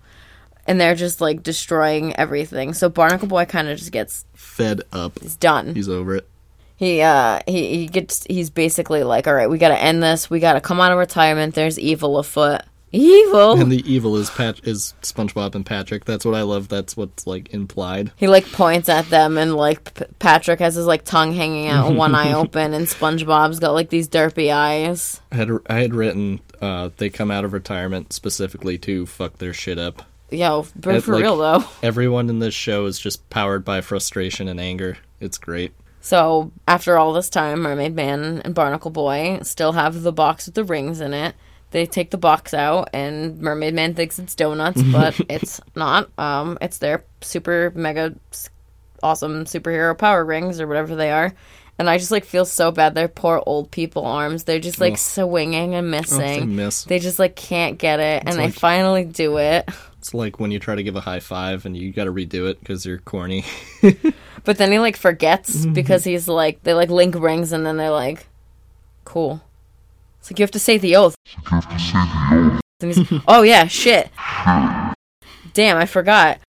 And 0.67 0.81
they're 0.81 0.95
just 0.95 1.21
like 1.21 1.43
destroying 1.43 2.17
everything. 2.17 2.73
So 2.75 2.89
Barnacle 2.89 3.29
Boy 3.29 3.45
kind 3.45 3.69
of 3.69 3.79
just 3.79 3.93
gets 3.93 4.25
Fed 4.35 4.83
up. 4.93 5.19
he's 5.21 5.37
done. 5.37 5.75
He's 5.75 5.89
over 5.89 6.17
it. 6.17 6.29
He 6.77 7.03
uh 7.03 7.41
he 7.47 7.77
he 7.77 7.87
gets 7.87 8.25
he's 8.25 8.51
basically 8.51 9.05
like, 9.05 9.27
all 9.27 9.35
right, 9.35 9.49
we 9.49 9.59
got 9.59 9.69
to 9.69 9.81
end 9.81 10.03
this. 10.03 10.29
We 10.29 10.41
got 10.41 10.55
to 10.55 10.61
come 10.61 10.81
out 10.81 10.91
of 10.93 10.99
retirement. 10.99 11.55
There's 11.55 11.79
evil 11.79 12.19
afoot. 12.19 12.63
Evil. 12.91 13.61
And 13.61 13.73
the 13.73 13.83
evil 13.93 14.17
is 14.17 14.31
Pat 14.31 14.61
is 14.63 14.95
SpongeBob 15.03 15.57
and 15.57 15.67
Patrick. 15.67 16.05
That's 16.05 16.25
what 16.25 16.37
I 16.37 16.43
love. 16.43 16.69
That's 16.69 16.97
what's 16.97 17.27
like 17.27 17.53
implied. 17.53 18.13
He 18.15 18.29
like 18.29 18.51
points 18.53 18.89
at 18.89 19.09
them, 19.11 19.37
and 19.37 19.57
like 19.57 19.95
P- 19.95 20.05
Patrick 20.21 20.61
has 20.61 20.77
his 20.77 20.87
like 20.87 21.05
tongue 21.05 21.33
hanging 21.33 21.67
out, 21.67 21.93
one 21.95 22.15
eye 22.15 22.33
open, 22.35 22.73
and 22.73 22.87
SpongeBob's 22.87 23.59
got 23.59 23.73
like 23.73 23.91
these 23.91 24.09
derpy 24.09 24.55
eyes. 24.55 25.21
I 25.33 25.37
had 25.37 25.51
I 25.67 25.81
had 25.81 25.93
written 25.95 26.41
uh, 26.61 26.91
they 26.97 27.11
come 27.11 27.33
out 27.33 27.45
of 27.45 27.53
retirement 27.53 28.13
specifically 28.13 28.79
to 28.79 29.07
fuck 29.07 29.39
their 29.39 29.53
shit 29.53 29.79
up. 29.79 30.03
Yo, 30.31 30.67
but 30.77 31.03
for 31.03 31.15
like- 31.15 31.23
real 31.23 31.37
though. 31.37 31.65
Everyone 31.83 32.29
in 32.29 32.39
this 32.39 32.55
show 32.55 32.87
is 32.87 32.99
just 32.99 33.29
powered 33.31 33.65
by 33.65 33.81
frustration 33.81 34.49
and 34.49 34.61
anger. 34.61 34.99
It's 35.21 35.39
great. 35.39 35.73
So 36.01 36.53
after 36.69 36.99
all 36.99 37.13
this 37.13 37.31
time, 37.31 37.63
Mermaid 37.63 37.95
Man 37.95 38.43
and 38.45 38.55
Barnacle 38.55 38.91
Boy 38.91 39.39
still 39.43 39.73
have 39.73 40.03
the 40.03 40.13
box 40.13 40.47
with 40.47 40.55
the 40.55 40.65
rings 40.65 41.01
in 41.01 41.15
it. 41.15 41.35
They 41.71 41.87
take 41.87 42.11
the 42.11 42.19
box 42.19 42.55
out, 42.55 42.91
and 42.93 43.41
Mermaid 43.41 43.75
Man 43.75 43.95
thinks 43.95 44.19
it's 44.19 44.35
donuts, 44.35 44.81
but 44.93 45.19
it's 45.29 45.61
not. 45.75 46.11
Um, 46.19 46.59
it's 46.61 46.79
their 46.79 47.05
super 47.21 47.73
mega 47.75 48.15
awesome 49.03 49.45
superhero 49.45 49.97
power 49.97 50.25
rings 50.25 50.61
or 50.61 50.67
whatever 50.67 50.95
they 50.95 51.11
are. 51.11 51.33
And 51.79 51.91
I 51.91 51.99
just 51.99 52.11
like 52.11 52.25
feel 52.25 52.45
so 52.45 52.71
bad. 52.71 52.95
Their 52.95 53.09
poor 53.09 53.43
old 53.45 53.71
people 53.71 54.07
arms. 54.07 54.45
They're 54.45 54.61
just 54.61 54.81
like 54.81 54.93
Ugh. 54.93 54.99
swinging 54.99 55.75
and 55.75 55.89
Oh, 55.89 55.91
missing. 55.91 56.19
they 56.19 56.47
miss. 56.47 56.85
They 56.85 56.99
just 57.01 57.19
like 57.19 57.35
can't 57.35 57.79
get 57.79 57.99
it, 58.01 58.23
and 58.27 58.39
they 58.39 58.51
finally 58.51 59.05
do 59.05 59.39
it. 59.39 59.69
It's 59.99 60.13
like 60.15 60.39
when 60.39 60.51
you 60.51 60.59
try 60.59 60.75
to 60.75 60.83
give 60.83 60.97
a 60.97 61.01
high 61.01 61.21
five 61.21 61.65
and 61.65 61.75
you 61.77 61.91
got 61.91 62.05
to 62.05 62.13
redo 62.13 62.49
it 62.49 62.61
because 62.61 62.85
you're 62.85 62.99
corny. 62.99 63.45
But 64.45 64.59
then 64.59 64.71
he 64.71 64.79
like 64.79 64.97
forgets 64.97 65.57
mm-hmm. 65.57 65.73
because 65.73 66.05
he's 66.05 66.29
like 66.29 66.63
they 66.63 66.75
like 66.75 66.91
link 66.91 67.15
rings, 67.15 67.51
and 67.53 67.65
then 67.65 67.79
they're 67.79 67.91
like 67.91 68.27
cool. 69.05 69.41
It's 70.21 70.31
like 70.31 70.39
you 70.39 70.43
have 70.43 70.51
to 70.53 70.59
say 70.59 70.79
the 70.79 70.97
oath. 70.97 71.15
And 72.81 72.95
he's, 72.95 73.13
oh 73.27 73.43
yeah, 73.43 73.67
shit. 73.67 74.11
Damn, 75.55 75.77
I 75.79 75.87
forgot. 75.87 76.41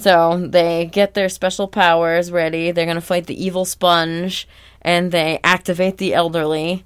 So 0.00 0.46
they 0.46 0.86
get 0.86 1.14
their 1.14 1.28
special 1.28 1.68
powers 1.68 2.30
ready. 2.32 2.70
They're 2.70 2.86
gonna 2.86 3.00
fight 3.00 3.26
the 3.26 3.44
evil 3.44 3.64
sponge, 3.64 4.48
and 4.82 5.12
they 5.12 5.38
activate 5.44 5.98
the 5.98 6.14
elderly. 6.14 6.84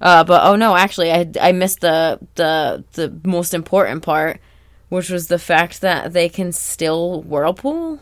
Uh, 0.00 0.24
but 0.24 0.44
oh 0.44 0.56
no, 0.56 0.74
actually, 0.76 1.12
I 1.12 1.30
I 1.40 1.52
missed 1.52 1.80
the 1.80 2.18
the 2.34 2.84
the 2.92 3.12
most 3.24 3.54
important 3.54 4.02
part, 4.02 4.40
which 4.88 5.08
was 5.10 5.28
the 5.28 5.38
fact 5.38 5.80
that 5.80 6.12
they 6.12 6.28
can 6.28 6.52
still 6.52 7.22
whirlpool. 7.22 8.00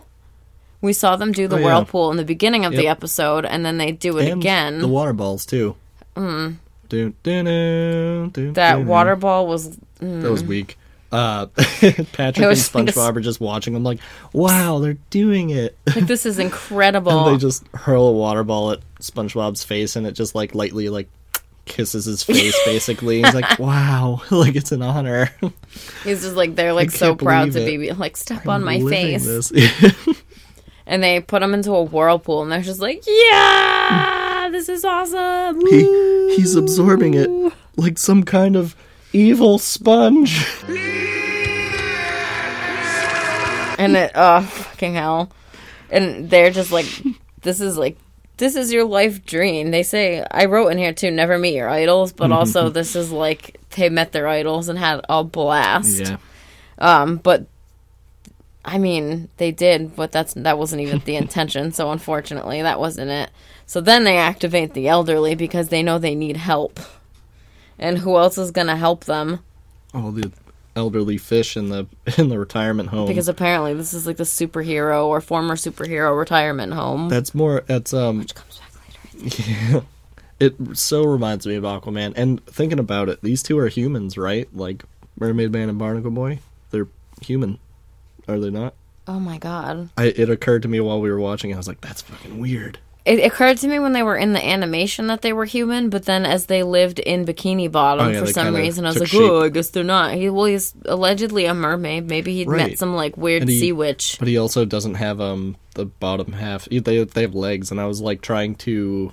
We 0.81 0.95
saw 0.95 1.17
them 1.17 1.33
do 1.33 1.47
the 1.47 1.57
Oh, 1.57 1.59
yeah. 1.59 1.65
whirlpool 1.67 2.11
in 2.11 2.17
the 2.17 2.25
beginning 2.25 2.65
of 2.65 2.73
the 2.73 2.89
episode, 2.89 3.45
and 3.45 3.67
then 3.67 3.77
they 3.77 3.93
do 3.93 4.17
it 4.17 4.31
And 4.31 4.41
again. 4.41 4.79
The 4.79 4.89
water 4.89 5.13
balls 5.13 5.45
too. 5.45 5.77
Mm. 6.17 6.57
Do, 6.89 7.15
do, 7.23 8.31
do, 8.33 8.53
that 8.53 8.85
water 8.85 9.15
ball 9.15 9.47
was 9.47 9.77
That 10.01 10.31
was 10.31 10.43
weak. 10.43 10.79
Uh, 11.13 11.47
Patrick 12.13 12.39
and 12.39 12.57
SpongeBob 12.57 13.17
are 13.17 13.21
just 13.21 13.41
watching 13.41 13.75
them 13.75 13.83
like, 13.83 13.99
wow, 14.33 14.79
they're 14.79 14.99
doing 15.11 15.51
it. 15.51 15.77
like 15.87 16.07
this 16.07 16.25
is 16.25 16.39
incredible. 16.39 17.27
and 17.27 17.35
they 17.35 17.41
just 17.41 17.67
hurl 17.75 18.07
a 18.09 18.13
water 18.13 18.45
ball 18.45 18.73
at 18.73 18.81
SpongeBob's 19.01 19.65
face, 19.65 19.97
and 19.97 20.07
it 20.07 20.13
just 20.13 20.35
like 20.35 20.55
lightly 20.55 20.89
like 20.89 21.09
kisses 21.65 22.05
his 22.05 22.23
face, 22.23 22.57
basically. 22.65 23.23
He's 23.23 23.35
like, 23.35 23.59
wow, 23.59 24.23
like 24.31 24.55
it's 24.55 24.73
an 24.73 24.83
honor. 24.83 25.31
He's 26.05 26.23
just 26.23 26.37
like 26.37 26.55
they're 26.55 26.73
like 26.73 26.91
so 26.91 27.17
proud 27.17 27.53
to 27.53 27.65
be 27.65 27.93
like 27.93 28.17
step 28.17 28.47
on 28.47 28.67
I'm 28.69 28.85
my 28.85 28.91
face, 28.91 29.53
and 30.87 31.03
they 31.03 31.21
put 31.21 31.43
him 31.43 31.55
into 31.55 31.73
a 31.73 31.83
whirlpool, 31.83 32.43
and 32.43 32.53
they're 32.53 32.63
just 32.63 32.81
like, 32.81 33.03
yeah, 33.07 34.49
this 34.53 34.69
is 34.69 34.85
awesome. 34.85 35.61
he, 35.67 36.37
he's 36.37 36.55
absorbing 36.55 37.15
it 37.15 37.53
like 37.77 37.99
some 37.99 38.23
kind 38.23 38.57
of 38.57 38.77
evil 39.13 39.59
sponge. 39.59 40.45
and 43.79 43.97
it 43.97 44.13
oh 44.15 44.43
fucking 44.43 44.95
hell. 44.95 45.31
And 45.91 46.31
they're 46.31 46.51
just 46.51 46.71
like 46.71 46.87
this 47.43 47.61
is 47.61 47.77
like 47.79 47.97
this 48.37 48.57
is 48.57 48.73
your 48.73 48.85
life 48.85 49.25
dream. 49.25 49.71
They 49.71 49.83
say 49.83 50.25
i 50.31 50.45
wrote 50.47 50.69
in 50.69 50.79
here 50.79 50.93
too 50.93 51.11
never 51.11 51.39
meet 51.39 51.55
your 51.55 51.69
idols 51.69 52.13
but 52.13 52.31
also 52.33 52.69
this 52.69 52.95
is 52.97 53.11
like 53.11 53.59
they 53.77 53.89
met 53.89 54.13
their 54.13 54.29
idols 54.29 54.69
and 54.69 54.79
had 54.79 55.01
a 55.09 55.25
blast. 55.25 56.01
Yeah. 56.01 56.17
um 56.79 57.17
but 57.17 57.47
i 58.65 58.77
mean 58.79 59.29
they 59.39 59.51
did 59.51 59.97
but 59.97 60.13
that's 60.13 60.35
that 60.35 60.59
wasn't 60.59 60.81
even 60.83 60.99
the 61.07 61.17
intention 61.17 61.73
so 61.73 61.91
unfortunately 61.91 62.63
that 62.63 62.79
wasn't 62.79 63.11
it. 63.11 63.31
So 63.67 63.81
then 63.81 64.03
they 64.05 64.19
activate 64.19 64.75
the 64.75 64.89
elderly 64.89 65.35
because 65.37 65.69
they 65.69 65.83
know 65.83 65.99
they 65.99 66.15
need 66.17 66.37
help 66.37 66.81
and 67.81 67.99
who 67.99 68.17
else 68.17 68.39
is 68.39 68.53
gonna 68.53 68.77
help 68.77 69.07
them 69.07 69.41
All 69.93 70.13
the 70.13 70.31
elderly 70.77 71.19
fish 71.19 71.57
in 71.57 71.69
the 71.71 71.87
in 72.17 72.29
the 72.29 72.39
retirement 72.39 72.91
home. 72.91 73.09
because 73.09 73.29
apparently 73.29 73.75
this 73.75 73.93
is 73.93 74.07
like 74.07 74.19
the 74.19 74.25
superhero 74.25 75.07
or 75.07 75.21
former 75.21 75.57
superhero 75.57 76.17
retirement 76.17 76.73
home 76.75 77.09
that's 77.09 77.35
more. 77.35 77.63
That's 77.67 77.93
um. 77.93 78.19
Which 78.21 78.35
comes 78.37 78.59
back 78.61 79.23
later 79.25 79.43
Yeah. 79.73 79.81
It 80.41 80.55
so 80.73 81.05
reminds 81.05 81.47
me 81.47 81.57
of 81.57 81.65
Aquaman. 81.65 82.15
And 82.17 82.43
thinking 82.47 82.79
about 82.79 83.11
it, 83.11 83.21
these 83.21 83.43
two 83.43 83.59
are 83.59 83.69
humans, 83.69 84.17
right? 84.17 84.49
Like 84.57 84.85
Mermaid 85.19 85.53
Man 85.53 85.69
and 85.69 85.79
Barnacle 85.79 86.11
Boy. 86.11 86.39
They're 86.71 86.89
human, 87.21 87.59
are 88.27 88.41
they 88.41 88.49
not? 88.49 88.73
Oh 89.07 89.21
my 89.21 89.37
god. 89.37 89.91
I, 89.99 90.05
it 90.07 90.31
occurred 90.31 90.63
to 90.63 90.69
me 90.69 90.81
while 90.81 90.99
we 90.99 91.11
were 91.11 91.21
watching. 91.21 91.53
I 91.53 91.59
was 91.59 91.69
like, 91.69 91.83
"That's 91.83 92.01
fucking 92.01 92.39
weird." 92.39 92.79
It 93.07 93.25
occurred 93.25 93.57
to 93.59 93.69
me 93.69 93.79
when 93.79 93.95
they 93.95 94.03
were 94.03 94.17
in 94.17 94.35
the 94.35 94.47
animation 94.47 95.07
that 95.07 95.23
they 95.23 95.33
were 95.33 95.47
human, 95.47 95.89
but 95.89 96.05
then 96.05 96.27
as 96.27 96.47
they 96.47 96.63
lived 96.63 96.99
in 96.99 97.25
Bikini 97.25 97.73
Bottom 97.73 98.07
Oh, 98.07 98.11
yeah, 98.11 98.21
for 98.21 98.27
some 98.27 98.55
reason, 98.55 98.85
I 98.85 98.89
was 98.91 99.01
like, 99.01 99.09
shape. 99.09 99.21
oh, 99.23 99.43
I 99.43 99.49
guess 99.49 99.71
they're 99.71 99.83
not. 99.85 100.13
He, 100.15 100.29
well, 100.29 100.45
he's 100.45 100.75
allegedly 100.85 101.47
a 101.47 101.55
mermaid. 101.55 102.07
Maybe 102.09 102.35
he'd 102.35 102.49
met 102.49 102.79
some 102.79 102.95
like 102.95 103.17
weird 103.17 103.49
he- 103.49 103.59
sea 103.59 103.73
witch. 103.73 104.17
But 104.19 104.29
he 104.29 104.37
also 104.37 104.65
doesn't 104.67 104.95
have 104.97 105.19
um 105.21 105.57
the 105.75 105.87
bottom 105.87 106.33
half. 106.33 106.67
They 106.67 106.79
they 106.81 107.23
have 107.23 107.35
legs, 107.35 107.71
and 107.71 107.81
I 107.81 107.87
was 107.87 108.01
like 108.03 108.21
trying 108.21 108.55
to 108.57 109.13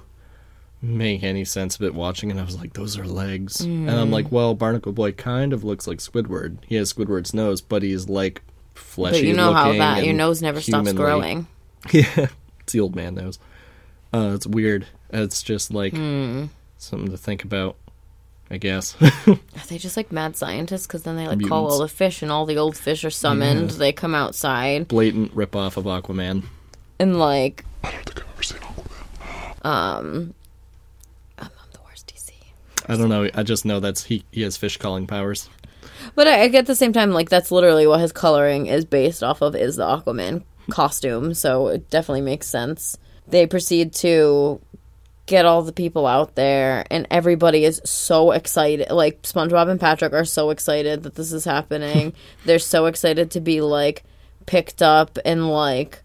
make 0.81 1.23
any 1.23 1.45
sense 1.45 1.75
of 1.75 1.83
it 1.83 1.95
watching, 1.95 2.29
and 2.29 2.39
I 2.39 2.43
was 2.43 2.57
like, 2.59 2.73
"Those 2.73 2.97
are 2.97 3.05
legs." 3.07 3.61
And 3.61 3.89
I'm 3.89 4.09
Mm. 4.09 4.13
like, 4.13 4.31
"Well, 4.31 4.53
Barnacle 4.53 4.91
Boy 4.91 5.11
kind 5.13 5.53
of 5.53 5.63
looks 5.63 5.87
like 5.87 5.99
Squidward. 5.99 6.57
He 6.67 6.75
has 6.75 6.93
Squidward's 6.93 7.33
nose, 7.33 7.61
but 7.61 7.83
he's 7.83 8.09
like 8.09 8.41
fleshy. 8.75 9.21
But 9.21 9.27
you 9.27 9.33
know 9.33 9.53
how 9.53 9.71
that 9.73 10.03
your 10.03 10.13
nose 10.13 10.41
never 10.41 10.59
stops 10.61 10.91
growing. 10.93 11.47
Yeah, 11.93 12.27
it's 12.59 12.73
the 12.73 12.79
old 12.81 12.95
man 12.95 13.15
nose. 13.15 13.39
Uh, 14.13 14.31
it's 14.35 14.47
weird. 14.47 14.87
It's 15.11 15.41
just 15.43 15.71
like 15.73 15.93
Hmm. 15.93 16.45
something 16.77 17.09
to 17.11 17.17
think 17.17 17.43
about, 17.43 17.75
I 18.49 18.57
guess. 18.57 18.95
Are 19.27 19.37
they 19.69 19.77
just 19.77 19.97
like 19.97 20.11
mad 20.11 20.35
scientists? 20.35 20.87
Because 20.87 21.03
then 21.03 21.15
they 21.17 21.27
like 21.27 21.41
call 21.47 21.69
all 21.71 21.79
the 21.79 21.87
fish, 21.87 22.21
and 22.21 22.31
all 22.31 22.45
the 22.45 22.57
old 22.57 22.75
fish 22.77 23.03
are 23.05 23.09
summoned. 23.09 23.71
Yeah. 23.71 23.77
They 23.77 23.91
come 23.93 24.15
outside, 24.15 24.87
Blatant 24.87 25.33
rip 25.33 25.55
off 25.55 25.77
of 25.77 25.85
Aquaman. 25.85 26.43
and 26.99 27.19
like, 27.19 27.63
I 27.83 27.91
don't 27.91 28.03
think 28.05 28.19
I've 28.21 28.33
ever 28.33 28.43
seen 28.43 28.59
Aquaman. 28.59 29.65
um, 29.65 30.33
I'm, 31.37 31.45
I'm 31.47 31.69
the 31.73 31.79
worst 31.85 32.07
DC. 32.13 32.31
I 32.89 32.95
don't 32.97 33.09
know. 33.09 33.29
I 33.33 33.43
just 33.43 33.65
know 33.65 33.79
that's 33.79 34.03
he. 34.05 34.23
He 34.31 34.41
has 34.43 34.57
fish 34.57 34.77
calling 34.77 35.07
powers. 35.07 35.49
But 36.15 36.27
I, 36.27 36.43
I 36.43 36.47
get 36.47 36.65
the 36.67 36.75
same 36.75 36.93
time, 36.93 37.11
like 37.11 37.29
that's 37.29 37.51
literally 37.51 37.87
what 37.87 37.99
his 37.99 38.11
coloring 38.11 38.67
is 38.67 38.85
based 38.85 39.23
off 39.23 39.41
of 39.41 39.55
is 39.55 39.75
the 39.77 39.83
Aquaman 39.83 40.43
costume, 40.69 41.33
so 41.33 41.67
it 41.67 41.89
definitely 41.89 42.21
makes 42.21 42.47
sense. 42.47 42.97
They 43.27 43.45
proceed 43.45 43.93
to 43.95 44.61
get 45.25 45.45
all 45.45 45.61
the 45.61 45.73
people 45.73 46.07
out 46.07 46.35
there, 46.35 46.85
and 46.89 47.05
everybody 47.11 47.65
is 47.65 47.81
so 47.83 48.31
excited. 48.31 48.89
Like 48.89 49.21
SpongeBob 49.23 49.69
and 49.69 49.79
Patrick 49.79 50.13
are 50.13 50.25
so 50.25 50.49
excited 50.49 51.03
that 51.03 51.15
this 51.15 51.33
is 51.33 51.45
happening. 51.45 52.13
They're 52.45 52.59
so 52.59 52.85
excited 52.85 53.31
to 53.31 53.41
be 53.41 53.61
like 53.61 54.03
picked 54.45 54.81
up 54.81 55.17
and 55.25 55.49
like 55.49 56.01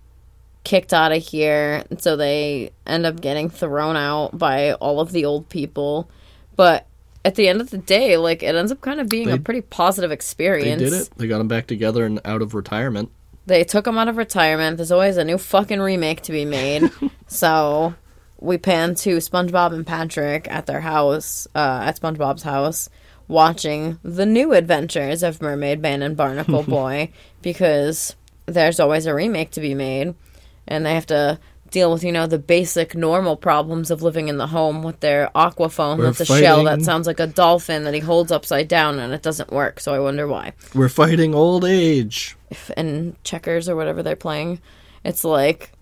kicked 0.65 0.93
out 0.93 1.13
of 1.13 1.23
here. 1.23 1.85
So 1.99 2.17
they 2.17 2.71
end 2.87 3.07
up 3.07 3.21
getting 3.21 3.49
thrown 3.49 3.97
out 3.97 4.37
by 4.37 4.73
all 4.75 5.01
of 5.01 5.13
the 5.13 5.25
old 5.25 5.49
people. 5.49 6.11
But 6.57 6.87
at 7.25 7.37
the 7.37 7.49
end 7.49 7.61
of 7.61 7.71
the 7.71 7.79
day, 7.79 8.17
like 8.17 8.43
it 8.43 8.55
ends 8.55 8.73
up 8.73 8.81
kind 8.81 9.01
of 9.01 9.09
being 9.09 9.31
a 9.31 9.39
pretty 9.39 9.61
positive 9.61 10.11
They 10.11 10.15
experience. 10.15 10.83
did 10.83 10.93
it. 10.93 11.11
They 11.17 11.29
got 11.29 11.39
them 11.39 11.49
back 11.49 11.69
together 11.69 12.05
and 12.05 12.21
out 12.25 12.43
of 12.43 12.55
retirement. 12.55 13.11
They 13.46 13.64
took 13.64 13.87
him 13.87 13.98
out 13.98 14.09
of 14.09 14.16
retirement. 14.16 14.76
There's 14.76 14.92
always 14.92 15.16
a 15.16 15.24
new 15.24 15.38
fucking 15.38 15.81
remake 15.81 16.22
to 16.22 16.33
be 16.33 16.44
made. 16.44 16.90
so 17.26 17.94
we 18.38 18.59
pan 18.59 18.94
to 18.96 19.16
SpongeBob 19.16 19.72
and 19.72 19.87
Patrick 19.87 20.48
at 20.50 20.66
their 20.66 20.81
house, 20.81 21.46
uh, 21.55 21.83
at 21.85 22.00
SpongeBob's 22.00 22.42
house, 22.42 22.88
watching 23.28 23.98
the 24.02 24.26
new 24.26 24.52
adventures 24.52 25.22
of 25.22 25.40
Mermaid 25.40 25.81
Man 25.81 26.02
and 26.02 26.16
Barnacle 26.16 26.62
Boy 26.68 27.11
because 27.40 28.14
there's 28.46 28.81
always 28.81 29.07
a 29.07 29.14
remake 29.14 29.50
to 29.52 29.61
be 29.61 29.74
made, 29.74 30.14
and 30.66 30.85
they 30.85 30.94
have 30.94 31.07
to 31.07 31.38
deal 31.70 31.90
with 31.90 32.05
you 32.05 32.12
know 32.12 32.26
the 32.26 32.38
basic 32.38 32.94
normal 32.94 33.35
problems 33.35 33.90
of 33.90 34.02
living 34.02 34.28
in 34.28 34.37
the 34.37 34.48
home 34.48 34.83
with 34.83 35.00
their 35.00 35.31
aquaphone 35.35 35.96
We're 35.96 36.05
that's 36.12 36.20
a 36.20 36.26
shell 36.26 36.64
that 36.64 36.83
sounds 36.83 37.07
like 37.07 37.18
a 37.18 37.26
dolphin 37.26 37.85
that 37.85 37.94
he 37.94 38.00
holds 38.00 38.31
upside 38.31 38.68
down 38.68 38.98
and 38.98 39.11
it 39.14 39.22
doesn't 39.22 39.50
work 39.50 39.81
so 39.81 39.94
i 39.94 39.98
wonder 39.98 40.28
why 40.28 40.52
We're 40.74 40.90
fighting 40.90 41.35
old 41.35 41.64
age. 41.64 42.37
And 42.77 43.23
checkers 43.25 43.69
or 43.69 43.77
whatever 43.77 44.03
they're 44.03 44.17
playing. 44.17 44.61
It's 45.05 45.25
like 45.25 45.73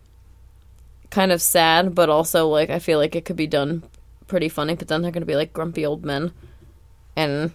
kind 1.10 1.32
of 1.32 1.42
sad, 1.42 1.94
but 1.94 2.08
also 2.08 2.48
like 2.48 2.70
I 2.70 2.78
feel 2.78 2.98
like 2.98 3.14
it 3.16 3.24
could 3.24 3.36
be 3.36 3.46
done 3.46 3.82
pretty 4.26 4.48
funny. 4.48 4.74
But 4.74 4.88
then 4.88 5.02
they're 5.02 5.10
gonna 5.10 5.26
be 5.26 5.36
like 5.36 5.52
grumpy 5.52 5.84
old 5.84 6.04
men, 6.04 6.32
and 7.16 7.52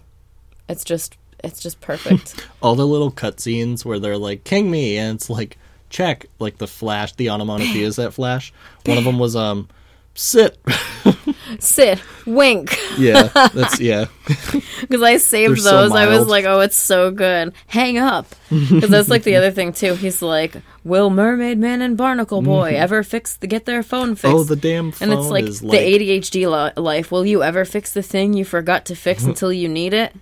it's 0.68 0.84
just 0.84 1.16
it's 1.42 1.60
just 1.60 1.80
perfect. 1.80 2.46
All 2.62 2.74
the 2.74 2.86
little 2.86 3.10
cutscenes 3.10 3.84
where 3.84 3.98
they're 3.98 4.18
like, 4.18 4.44
"King 4.44 4.70
me," 4.70 4.96
and 4.96 5.16
it's 5.16 5.30
like, 5.30 5.58
check, 5.90 6.26
like 6.38 6.58
the 6.58 6.66
flash, 6.66 7.14
the 7.14 7.26
onomatopoeias 7.26 7.96
that 7.96 8.12
flash. 8.12 8.52
One 8.84 8.98
of 8.98 9.04
them 9.04 9.18
was 9.18 9.36
um, 9.36 9.68
sit. 10.14 10.58
Sit, 11.62 12.02
wink, 12.26 12.78
yeah, 12.98 13.22
that's 13.54 13.80
yeah. 13.80 14.06
because 14.26 15.02
I 15.02 15.16
saved 15.18 15.52
They're 15.52 15.56
so 15.56 15.82
those. 15.82 15.92
I 15.92 16.06
was 16.08 16.26
like, 16.26 16.44
oh, 16.44 16.60
it's 16.60 16.76
so 16.76 17.10
good. 17.10 17.54
Hang 17.66 17.98
up, 17.98 18.26
because 18.50 18.90
that's 18.90 19.08
like 19.08 19.22
the 19.22 19.36
other 19.36 19.50
thing 19.50 19.72
too. 19.72 19.94
He's 19.94 20.22
like, 20.22 20.56
will 20.84 21.10
Mermaid 21.10 21.58
Man 21.58 21.82
and 21.82 21.96
Barnacle 21.96 22.42
Boy 22.42 22.74
ever 22.76 23.02
fix 23.02 23.36
the 23.36 23.46
get 23.46 23.64
their 23.66 23.82
phone 23.82 24.14
fixed? 24.14 24.26
Mm-hmm. 24.26 24.36
Oh, 24.36 24.44
the 24.44 24.56
damn 24.56 24.92
phone 24.92 25.10
and 25.10 25.18
it's 25.18 25.28
like 25.28 25.46
the 25.46 25.66
like 25.66 25.80
ADHD 25.80 26.50
li- 26.50 26.80
life. 26.82 27.10
Will 27.10 27.26
you 27.26 27.42
ever 27.42 27.64
fix 27.64 27.92
the 27.92 28.02
thing 28.02 28.34
you 28.34 28.44
forgot 28.44 28.84
to 28.86 28.94
fix 28.96 29.24
until 29.24 29.52
you 29.52 29.68
need 29.68 29.92
it? 29.92 30.14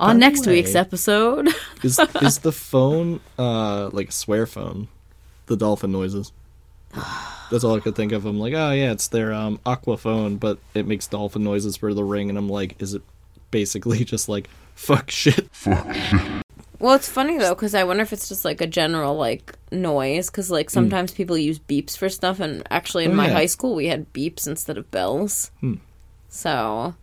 On 0.00 0.14
the 0.14 0.20
next 0.20 0.46
week's 0.46 0.76
episode. 0.76 1.48
is 1.82 1.98
is 2.22 2.38
the 2.42 2.52
phone 2.52 3.20
uh 3.38 3.88
like 3.92 4.10
a 4.10 4.12
swear 4.12 4.46
phone? 4.46 4.88
The 5.46 5.56
dolphin 5.56 5.92
noises. 5.92 6.32
That's 7.50 7.64
all 7.64 7.76
I 7.76 7.80
could 7.80 7.94
think 7.96 8.12
of. 8.12 8.24
I'm 8.26 8.38
like, 8.38 8.54
oh 8.54 8.72
yeah, 8.72 8.92
it's 8.92 9.08
their 9.08 9.32
um 9.32 9.58
aqua 9.64 9.96
phone, 9.96 10.36
but 10.36 10.58
it 10.74 10.86
makes 10.86 11.06
dolphin 11.06 11.44
noises 11.44 11.76
for 11.76 11.94
the 11.94 12.04
ring, 12.04 12.28
and 12.28 12.38
I'm 12.38 12.48
like, 12.48 12.80
is 12.80 12.94
it 12.94 13.02
basically 13.50 14.04
just 14.04 14.28
like 14.28 14.48
fuck 14.74 15.10
shit? 15.10 15.48
Well, 16.80 16.94
it's 16.94 17.08
funny 17.08 17.38
though 17.38 17.54
because 17.54 17.74
I 17.74 17.84
wonder 17.84 18.02
if 18.02 18.12
it's 18.12 18.28
just 18.28 18.44
like 18.44 18.60
a 18.60 18.66
general 18.66 19.16
like 19.16 19.54
noise 19.72 20.30
because 20.30 20.50
like 20.50 20.70
sometimes 20.70 21.12
people 21.12 21.36
use 21.36 21.58
beeps 21.58 21.96
for 21.96 22.08
stuff, 22.08 22.38
and 22.40 22.62
actually 22.70 23.04
in 23.04 23.10
Hmm. 23.12 23.20
Oh, 23.20 23.22
my 23.22 23.28
yeah. 23.28 23.34
high 23.34 23.46
school 23.46 23.74
we 23.74 23.86
had 23.86 24.12
beeps 24.12 24.46
instead 24.46 24.78
of 24.78 24.90
bells. 24.90 25.50
Hmm. 25.60 25.74
So 26.28 26.94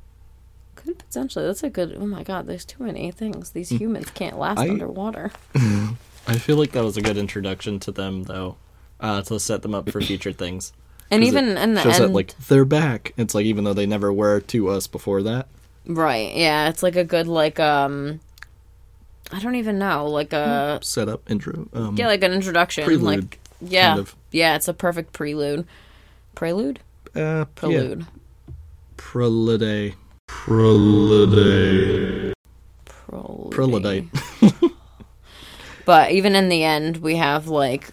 could 0.75 0.97
potentially 0.99 1.45
that's 1.45 1.63
a 1.63 1.69
good. 1.69 1.97
Oh 1.99 2.05
my 2.05 2.23
god, 2.23 2.47
there's 2.47 2.65
too 2.65 2.83
many 2.83 3.11
things. 3.11 3.51
These 3.51 3.69
humans 3.69 4.09
can't 4.11 4.37
last 4.39 4.57
Hmm. 4.59 4.63
I- 4.65 4.69
underwater. 4.69 5.31
I 6.27 6.37
feel 6.39 6.55
like 6.57 6.71
that 6.71 6.83
was 6.83 6.97
a 6.97 7.01
good 7.01 7.17
introduction 7.17 7.79
to 7.81 7.91
them, 7.91 8.23
though, 8.23 8.55
uh, 8.99 9.21
to 9.23 9.39
set 9.39 9.61
them 9.61 9.73
up 9.75 9.89
for 9.89 10.01
future 10.01 10.31
things. 10.31 10.73
And 11.11 11.23
even 11.23 11.55
in 11.55 11.75
the 11.75 11.83
shows 11.83 11.99
end, 11.99 12.03
that 12.05 12.15
like 12.15 12.35
they're 12.47 12.65
back. 12.65 13.13
It's 13.15 13.35
like 13.35 13.45
even 13.45 13.63
though 13.63 13.75
they 13.75 13.85
never 13.85 14.11
were 14.11 14.39
to 14.39 14.69
us 14.69 14.87
before 14.87 15.21
that. 15.21 15.47
right? 15.85 16.33
Yeah, 16.35 16.67
it's 16.69 16.81
like 16.81 16.95
a 16.95 17.03
good 17.03 17.27
like 17.27 17.59
um. 17.59 18.19
I 19.31 19.39
don't 19.39 19.53
even 19.53 19.77
know, 19.77 20.07
like 20.07 20.33
a 20.33 20.79
Set 20.81 21.07
up 21.07 21.29
intro. 21.29 21.67
Um, 21.73 21.95
yeah, 21.95 22.07
like 22.07 22.23
an 22.23 22.31
introduction, 22.31 22.85
Prelude, 22.85 23.03
like 23.03 23.39
yeah, 23.61 23.89
kind 23.89 23.99
of. 23.99 24.15
yeah, 24.31 24.55
it's 24.55 24.67
a 24.67 24.73
perfect 24.73 25.13
prelude, 25.13 25.67
prelude, 26.33 26.79
uh, 27.15 27.45
prelude. 27.53 27.99
Yeah. 27.99 28.53
Prelude. 28.97 29.93
Prelude. 30.27 31.35
Prelude. 32.87 33.51
Preludite. 33.51 34.71
But 35.85 36.11
even 36.11 36.35
in 36.35 36.49
the 36.49 36.63
end, 36.63 36.97
we 36.97 37.17
have 37.17 37.47
like 37.47 37.91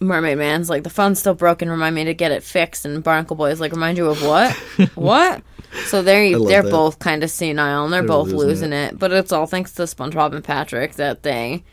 Mermaid 0.00 0.38
Man's 0.38 0.68
like 0.68 0.82
the 0.82 0.90
phone's 0.90 1.18
still 1.18 1.34
broken. 1.34 1.70
Remind 1.70 1.94
me 1.94 2.04
to 2.04 2.14
get 2.14 2.32
it 2.32 2.42
fixed. 2.42 2.84
And 2.84 3.02
Barnacle 3.02 3.36
Boy's 3.36 3.60
like 3.60 3.72
remind 3.72 3.98
you 3.98 4.06
of 4.06 4.22
what? 4.22 4.52
what? 4.94 5.42
So 5.86 6.02
they're 6.02 6.38
they're 6.38 6.62
that. 6.62 6.70
both 6.70 6.98
kind 6.98 7.22
of 7.22 7.30
senile 7.30 7.84
and 7.84 7.92
they're, 7.92 8.02
They're 8.02 8.08
both 8.08 8.28
losing 8.28 8.48
losing 8.48 8.72
it. 8.72 8.98
But 8.98 9.12
it's 9.12 9.32
all 9.32 9.46
thanks 9.46 9.72
to 9.74 9.82
SpongeBob 9.82 10.34
and 10.34 10.44
Patrick 10.44 10.94
that 10.94 11.22
they 11.22 11.64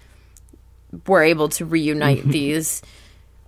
were 1.08 1.24
able 1.24 1.50
to 1.50 1.66
reunite 1.66 2.24
these 2.26 2.82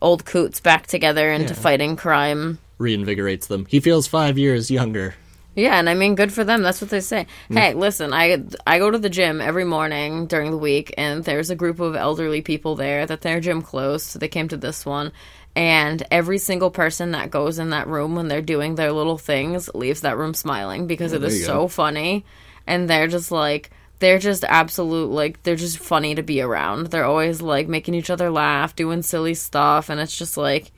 old 0.01 0.25
coots 0.25 0.59
back 0.59 0.87
together 0.87 1.31
into 1.31 1.53
fighting 1.55 1.95
crime. 1.95 2.59
Reinvigorates 2.79 3.47
them. 3.47 3.65
He 3.69 3.79
feels 3.79 4.07
five 4.07 4.37
years 4.37 4.69
younger. 4.69 5.15
Yeah, 5.55 5.79
and 5.79 5.89
I 5.89 5.93
mean, 5.93 6.15
good 6.15 6.33
for 6.33 6.43
them. 6.43 6.61
That's 6.61 6.81
what 6.81 6.89
they 6.89 6.99
say. 6.99 7.27
Mm. 7.49 7.57
Hey, 7.57 7.73
listen, 7.73 8.13
I 8.13 8.43
I 8.67 8.77
go 8.77 8.91
to 8.91 8.97
the 8.97 9.09
gym 9.09 9.39
every 9.39 9.63
morning 9.63 10.27
during 10.27 10.51
the 10.51 10.57
week, 10.57 10.93
and 10.97 11.23
there's 11.23 11.49
a 11.49 11.55
group 11.55 11.79
of 11.79 11.95
elderly 11.95 12.41
people 12.41 12.75
there 12.75 13.05
that 13.05 13.21
their 13.21 13.39
gym 13.39 13.61
closed, 13.61 14.07
so 14.07 14.19
they 14.19 14.27
came 14.27 14.49
to 14.49 14.57
this 14.57 14.85
one. 14.85 15.11
And 15.55 16.05
every 16.11 16.37
single 16.37 16.69
person 16.69 17.11
that 17.11 17.31
goes 17.31 17.59
in 17.59 17.69
that 17.69 17.87
room 17.87 18.15
when 18.15 18.27
they're 18.27 18.41
doing 18.41 18.75
their 18.75 18.91
little 18.91 19.17
things 19.17 19.69
leaves 19.73 20.01
that 20.01 20.17
room 20.17 20.33
smiling 20.33 20.85
because 20.85 21.13
it 21.13 21.21
there 21.21 21.29
is 21.29 21.45
so 21.45 21.67
funny, 21.67 22.25
and 22.67 22.89
they're 22.89 23.07
just 23.07 23.31
like. 23.31 23.71
They're 23.99 24.19
just 24.19 24.43
absolute 24.43 25.09
like 25.09 25.41
they're 25.43 25.55
just 25.55 25.79
funny 25.79 26.15
to 26.15 26.21
be 26.21 26.41
around. 26.41 26.87
They're 26.87 27.05
always 27.05 27.41
like 27.41 27.69
making 27.69 27.93
each 27.93 28.09
other 28.09 28.29
laugh, 28.29 28.75
doing 28.75 29.01
silly 29.01 29.35
stuff, 29.35 29.87
and 29.87 30.01
it's 30.01 30.17
just 30.17 30.35
like 30.35 30.73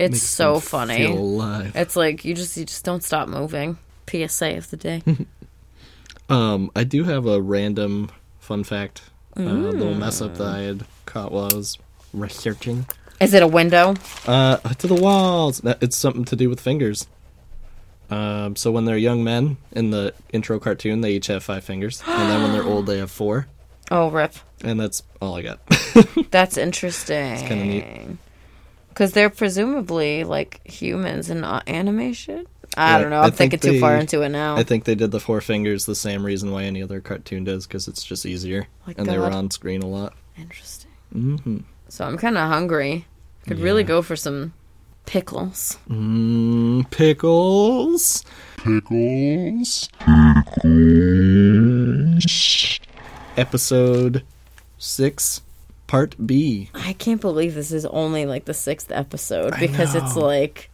it's 0.00 0.14
Makes 0.14 0.22
so 0.22 0.58
funny. 0.58 1.04
It's 1.76 1.94
like 1.94 2.24
you 2.24 2.34
just 2.34 2.56
you 2.56 2.64
just 2.64 2.84
don't 2.84 3.04
stop 3.04 3.28
moving. 3.28 3.78
PSA 4.10 4.56
of 4.56 4.70
the 4.70 4.76
day. 4.76 5.02
Um, 6.28 6.70
I 6.76 6.84
do 6.84 7.02
have 7.02 7.26
a 7.26 7.42
random 7.42 8.08
fun 8.38 8.62
fact, 8.62 9.02
uh, 9.36 9.42
little 9.42 9.94
mess 9.94 10.20
up 10.22 10.36
that. 10.36 10.46
I 10.46 10.60
had 10.60 10.84
caught 11.04 11.32
while 11.32 11.48
I 11.52 11.56
was 11.56 11.76
researching. 12.12 12.86
Is 13.20 13.34
it 13.34 13.42
a 13.42 13.48
window? 13.48 13.96
Uh, 14.26 14.58
to 14.58 14.86
the 14.86 14.94
walls. 14.94 15.60
It's 15.64 15.96
something 15.96 16.24
to 16.26 16.36
do 16.36 16.48
with 16.48 16.60
fingers. 16.60 17.08
Um, 18.10 18.54
so 18.54 18.70
when 18.70 18.84
they're 18.84 18.96
young 18.96 19.24
men 19.24 19.56
in 19.72 19.90
the 19.90 20.14
intro 20.32 20.60
cartoon, 20.60 21.00
they 21.00 21.12
each 21.14 21.26
have 21.26 21.42
five 21.42 21.64
fingers, 21.64 22.00
and 22.06 22.30
then 22.30 22.42
when 22.42 22.52
they're 22.52 22.62
old, 22.62 22.86
they 22.86 22.98
have 22.98 23.10
four. 23.10 23.48
Oh, 23.90 24.08
rip. 24.08 24.34
And 24.62 24.78
that's 24.78 25.02
all 25.20 25.34
I 25.34 25.42
got. 25.42 25.58
That's 26.30 26.56
interesting. 26.56 27.38
kinda 27.38 27.64
neat. 27.64 28.18
Because 28.90 29.12
they're 29.12 29.30
presumably 29.30 30.22
like 30.22 30.64
humans 30.64 31.28
and 31.28 31.40
not 31.40 31.68
animation. 31.68 32.46
I 32.76 33.00
don't 33.00 33.10
know. 33.10 33.20
I 33.20 33.26
I'm 33.26 33.32
think 33.32 33.52
thinking 33.52 33.72
too 33.74 33.80
far 33.80 33.96
into 33.96 34.22
it 34.22 34.28
now. 34.28 34.56
I 34.56 34.62
think 34.62 34.84
they 34.84 34.94
did 34.94 35.10
the 35.10 35.20
four 35.20 35.40
fingers 35.40 35.86
the 35.86 35.94
same 35.94 36.24
reason 36.24 36.52
why 36.52 36.62
any 36.64 36.82
other 36.82 37.00
cartoon 37.00 37.44
does, 37.44 37.66
because 37.66 37.88
it's 37.88 38.04
just 38.04 38.24
easier, 38.24 38.68
My 38.86 38.94
and 38.96 39.06
they 39.06 39.18
were 39.18 39.26
on 39.30 39.50
screen 39.50 39.82
a 39.82 39.88
lot. 39.88 40.14
Interesting. 40.38 40.90
hmm 41.12 41.58
So 41.88 42.04
I'm 42.04 42.16
kind 42.16 42.38
of 42.38 42.48
hungry. 42.48 43.06
Could 43.46 43.58
really 43.58 43.82
go 43.82 44.02
for 44.02 44.16
some 44.16 44.52
pickles. 45.06 45.78
Mm, 45.88 46.88
pickles. 46.90 48.24
Pickles. 48.58 49.88
Episode 53.36 54.24
six, 54.78 55.42
part 55.86 56.14
B. 56.26 56.70
I 56.74 56.92
can't 56.92 57.20
believe 57.20 57.54
this 57.54 57.72
is 57.72 57.86
only 57.86 58.26
like 58.26 58.44
the 58.44 58.54
sixth 58.54 58.90
episode 58.92 59.54
because 59.58 59.94
it's 59.94 60.14
like. 60.16 60.70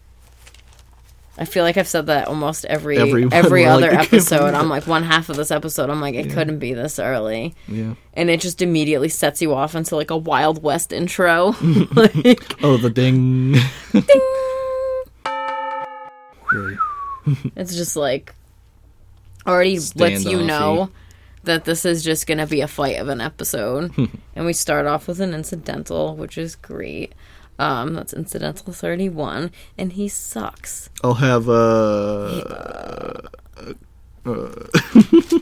I 1.39 1.45
feel 1.45 1.65
like 1.65 1.77
I've 1.77 1.89
said 1.89 2.07
that 2.07 2.29
almost 2.29 2.65
every 2.65 2.97
Every 2.97 3.29
every, 3.31 3.67
other 3.67 3.91
like, 3.93 4.13
episode. 4.13 4.55
I'm 4.55 4.69
like 4.71 4.87
one 4.87 5.03
half 5.03 5.29
of 5.29 5.37
this 5.37 5.51
episode. 5.51 5.91
I'm 5.91 6.01
like 6.01 6.15
it 6.15 6.31
couldn't 6.31 6.59
be 6.59 6.73
this 6.73 6.99
early. 6.99 7.55
Yeah. 7.69 7.95
and 8.15 8.31
it 8.31 8.41
just 8.41 8.63
immediately 8.63 9.09
sets 9.11 9.43
you 9.43 9.53
off 9.55 9.75
into 9.75 9.97
like 9.97 10.11
a 10.11 10.17
Wild 10.17 10.63
West 10.63 10.93
intro. 10.93 11.55
like, 11.95 12.63
Oh, 12.65 12.77
the 12.79 12.91
ding. 12.91 13.57
it's 17.57 17.75
just 17.77 17.97
like 17.97 18.35
already 19.47 19.79
lets 19.95 20.25
you 20.25 20.43
know 20.43 20.91
that 21.45 21.65
this 21.65 21.85
is 21.85 22.03
just 22.03 22.27
gonna 22.27 22.47
be 22.47 22.61
a 22.61 22.69
fight 22.69 22.99
of 22.99 23.09
an 23.09 23.21
episode. 23.21 23.93
and 24.35 24.47
we 24.47 24.53
start 24.53 24.87
off 24.87 25.07
with 25.07 25.21
an 25.21 25.35
incidental, 25.35 26.17
which 26.17 26.39
is 26.39 26.57
great. 26.57 27.13
Um, 27.59 27.95
that's 27.95 28.13
incidental 28.13 28.73
thirty 28.73 29.09
one, 29.09 29.51
and 29.79 29.93
he 29.95 30.09
sucks. 30.09 30.91
I'll 31.03 31.15
have 31.15 31.49
uh 31.49 32.43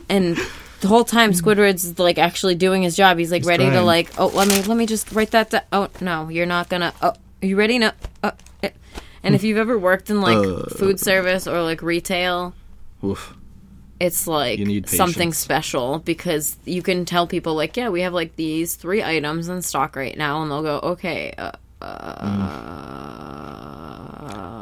And 0.09 0.37
the 0.81 0.87
whole 0.87 1.03
time 1.03 1.31
Squidward's 1.31 1.97
like 1.99 2.17
actually 2.17 2.55
doing 2.55 2.83
his 2.83 2.95
job. 2.95 3.17
He's 3.17 3.31
like 3.31 3.45
ready 3.45 3.69
to 3.69 3.81
like, 3.81 4.11
oh, 4.17 4.27
let 4.27 4.47
me 4.47 4.61
let 4.63 4.77
me 4.77 4.85
just 4.85 5.11
write 5.11 5.31
that 5.31 5.49
down. 5.49 5.63
Oh 5.71 5.89
no, 6.01 6.29
you're 6.29 6.45
not 6.45 6.69
gonna. 6.69 6.93
Oh, 7.01 7.13
are 7.41 7.45
you 7.45 7.57
ready? 7.57 7.79
No. 7.79 7.91
Uh, 8.23 8.31
eh. 8.63 8.69
and 9.23 9.35
if 9.35 9.43
you've 9.43 9.57
ever 9.57 9.77
worked 9.77 10.09
in 10.09 10.21
like 10.21 10.37
Uh. 10.37 10.69
food 10.77 10.99
service 10.99 11.47
or 11.47 11.61
like 11.63 11.81
retail, 11.81 12.53
oof. 13.03 13.35
it's 13.99 14.27
like 14.27 14.59
something 14.87 15.33
special 15.33 15.99
because 15.99 16.55
you 16.65 16.81
can 16.81 17.05
tell 17.05 17.27
people 17.27 17.55
like, 17.55 17.75
yeah, 17.75 17.89
we 17.89 18.01
have 18.01 18.13
like 18.13 18.35
these 18.35 18.75
three 18.75 19.03
items 19.03 19.49
in 19.49 19.61
stock 19.61 19.95
right 19.95 20.17
now, 20.17 20.41
and 20.41 20.51
they'll 20.51 20.63
go, 20.63 20.79
okay. 20.91 21.33
Uh, 21.37 21.51
uh, 21.81 22.61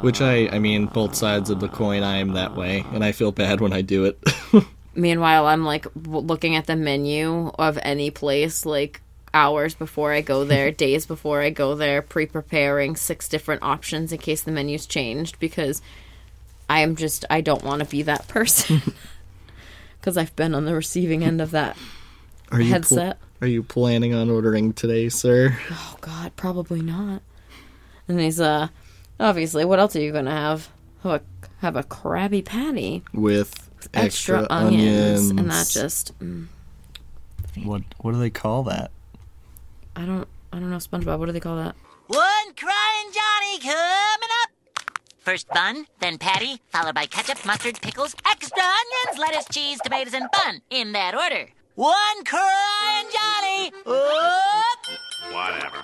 Which 0.00 0.20
I 0.20 0.48
I 0.48 0.58
mean 0.58 0.86
both 0.86 1.14
sides 1.14 1.50
of 1.50 1.60
the 1.60 1.68
coin 1.68 2.02
I 2.02 2.16
am 2.18 2.32
that 2.32 2.56
way 2.56 2.84
and 2.92 3.04
I 3.04 3.12
feel 3.12 3.32
bad 3.32 3.60
when 3.60 3.72
I 3.72 3.82
do 3.82 4.04
it. 4.04 4.18
Meanwhile, 4.94 5.46
I'm 5.46 5.64
like 5.64 5.86
looking 6.06 6.54
at 6.56 6.66
the 6.66 6.76
menu 6.76 7.48
of 7.58 7.78
any 7.82 8.10
place 8.10 8.64
like 8.64 9.00
hours 9.32 9.74
before 9.74 10.12
I 10.12 10.20
go 10.20 10.44
there, 10.44 10.70
days 10.86 11.04
before 11.06 11.42
I 11.42 11.50
go 11.50 11.74
there, 11.74 12.00
pre 12.00 12.26
preparing 12.26 12.96
six 12.96 13.28
different 13.28 13.62
options 13.62 14.12
in 14.12 14.18
case 14.18 14.42
the 14.42 14.52
menu's 14.52 14.86
changed 14.86 15.38
because 15.40 15.82
I 16.70 16.80
am 16.80 16.96
just, 16.96 17.24
I 17.28 17.40
don't 17.40 17.64
want 17.64 17.82
to 17.82 17.88
be 17.88 18.02
that 18.02 18.28
person. 18.28 18.80
Because 20.00 20.18
I've 20.18 20.36
been 20.36 20.54
on 20.54 20.66
the 20.66 20.74
receiving 20.74 21.24
end 21.24 21.40
of 21.40 21.52
that. 21.52 21.78
Are 22.52 22.60
you 22.60 22.66
pl- 22.66 22.72
Headset. 22.74 23.18
Are 23.44 23.46
you 23.46 23.62
planning 23.62 24.14
on 24.14 24.30
ordering 24.30 24.72
today, 24.72 25.10
sir? 25.10 25.58
Oh, 25.70 25.96
God, 26.00 26.34
probably 26.34 26.80
not. 26.80 27.20
And 28.08 28.18
he's, 28.18 28.40
uh, 28.40 28.68
obviously, 29.20 29.66
what 29.66 29.78
else 29.78 29.94
are 29.94 30.00
you 30.00 30.12
going 30.12 30.24
to 30.24 30.30
have? 30.30 30.70
Have 31.02 31.12
a, 31.12 31.22
have 31.58 31.76
a 31.76 31.82
Krabby 31.82 32.42
Patty, 32.42 33.02
With 33.12 33.68
extra, 33.92 34.40
extra, 34.40 34.46
onions, 34.48 35.28
and 35.28 35.50
that 35.50 35.68
just, 35.68 36.18
mm, 36.20 36.46
what 37.62 37.82
what 37.98 38.12
do 38.12 38.18
they 38.18 38.30
call 38.30 38.62
that? 38.62 38.90
I 39.94 40.06
don't, 40.06 40.26
I 40.50 40.58
don't 40.58 40.70
know, 40.70 40.78
SpongeBob, 40.78 41.18
what 41.18 41.26
do 41.26 41.32
they 41.32 41.40
call 41.40 41.56
that? 41.56 41.76
One 42.06 42.54
crying 42.56 43.12
Johnny 43.12 43.58
coming 43.58 44.30
up. 44.42 44.50
First 45.18 45.48
bun, 45.48 45.84
then 46.00 46.16
patty, 46.16 46.62
followed 46.72 46.94
by 46.94 47.04
ketchup, 47.04 47.44
mustard, 47.44 47.78
pickles, 47.82 48.16
extra 48.26 48.62
onions, 48.62 49.18
lettuce, 49.18 49.46
cheese, 49.52 49.78
tomatoes, 49.84 50.14
and 50.14 50.30
bun. 50.32 50.62
In 50.70 50.92
that 50.92 51.14
order. 51.14 51.50
One 51.74 52.24
crying 52.24 53.06
Johnny. 53.12 53.72
Up. 53.86 55.32
Whatever. 55.32 55.82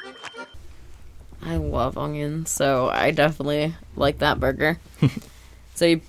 I 1.42 1.56
love 1.56 1.98
onions, 1.98 2.50
so 2.50 2.88
I 2.88 3.10
definitely 3.10 3.74
like 3.96 4.18
that 4.18 4.38
burger. 4.38 4.78
so 5.74 5.86
you, 5.86 6.00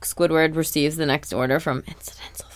Squidward 0.00 0.54
receives 0.56 0.96
the 0.96 1.06
next 1.06 1.32
order 1.32 1.60
from 1.60 1.82
Incidental 1.86 2.48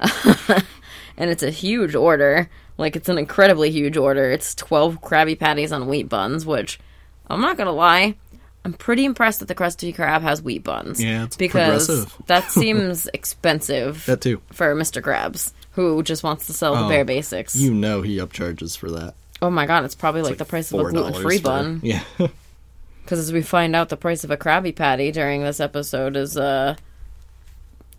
5. 0.00 0.64
and 1.16 1.30
it's 1.30 1.42
a 1.42 1.50
huge 1.50 1.94
order. 1.94 2.48
Like, 2.78 2.96
it's 2.96 3.08
an 3.08 3.18
incredibly 3.18 3.70
huge 3.70 3.96
order. 3.96 4.30
It's 4.32 4.54
12 4.56 5.00
Krabby 5.00 5.38
Patties 5.38 5.72
on 5.72 5.86
wheat 5.88 6.08
buns, 6.08 6.44
which, 6.44 6.80
I'm 7.28 7.40
not 7.40 7.56
gonna 7.56 7.72
lie, 7.72 8.16
I'm 8.64 8.72
pretty 8.72 9.04
impressed 9.04 9.38
that 9.40 9.46
the 9.48 9.54
Krusty 9.54 9.94
Krab 9.94 10.22
has 10.22 10.42
wheat 10.42 10.64
buns. 10.64 11.00
Yeah, 11.02 11.24
it's 11.24 11.36
Because 11.36 11.86
progressive. 11.86 12.26
that 12.26 12.50
seems 12.50 13.06
expensive 13.14 14.04
That 14.06 14.20
too. 14.22 14.40
for 14.52 14.74
Mr. 14.74 15.00
Krabs, 15.00 15.52
who 15.76 16.02
just 16.02 16.22
wants 16.24 16.46
to 16.48 16.52
sell 16.52 16.74
the 16.74 16.84
Oh, 16.84 16.88
bare 16.88 17.04
basics. 17.04 17.54
You 17.54 17.72
know 17.72 18.02
he 18.02 18.16
upcharges 18.18 18.76
for 18.76 18.90
that. 18.90 19.14
oh 19.40 19.50
my 19.50 19.64
god, 19.66 19.84
it's 19.84 19.94
probably 19.94 20.22
like, 20.22 20.38
the 20.38 20.44
price 20.44 20.72
of 20.72 20.80
a 20.80 20.90
gluten 20.90 21.22
free 21.22 21.38
bun. 21.38 21.80
Yeah. 21.84 22.02
Because 23.04 23.20
as 23.20 23.32
we 23.32 23.40
find 23.40 23.76
out, 23.76 23.88
the 23.88 23.96
price 23.96 24.24
of 24.24 24.32
a 24.32 24.36
Krabby 24.36 24.74
Patty 24.74 25.12
during 25.12 25.44
this 25.44 25.60
episode 25.60 26.16
is 26.16 26.36
uh 26.36 26.74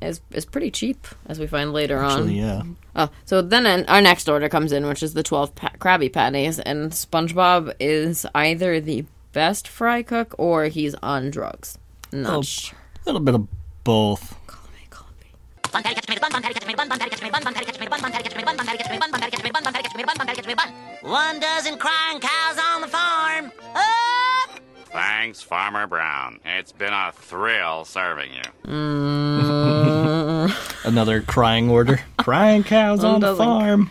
is 0.02 0.20
is 0.32 0.46
pretty 0.46 0.70
cheap, 0.70 1.08
as 1.28 1.40
we 1.40 1.48
find 1.48 1.72
later 1.72 2.00
on. 2.00 2.30
Yeah. 2.30 2.64
Oh, 2.94 3.10
so 3.24 3.42
then 3.42 3.66
an- 3.66 3.86
our 3.88 4.02
next 4.02 4.28
order 4.28 4.50
comes 4.50 4.74
in, 4.74 4.86
which 4.86 5.02
is 5.02 5.14
the 5.14 5.24
12 5.24 5.56
pa- 5.56 5.72
Krabby 5.80 6.12
Patties, 6.12 6.60
and 6.60 6.92
SpongeBob 6.92 7.74
is 7.80 8.26
either 8.36 8.82
the 8.82 9.06
best 9.32 9.66
fry 9.68 10.04
cook 10.04 10.36
or 10.38 10.66
he's 10.66 10.94
on 10.96 11.32
drugs. 11.32 11.78
Not 12.12 12.38
Oh. 12.40 12.42
sure. 12.42 12.78
A 12.78 13.06
little 13.06 13.22
bit 13.22 13.36
of 13.36 13.48
both. 13.86 14.36
Column 14.46 14.72
A, 14.84 14.90
column 14.90 15.14
B. 15.22 15.28
Bun 15.72 15.84
patty 15.84 15.96
catch 15.96 16.06
tomato 16.06 16.22
bun, 16.22 16.32
bun 16.32 16.42
patty 16.42 16.54
catch 16.54 16.64
tomato 16.64 16.78
bun, 16.78 16.90
bun 16.90 17.00
patty 17.00 17.10
catch 17.12 17.20
tomato 17.20 17.34
bun, 17.34 17.44
bun 17.44 17.54
patty 17.54 17.66
catch 17.66 17.74
tomato 17.74 17.90
bun, 17.92 18.02
bun 18.02 18.12
patty 18.14 18.24
catch 18.24 18.34
tomato 18.34 18.46
bun, 18.46 18.58
bun 18.58 18.66
patty 18.68 18.78
catch 18.78 18.88
tomato 18.88 19.00
bun, 19.02 19.12
bun 19.12 19.22
patty 19.22 19.32
catch 19.32 19.42
tomato 19.42 19.54
bun, 19.54 19.64
bun 19.64 19.74
patty 19.74 19.84
catch 19.84 19.92
tomato 19.92 20.08
bun, 20.08 20.18
bun 20.18 20.28
patty 20.28 20.42
catch 20.42 20.46
tomato 20.46 20.62
bun. 20.64 21.12
One 21.12 21.40
dozen 21.40 21.78
crying 21.78 22.20
cows 22.20 22.58
on 22.74 22.82
the 22.82 22.88
farm. 22.88 23.52
Up! 23.76 24.60
Thanks, 24.92 25.42
Farmer 25.42 25.86
Brown. 25.86 26.40
It's 26.46 26.72
been 26.72 26.94
a 26.94 27.12
thrill 27.14 27.86
serving 27.86 28.32
you. 28.34 28.42
Mm. 28.72 30.52
Another 30.86 31.22
crying 31.22 31.70
order. 31.70 32.00
crying 32.18 32.64
cows 32.64 33.04
on 33.04 33.20
the 33.20 33.28
doesn't- 33.28 33.46
farm. 33.46 33.90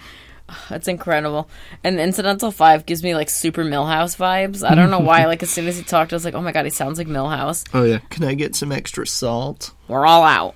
That's 0.69 0.89
incredible. 0.89 1.49
And 1.85 1.99
Incidental 2.01 2.51
5 2.51 2.87
gives 2.87 3.03
me 3.03 3.15
like 3.15 3.29
super 3.31 3.65
Milhouse 3.65 4.17
vibes. 4.17 4.69
I 4.69 4.75
don't 4.75 4.91
know 4.91 5.01
why. 5.01 5.27
Like, 5.27 5.43
as 5.43 5.51
soon 5.51 5.67
as 5.67 5.77
he 5.77 5.83
talked, 5.85 6.13
I 6.13 6.17
was 6.17 6.25
like, 6.25 6.35
oh 6.35 6.41
my 6.41 6.53
god, 6.53 6.65
he 6.65 6.71
sounds 6.71 6.99
like 6.99 7.09
Milhouse. 7.09 7.65
Oh 7.75 7.83
yeah. 7.85 7.99
Can 8.11 8.25
I 8.25 8.35
get 8.35 8.55
some 8.55 8.73
extra 8.73 9.07
salt? 9.07 9.73
We're 9.89 10.07
all 10.07 10.23
out. 10.25 10.55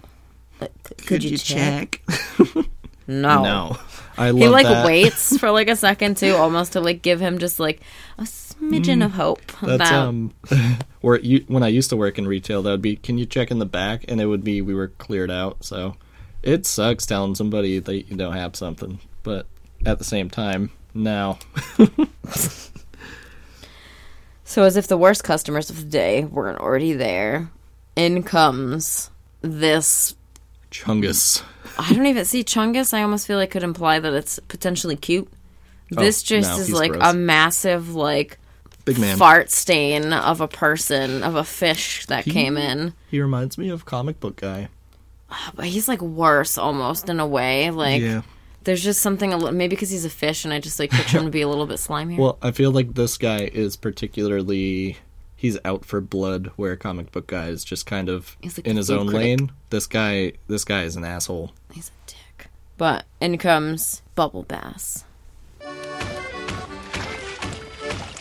Like, 0.60 0.72
c- 0.88 1.06
Could, 1.06 1.24
you 1.24 1.38
check? 1.38 2.02
No. 3.06 3.42
No. 3.42 3.76
I 4.16 4.30
love 4.30 4.40
He 4.40 4.48
like 4.48 4.66
that. 4.66 4.86
waits 4.86 5.36
for 5.40 5.50
like 5.50 5.68
a 5.68 5.74
second 5.74 6.16
too, 6.16 6.36
almost 6.36 6.74
to 6.74 6.80
like 6.80 7.02
give 7.02 7.18
him 7.18 7.38
just 7.38 7.58
like 7.58 7.80
a 8.18 8.22
smidgen 8.22 9.04
of 9.04 9.10
hope. 9.12 9.40
That's 9.62 9.90
that 9.90 9.92
um 9.92 10.32
where 11.00 11.18
you 11.18 11.44
when 11.48 11.64
I 11.64 11.68
used 11.68 11.90
to 11.90 11.96
work 11.96 12.18
in 12.18 12.28
retail 12.28 12.62
that 12.62 12.70
would 12.70 12.82
be 12.82 12.94
can 12.94 13.18
you 13.18 13.26
check 13.26 13.50
in 13.50 13.58
the 13.58 13.66
back 13.66 14.04
and 14.06 14.20
it 14.20 14.26
would 14.26 14.44
be 14.44 14.60
we 14.60 14.74
were 14.74 14.88
cleared 14.88 15.30
out. 15.30 15.64
So 15.64 15.96
it 16.44 16.66
sucks 16.66 17.04
telling 17.04 17.34
somebody 17.34 17.80
that 17.80 18.08
you 18.08 18.16
don't 18.16 18.34
have 18.34 18.54
something. 18.54 19.00
But 19.24 19.46
at 19.84 19.98
the 19.98 20.04
same 20.04 20.30
time, 20.30 20.70
now 20.94 21.38
So, 24.44 24.64
as 24.64 24.76
if 24.76 24.88
the 24.88 24.98
worst 24.98 25.22
customers 25.22 25.70
of 25.70 25.76
the 25.76 25.84
day 25.84 26.24
weren't 26.24 26.58
already 26.58 26.92
there, 26.92 27.50
in 27.94 28.22
comes 28.24 29.10
this. 29.42 30.14
Chungus. 30.70 31.42
I 31.78 31.92
don't 31.92 32.06
even 32.06 32.24
see 32.24 32.44
Chungus. 32.44 32.92
I 32.94 33.02
almost 33.02 33.26
feel 33.26 33.38
like 33.38 33.50
could 33.50 33.62
imply 33.62 33.98
that 33.98 34.12
it's 34.12 34.38
potentially 34.48 34.96
cute. 34.96 35.28
Oh, 35.96 36.00
this 36.00 36.22
just 36.22 36.50
Oh, 36.52 36.56
no, 36.56 36.62
is 36.62 36.72
like 36.72 36.92
gross. 36.92 37.12
a 37.12 37.14
massive 37.14 37.94
like 37.94 38.38
Big 38.84 38.98
man. 38.98 39.16
fart 39.18 39.50
stain 39.50 40.12
of 40.12 40.40
a 40.40 40.48
person 40.48 41.22
of 41.22 41.34
a 41.34 41.44
fish 41.44 42.06
that 42.06 42.24
came 42.24 42.56
in. 42.56 42.94
He 43.10 43.20
reminds 43.20 43.58
me 43.58 43.68
of 43.70 43.84
comic 43.84 44.20
book 44.20 44.36
guy. 44.36 44.68
Ah, 45.30 45.52
but 45.54 45.66
he's 45.66 45.88
like 45.88 46.00
worse 46.00 46.56
almost 46.58 47.08
in 47.08 47.20
a 47.20 47.26
way. 47.26 47.70
Like 47.70 48.02
yeah. 48.02 48.22
there's 48.64 48.82
just 48.82 49.00
something 49.02 49.32
a 49.32 49.36
little 49.36 49.52
maybe 49.54 49.70
because 49.76 49.90
he's 49.90 50.04
a 50.04 50.10
fish 50.10 50.44
and 50.44 50.54
I 50.54 50.60
just 50.60 50.78
like 50.78 50.90
picture 50.90 51.18
him 51.18 51.24
to 51.24 51.30
be 51.30 51.40
a 51.42 51.48
little 51.48 51.66
bit 51.66 51.76
slimier. 51.78 52.16
Well, 52.18 52.38
I 52.42 52.52
feel 52.52 52.70
like 52.70 52.94
this 52.94 53.16
guy 53.18 53.40
is 53.52 53.76
particularly 53.76 54.96
he's 55.40 55.58
out 55.64 55.86
for 55.86 56.02
blood 56.02 56.50
where 56.56 56.76
comic 56.76 57.10
book 57.12 57.28
guy 57.28 57.48
is 57.48 57.64
just 57.64 57.86
kind 57.86 58.10
of 58.10 58.36
in 58.62 58.76
his 58.76 58.90
own 58.90 59.08
critic. 59.08 59.40
lane. 59.40 59.52
This 59.70 59.86
guy 59.86 60.34
this 60.48 60.64
guy 60.64 60.82
is 60.82 60.96
an 60.96 61.04
asshole. 61.04 61.52
He's 61.72 61.88
a 61.88 62.10
dick. 62.10 62.48
But 62.76 63.06
in 63.20 63.38
comes 63.38 64.02
Bubble 64.14 64.42
Bass. 64.42 65.04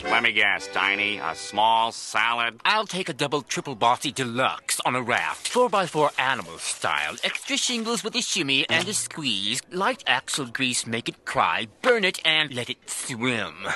Let 0.03 0.23
me 0.23 0.31
guess, 0.31 0.67
Tiny. 0.73 1.19
A 1.19 1.35
small 1.35 1.91
salad? 1.91 2.59
I'll 2.65 2.87
take 2.87 3.09
a 3.09 3.13
double 3.13 3.41
triple 3.41 3.75
bossy 3.75 4.11
deluxe 4.11 4.79
on 4.85 4.95
a 4.95 5.01
raft. 5.01 5.51
4x4 5.53 6.19
animal 6.19 6.57
style. 6.57 7.15
Extra 7.23 7.57
shingles 7.57 8.03
with 8.03 8.15
a 8.15 8.21
shimmy 8.21 8.67
and 8.69 8.87
a 8.87 8.93
squeeze. 8.93 9.61
Light 9.71 10.03
axle 10.07 10.47
grease, 10.47 10.87
make 10.87 11.09
it 11.09 11.25
cry. 11.25 11.67
Burn 11.83 12.03
it 12.03 12.19
and 12.25 12.53
let 12.53 12.69
it 12.69 12.89
swim. 12.89 13.67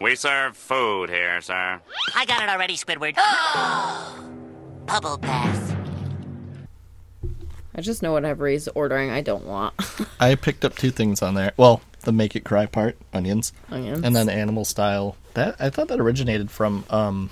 We 0.00 0.14
serve 0.14 0.56
food 0.56 1.10
here, 1.10 1.40
sir. 1.42 1.80
I 2.14 2.24
got 2.24 2.42
it 2.42 2.48
already, 2.48 2.76
Squidward. 2.76 3.16
Bubble 4.86 5.18
bath. 5.18 5.76
I 7.74 7.82
just 7.82 8.02
know 8.02 8.12
whatever 8.12 8.48
he's 8.48 8.66
ordering 8.68 9.10
I 9.10 9.20
don't 9.20 9.44
want. 9.44 9.74
I 10.20 10.34
picked 10.36 10.64
up 10.64 10.74
two 10.76 10.90
things 10.90 11.20
on 11.22 11.34
there. 11.34 11.52
Well, 11.56 11.82
the 12.00 12.12
make 12.12 12.34
it 12.34 12.44
cry 12.44 12.64
part, 12.66 12.96
onions, 13.12 13.52
Onions. 13.70 14.02
and 14.02 14.16
then 14.16 14.28
animal 14.30 14.64
style. 14.64 15.16
That 15.34 15.56
I 15.60 15.68
thought 15.70 15.88
that 15.88 16.00
originated 16.00 16.50
from 16.50 16.84
um, 16.90 17.28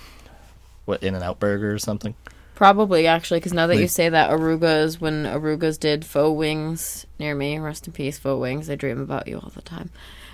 what 0.84 1.02
In-N-Out 1.02 1.40
Burger 1.40 1.72
or 1.72 1.78
something. 1.78 2.14
Probably 2.54 3.06
actually, 3.06 3.40
because 3.40 3.54
now 3.54 3.66
that 3.66 3.76
you 3.76 3.82
Like- 3.82 3.90
say 3.90 4.08
that, 4.10 4.30
Arugas 4.30 5.00
when 5.00 5.24
Arugas 5.24 5.80
did 5.80 6.04
faux 6.04 6.36
wings 6.36 7.06
near 7.18 7.34
me, 7.34 7.58
rest 7.58 7.86
in 7.86 7.94
peace, 7.94 8.18
faux 8.18 8.38
wings. 8.38 8.68
I 8.68 8.74
dream 8.74 9.00
about 9.00 9.26
you 9.26 9.36
all 9.38 9.50
the 9.54 9.62
time. 9.62 9.90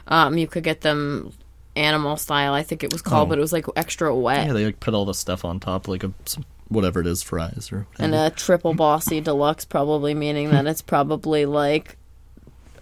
Um, 0.08 0.36
you 0.36 0.46
could 0.48 0.64
get 0.64 0.80
them 0.82 1.32
animal 1.76 2.16
style. 2.16 2.52
I 2.54 2.62
think 2.62 2.82
it 2.84 2.92
was 2.92 3.02
called, 3.02 3.26
Oh. 3.26 3.30
but 3.30 3.38
it 3.38 3.40
was 3.40 3.52
like 3.52 3.66
extra 3.76 4.14
wet. 4.14 4.46
Yeah, 4.46 4.52
they 4.52 4.64
like 4.66 4.80
put 4.80 4.94
all 4.94 5.04
the 5.04 5.14
stuff 5.14 5.44
on 5.44 5.60
top, 5.60 5.88
like 5.88 6.04
a 6.04 6.12
some, 6.24 6.44
whatever 6.68 7.00
it 7.00 7.06
is, 7.06 7.22
fries 7.22 7.70
or. 7.72 7.86
and 7.98 8.14
a 8.14 8.30
triple 8.30 8.74
bossy 8.74 9.20
deluxe, 9.20 9.64
probably 9.64 10.14
meaning 10.14 10.50
that 10.50 10.66
it's 10.66 10.82
probably 10.82 11.46
like, 11.46 11.96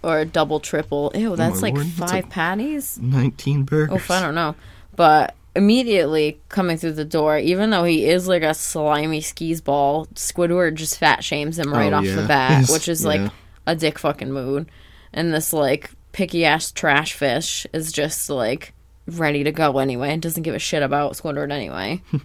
or 0.03 0.19
a 0.19 0.25
double 0.25 0.59
triple. 0.59 1.11
Ew, 1.15 1.33
oh, 1.33 1.35
that's 1.35 1.55
my 1.61 1.67
like 1.69 1.73
lord, 1.75 1.87
that's 1.87 2.11
five 2.11 2.23
like- 2.25 2.29
patties. 2.29 2.99
Nineteen 2.99 3.63
burgers. 3.63 4.01
Oh, 4.09 4.13
I 4.13 4.21
don't 4.21 4.35
know. 4.35 4.55
But 4.95 5.35
immediately 5.55 6.39
coming 6.49 6.77
through 6.77 6.93
the 6.93 7.05
door, 7.05 7.37
even 7.37 7.69
though 7.69 7.83
he 7.83 8.05
is 8.05 8.27
like 8.27 8.43
a 8.43 8.53
slimy 8.53 9.21
skis 9.21 9.61
ball, 9.61 10.07
Squidward 10.15 10.75
just 10.75 10.97
fat 10.97 11.23
shames 11.23 11.57
him 11.59 11.71
right 11.73 11.93
Oh, 11.93 11.97
off 11.97 12.05
yeah. 12.05 12.15
the 12.15 12.27
bat, 12.27 12.57
He's- 12.59 12.71
which 12.71 12.87
is 12.87 13.03
yeah. 13.03 13.07
like 13.09 13.31
a 13.67 13.75
dick 13.75 13.97
fucking 13.99 14.31
mood. 14.31 14.67
And 15.13 15.33
this 15.33 15.53
like 15.53 15.91
picky 16.11 16.43
ass 16.45 16.71
trash 16.71 17.13
fish 17.13 17.65
is 17.73 17.91
just 17.91 18.29
like 18.29 18.73
ready 19.07 19.43
to 19.43 19.51
go 19.51 19.77
anyway 19.79 20.11
and 20.11 20.21
doesn't 20.21 20.43
give 20.43 20.55
a 20.55 20.59
shit 20.59 20.83
about 20.83 21.13
Squidward 21.13 21.51
anyway. 21.51 22.01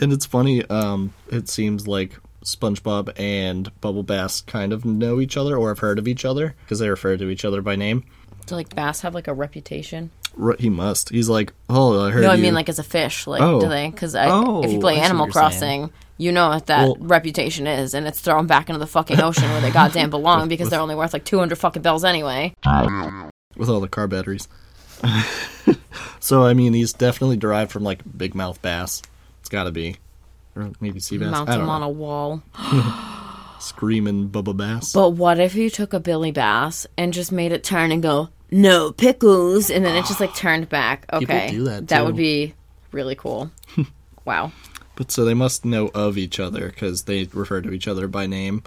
And 0.00 0.12
it's 0.12 0.26
funny. 0.26 0.64
Um, 0.70 1.12
it 1.28 1.48
seems 1.48 1.88
like 1.88 2.20
SpongeBob 2.44 3.18
and 3.18 3.68
Bubble 3.80 4.04
Bass 4.04 4.40
kind 4.42 4.72
of 4.72 4.84
know 4.84 5.18
each 5.20 5.36
other 5.36 5.56
or 5.56 5.70
have 5.70 5.80
heard 5.80 5.98
of 5.98 6.06
each 6.06 6.24
other 6.24 6.54
because 6.64 6.78
they 6.78 6.88
refer 6.88 7.16
to 7.16 7.28
each 7.28 7.44
other 7.44 7.60
by 7.62 7.74
name. 7.74 8.04
Do 8.46 8.54
like 8.54 8.72
bass 8.76 9.00
have 9.00 9.12
like 9.12 9.26
a 9.26 9.34
reputation? 9.34 10.12
He 10.60 10.70
must. 10.70 11.08
He's 11.08 11.28
like, 11.28 11.52
oh, 11.68 12.00
I 12.06 12.12
heard. 12.12 12.22
No, 12.22 12.30
I 12.30 12.36
you." 12.36 12.42
mean 12.44 12.54
like 12.54 12.68
as 12.68 12.78
a 12.78 12.84
fish. 12.84 13.26
Like 13.26 13.42
Oh. 13.42 13.60
do 13.60 13.68
they? 13.68 13.90
Because 13.90 14.14
Oh, 14.14 14.62
if 14.62 14.70
you 14.70 14.78
play 14.78 15.00
Animal 15.00 15.26
you're 15.26 15.32
saying. 15.32 15.88
Crossing, 15.88 15.90
you 16.16 16.30
know 16.30 16.50
what 16.50 16.66
that 16.66 16.86
Well- 16.86 16.96
reputation 17.00 17.66
is, 17.66 17.92
and 17.92 18.06
it's 18.06 18.20
thrown 18.20 18.46
back 18.46 18.68
into 18.68 18.78
the 18.78 18.86
fucking 18.86 19.20
ocean 19.20 19.50
where 19.50 19.60
they 19.60 19.72
goddamn 19.72 20.10
belong 20.10 20.46
because 20.54 20.70
they're 20.70 20.78
only 20.78 20.94
worth 20.94 21.12
like 21.12 21.24
two 21.24 21.40
hundred 21.40 21.56
fucking 21.56 21.82
bells 21.82 22.04
anyway. 22.04 22.54
with 23.56 23.68
all 23.68 23.80
the 23.80 23.88
car 23.88 24.06
batteries. 24.06 24.46
so 26.20 26.44
I 26.44 26.54
mean, 26.54 26.72
he's 26.72 26.92
definitely 26.92 27.36
derived 27.36 27.70
from 27.70 27.84
like 27.84 28.02
big 28.16 28.34
mouth 28.34 28.60
bass. 28.62 29.02
It's 29.40 29.48
got 29.48 29.64
to 29.64 29.70
be, 29.70 29.96
or 30.56 30.70
maybe 30.80 31.00
sea 31.00 31.18
bass. 31.18 31.30
Mount 31.30 31.48
him 31.48 31.68
on 31.68 31.82
a 31.82 31.88
wall. 31.88 32.42
Screaming 33.60 34.28
Bubba 34.28 34.56
Bass. 34.56 34.92
But 34.92 35.10
what 35.10 35.40
if 35.40 35.56
you 35.56 35.68
took 35.68 35.92
a 35.92 35.98
Billy 35.98 36.30
Bass 36.30 36.86
and 36.96 37.12
just 37.12 37.32
made 37.32 37.50
it 37.50 37.64
turn 37.64 37.90
and 37.90 38.00
go, 38.00 38.28
no 38.52 38.92
pickles, 38.92 39.68
and 39.68 39.84
then 39.84 39.96
it 39.96 40.06
just 40.06 40.20
like 40.20 40.34
turned 40.34 40.68
back? 40.68 41.06
Okay, 41.12 41.50
do 41.50 41.64
that, 41.64 41.88
that 41.88 42.06
would 42.06 42.16
be 42.16 42.54
really 42.92 43.16
cool. 43.16 43.50
wow. 44.24 44.52
But 44.94 45.10
so 45.10 45.24
they 45.24 45.34
must 45.34 45.64
know 45.64 45.88
of 45.94 46.18
each 46.18 46.40
other 46.40 46.68
because 46.68 47.04
they 47.04 47.24
refer 47.32 47.60
to 47.60 47.72
each 47.72 47.88
other 47.88 48.08
by 48.08 48.26
name. 48.26 48.62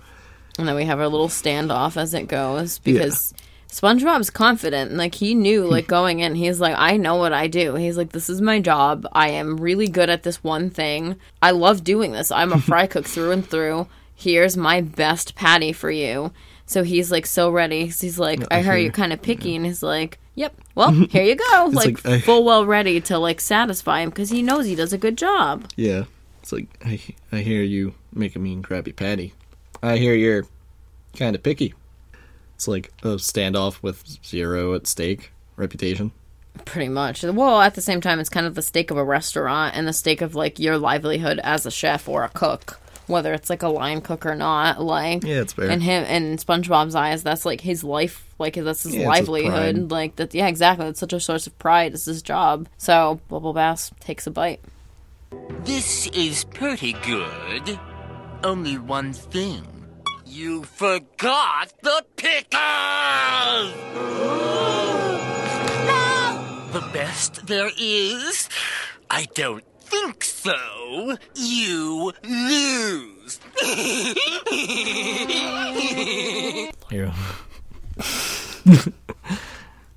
And 0.58 0.68
then 0.68 0.76
we 0.76 0.86
have 0.86 1.00
our 1.00 1.08
little 1.08 1.28
standoff 1.28 1.98
as 1.98 2.14
it 2.14 2.28
goes 2.28 2.80
because 2.80 3.34
SpongeBob's 3.72 4.30
confident. 4.30 4.92
Like 4.94 5.16
he 5.16 5.34
knew, 5.34 5.66
like 5.68 5.88
going 5.88 6.20
in, 6.20 6.36
he's 6.36 6.60
like, 6.60 6.76
I 6.78 6.98
know 6.98 7.16
what 7.16 7.34
I 7.34 7.48
do. 7.48 7.76
He's 7.76 7.98
like, 7.98 8.12
this 8.12 8.30
is 8.30 8.42
my 8.42 8.60
job. 8.60 9.08
I 9.14 9.30
am 9.30 9.58
really 9.58 9.88
good 9.88 10.10
at 10.10 10.24
this 10.24 10.44
one 10.44 10.70
thing. 10.70 11.16
I 11.42 11.52
love 11.52 11.84
doing 11.84 12.12
this. 12.12 12.32
I'm 12.32 12.52
a 12.52 12.60
fry 12.62 12.86
cook 12.88 13.06
through 13.06 13.32
and 13.32 13.46
through. 13.48 13.88
Here's 14.16 14.56
my 14.56 14.82
best 14.82 15.34
patty 15.36 15.74
for 15.74 15.90
you. 15.90 16.32
So 16.68 16.84
he's 16.84 17.12
like 17.12 17.26
so 17.26 17.50
ready. 17.50 17.86
He's 17.88 18.20
like, 18.20 18.44
I 18.52 18.58
heard 18.62 18.76
hear- 18.76 18.84
you're 18.84 18.92
kind 18.94 19.12
of 19.12 19.22
picky, 19.22 19.56
and 19.56 19.66
he's 19.66 19.82
like, 19.84 20.20
Yep. 20.36 20.54
Well, 20.76 20.92
here 21.10 21.24
you 21.24 21.36
go. 21.36 21.70
like, 21.74 22.04
like, 22.04 22.06
I- 22.06 22.22
full 22.22 22.44
well 22.46 22.66
ready 22.66 23.02
to 23.02 23.18
like 23.18 23.42
satisfy 23.42 24.02
him 24.02 24.10
because 24.10 24.30
he 24.30 24.42
knows 24.42 24.66
he 24.66 24.76
does 24.76 24.94
a 24.94 24.98
good 24.98 25.18
job. 25.18 25.68
Yeah, 25.76 26.04
it's 26.42 26.52
like 26.54 26.68
I 26.86 27.00
I 27.32 27.40
hear 27.40 27.62
you 27.64 27.96
make 28.14 28.36
a 28.36 28.40
mean 28.40 28.62
Krabby 28.64 28.96
Patty. 28.96 29.34
I 29.84 29.98
hear 29.98 30.14
you're 30.14 30.46
kind 31.18 31.36
of 31.36 31.44
picky. 31.44 31.74
It's 32.62 32.68
like 32.68 32.92
a 33.02 33.16
standoff 33.16 33.82
with 33.82 34.04
zero 34.24 34.76
at 34.76 34.86
stake 34.86 35.32
reputation. 35.56 36.12
Pretty 36.64 36.90
much. 36.90 37.24
Well, 37.24 37.60
at 37.60 37.74
the 37.74 37.82
same 37.82 38.02
time, 38.02 38.20
it's 38.20 38.30
kind 38.30 38.46
of 38.46 38.54
the 38.54 38.62
stake 38.62 38.92
of 38.92 38.98
a 38.98 39.04
restaurant 39.04 39.76
and 39.76 39.88
the 39.88 39.94
stake 39.94 40.22
of 40.22 40.36
like 40.36 40.60
your 40.60 40.78
livelihood 40.78 41.40
as 41.44 41.66
a 41.66 41.72
chef 41.72 42.08
or 42.08 42.24
a 42.24 42.30
cook. 42.30 42.80
whether 43.08 43.34
it's 43.34 43.50
like 43.50 43.64
a 43.64 43.68
line 43.68 44.00
cook 44.00 44.28
or 44.28 44.36
not. 44.36 44.80
Like, 44.80 45.24
Yeah, 45.24 45.42
it's 45.42 45.54
fair. 45.54 45.72
And 45.72 45.82
him 45.82 46.04
and 46.08 46.38
SpongeBob's 46.38 46.94
eyes, 46.94 47.24
that's 47.24 47.46
like 47.48 47.62
his 47.62 47.84
life. 47.84 48.32
Like 48.38 48.54
that's 48.54 48.84
his 48.84 48.94
Yeah, 48.96 49.10
it's 49.10 49.18
his 49.22 49.28
livelihood. 49.28 49.76
pride. 49.76 49.92
like 49.92 50.16
that. 50.18 50.36
Yeah, 50.36 50.46
exactly. 50.48 50.86
It's 50.86 51.00
such 51.00 51.14
a 51.14 51.20
source 51.20 51.48
of 51.48 51.58
pride. 51.58 51.96
It's 51.96 52.06
his 52.06 52.22
job. 52.22 52.68
So 52.78 53.20
Bubble 53.28 53.54
Bass 53.54 53.90
takes 54.02 54.28
a 54.28 54.32
bite. 54.32 54.62
This 55.64 56.06
is 56.10 56.44
pretty 56.44 56.94
good. 56.94 57.80
Only 58.44 58.78
one 58.78 59.14
thing. 59.14 59.66
You 60.32 60.64
forgot 60.64 61.74
the 61.82 62.06
pickles! 62.16 62.54
no! 65.86 66.70
The 66.72 66.80
best 66.94 67.48
there 67.48 67.70
is? 67.78 68.48
I 69.10 69.28
don't 69.34 69.66
think 69.82 70.24
so. 70.24 71.18
You 71.36 72.14
lose. 72.24 73.42
Here. 76.90 77.12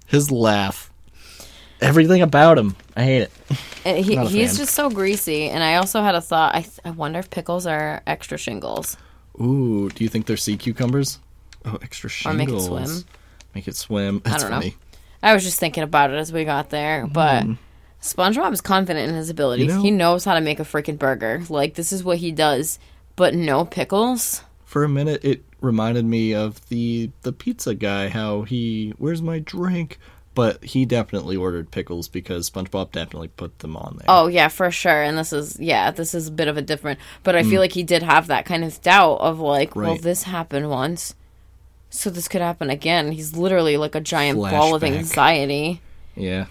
His 0.08 0.32
laugh. 0.32 0.90
Everything 1.80 2.22
about 2.22 2.58
him. 2.58 2.74
I 2.96 3.04
hate 3.04 3.22
it. 3.22 3.30
And 3.84 4.04
he, 4.04 4.16
he's 4.16 4.50
fan. 4.50 4.56
just 4.56 4.74
so 4.74 4.90
greasy. 4.90 5.48
And 5.48 5.62
I 5.62 5.76
also 5.76 6.02
had 6.02 6.16
a 6.16 6.20
thought. 6.20 6.56
I, 6.56 6.62
th- 6.62 6.80
I 6.84 6.90
wonder 6.90 7.20
if 7.20 7.30
pickles 7.30 7.66
are 7.68 8.02
extra 8.04 8.36
shingles 8.36 8.96
Ooh, 9.40 9.88
do 9.90 10.04
you 10.04 10.08
think 10.08 10.26
they're 10.26 10.36
sea 10.36 10.56
cucumbers? 10.56 11.18
Oh, 11.64 11.78
extra 11.82 12.10
shingles. 12.10 12.40
or 12.40 12.44
shingles. 12.44 12.70
make 12.70 12.78
it 12.78 12.86
swim. 12.88 13.04
Make 13.54 13.68
it 13.68 13.76
swim. 13.76 14.22
That's 14.24 14.42
don't 14.42 14.60
know. 14.60 14.70
I 15.22 15.32
was 15.32 15.42
just 15.42 15.58
thinking 15.58 15.82
about 15.82 16.10
it 16.10 16.16
as 16.16 16.32
we 16.32 16.44
got 16.44 16.70
there, 16.70 17.06
but 17.06 17.44
hmm. 17.44 17.54
SpongeBob 18.02 18.52
is 18.52 18.60
confident 18.60 19.08
in 19.08 19.16
his 19.16 19.30
abilities. 19.30 19.68
You 19.68 19.72
know- 19.72 19.82
he 19.82 19.90
knows 19.90 20.24
how 20.24 20.34
to 20.34 20.40
make 20.40 20.60
a 20.60 20.64
freaking 20.64 20.98
burger. 20.98 21.42
Like 21.48 21.74
this 21.74 21.92
is 21.92 22.04
what 22.04 22.18
he 22.18 22.30
does. 22.30 22.78
But 23.16 23.34
no 23.34 23.64
pickles. 23.64 24.42
For 24.64 24.82
a 24.82 24.88
minute, 24.88 25.24
it 25.24 25.44
reminded 25.60 26.04
me 26.04 26.34
of 26.34 26.68
the 26.68 27.10
the 27.22 27.32
pizza 27.32 27.74
guy. 27.74 28.08
How 28.08 28.42
he, 28.42 28.92
where's 28.98 29.22
my 29.22 29.38
drink? 29.38 29.98
But 30.34 30.64
he 30.64 30.84
definitely 30.84 31.36
ordered 31.36 31.70
pickles 31.70 32.08
because 32.08 32.50
SpongeBob 32.50 32.90
definitely 32.90 33.28
put 33.28 33.60
them 33.60 33.76
on 33.76 33.98
there. 33.98 34.06
Oh 34.08 34.26
yeah, 34.26 34.48
for 34.48 34.70
sure. 34.72 35.02
And 35.02 35.16
this 35.16 35.32
is 35.32 35.58
yeah, 35.60 35.92
this 35.92 36.12
is 36.14 36.26
a 36.28 36.32
bit 36.32 36.48
of 36.48 36.56
a 36.56 36.62
different. 36.62 36.98
But 37.22 37.36
I 37.36 37.44
feel 37.44 37.60
like 37.60 37.72
he 37.72 37.84
did 37.84 38.02
have 38.02 38.26
that 38.26 38.44
kind 38.44 38.64
of 38.64 38.80
doubt 38.82 39.16
of 39.20 39.38
like, 39.38 39.76
well, 39.76 39.94
Hmm. 39.94 40.02
This 40.02 40.24
happened 40.24 40.68
once, 40.70 41.14
so 41.88 42.10
this 42.10 42.26
could 42.26 42.40
happen 42.40 42.68
again. 42.68 43.12
He's 43.12 43.36
literally 43.36 43.76
like 43.76 43.94
a 43.94 44.00
giant 44.00 44.38
ball 44.40 44.74
of 44.74 44.82
anxiety. 44.82 45.80
Yeah. 46.16 46.46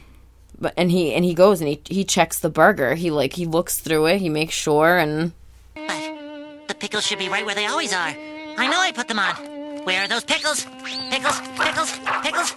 But 0.57 0.73
and 0.77 0.89
he 0.89 1.13
and 1.13 1.25
he 1.25 1.33
goes 1.33 1.59
and 1.59 1.67
he 1.67 1.81
he 1.89 2.05
checks 2.05 2.39
the 2.39 2.49
burger. 2.49 2.95
He 2.95 3.11
like 3.11 3.33
he 3.33 3.45
looks 3.45 3.79
through 3.79 4.05
it. 4.05 4.19
He 4.19 4.29
makes 4.29 4.53
sure 4.53 4.97
and 4.97 5.33
But 5.75 6.67
the 6.69 6.75
pickles 6.75 7.05
should 7.05 7.19
be 7.19 7.27
right 7.27 7.45
where 7.45 7.55
they 7.55 7.65
always 7.65 7.91
are. 7.91 8.13
I 8.57 8.67
know 8.67 8.79
I 8.79 8.93
put 8.93 9.09
them 9.09 9.19
on. 9.19 9.35
Where 9.83 10.03
are 10.03 10.07
those 10.07 10.23
pickles? 10.23 10.65
Pickles, 11.09 11.41
pickles, 11.59 11.99
pickles. 12.23 12.55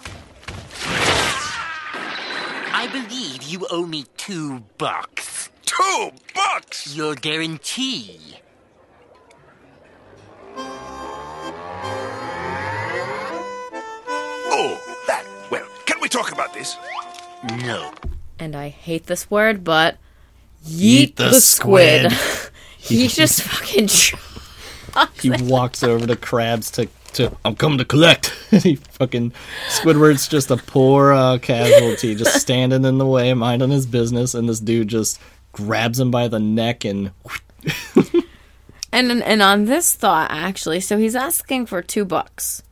I 2.78 2.88
believe 2.88 3.42
you 3.42 3.66
owe 3.70 3.86
me 3.86 4.04
two 4.18 4.62
bucks. 4.76 5.48
Two 5.64 6.10
bucks! 6.34 6.94
Your 6.94 7.14
guarantee. 7.14 8.36
Oh, 14.48 14.80
that. 15.06 15.24
Well, 15.50 15.66
can 15.86 16.00
we 16.00 16.08
talk 16.08 16.32
about 16.32 16.52
this? 16.54 16.76
No. 17.62 17.92
and 18.38 18.56
I 18.56 18.68
hate 18.68 19.06
this 19.06 19.30
word, 19.30 19.62
but 19.64 19.96
Yeet 20.64 21.12
yeet 21.12 21.16
the 21.16 21.24
the, 21.30 21.40
squid. 21.40 22.12
squid. 22.12 22.52
he 22.78 23.08
just 23.08 23.42
fucking. 23.42 23.88
He 25.20 25.28
walks 25.30 25.82
over 25.82 26.06
to 26.06 26.16
Krabs 26.16 26.72
to, 26.72 26.88
to 27.16 27.36
I'm 27.44 27.56
coming 27.56 27.78
to 27.78 27.84
collect. 27.84 28.28
he 28.50 28.76
fucking 28.76 29.32
Squidward's 29.68 30.28
just 30.28 30.50
a 30.50 30.56
poor 30.56 31.12
uh, 31.12 31.38
casualty, 31.38 32.14
just 32.14 32.36
standing 32.40 32.84
in 32.84 32.98
the 32.98 33.06
way, 33.06 33.34
minding 33.34 33.70
his 33.70 33.86
business, 33.86 34.34
and 34.34 34.48
this 34.48 34.60
dude 34.60 34.88
just 34.88 35.20
grabs 35.52 35.98
him 35.98 36.10
by 36.10 36.28
the 36.28 36.38
neck 36.38 36.84
and 36.84 37.12
And 38.92 39.22
and 39.22 39.42
on 39.42 39.66
this 39.66 39.94
thought, 39.94 40.30
actually, 40.30 40.80
so 40.80 40.96
he's 40.96 41.14
asking 41.14 41.66
for 41.66 41.82
two 41.82 42.06
bucks. 42.06 42.62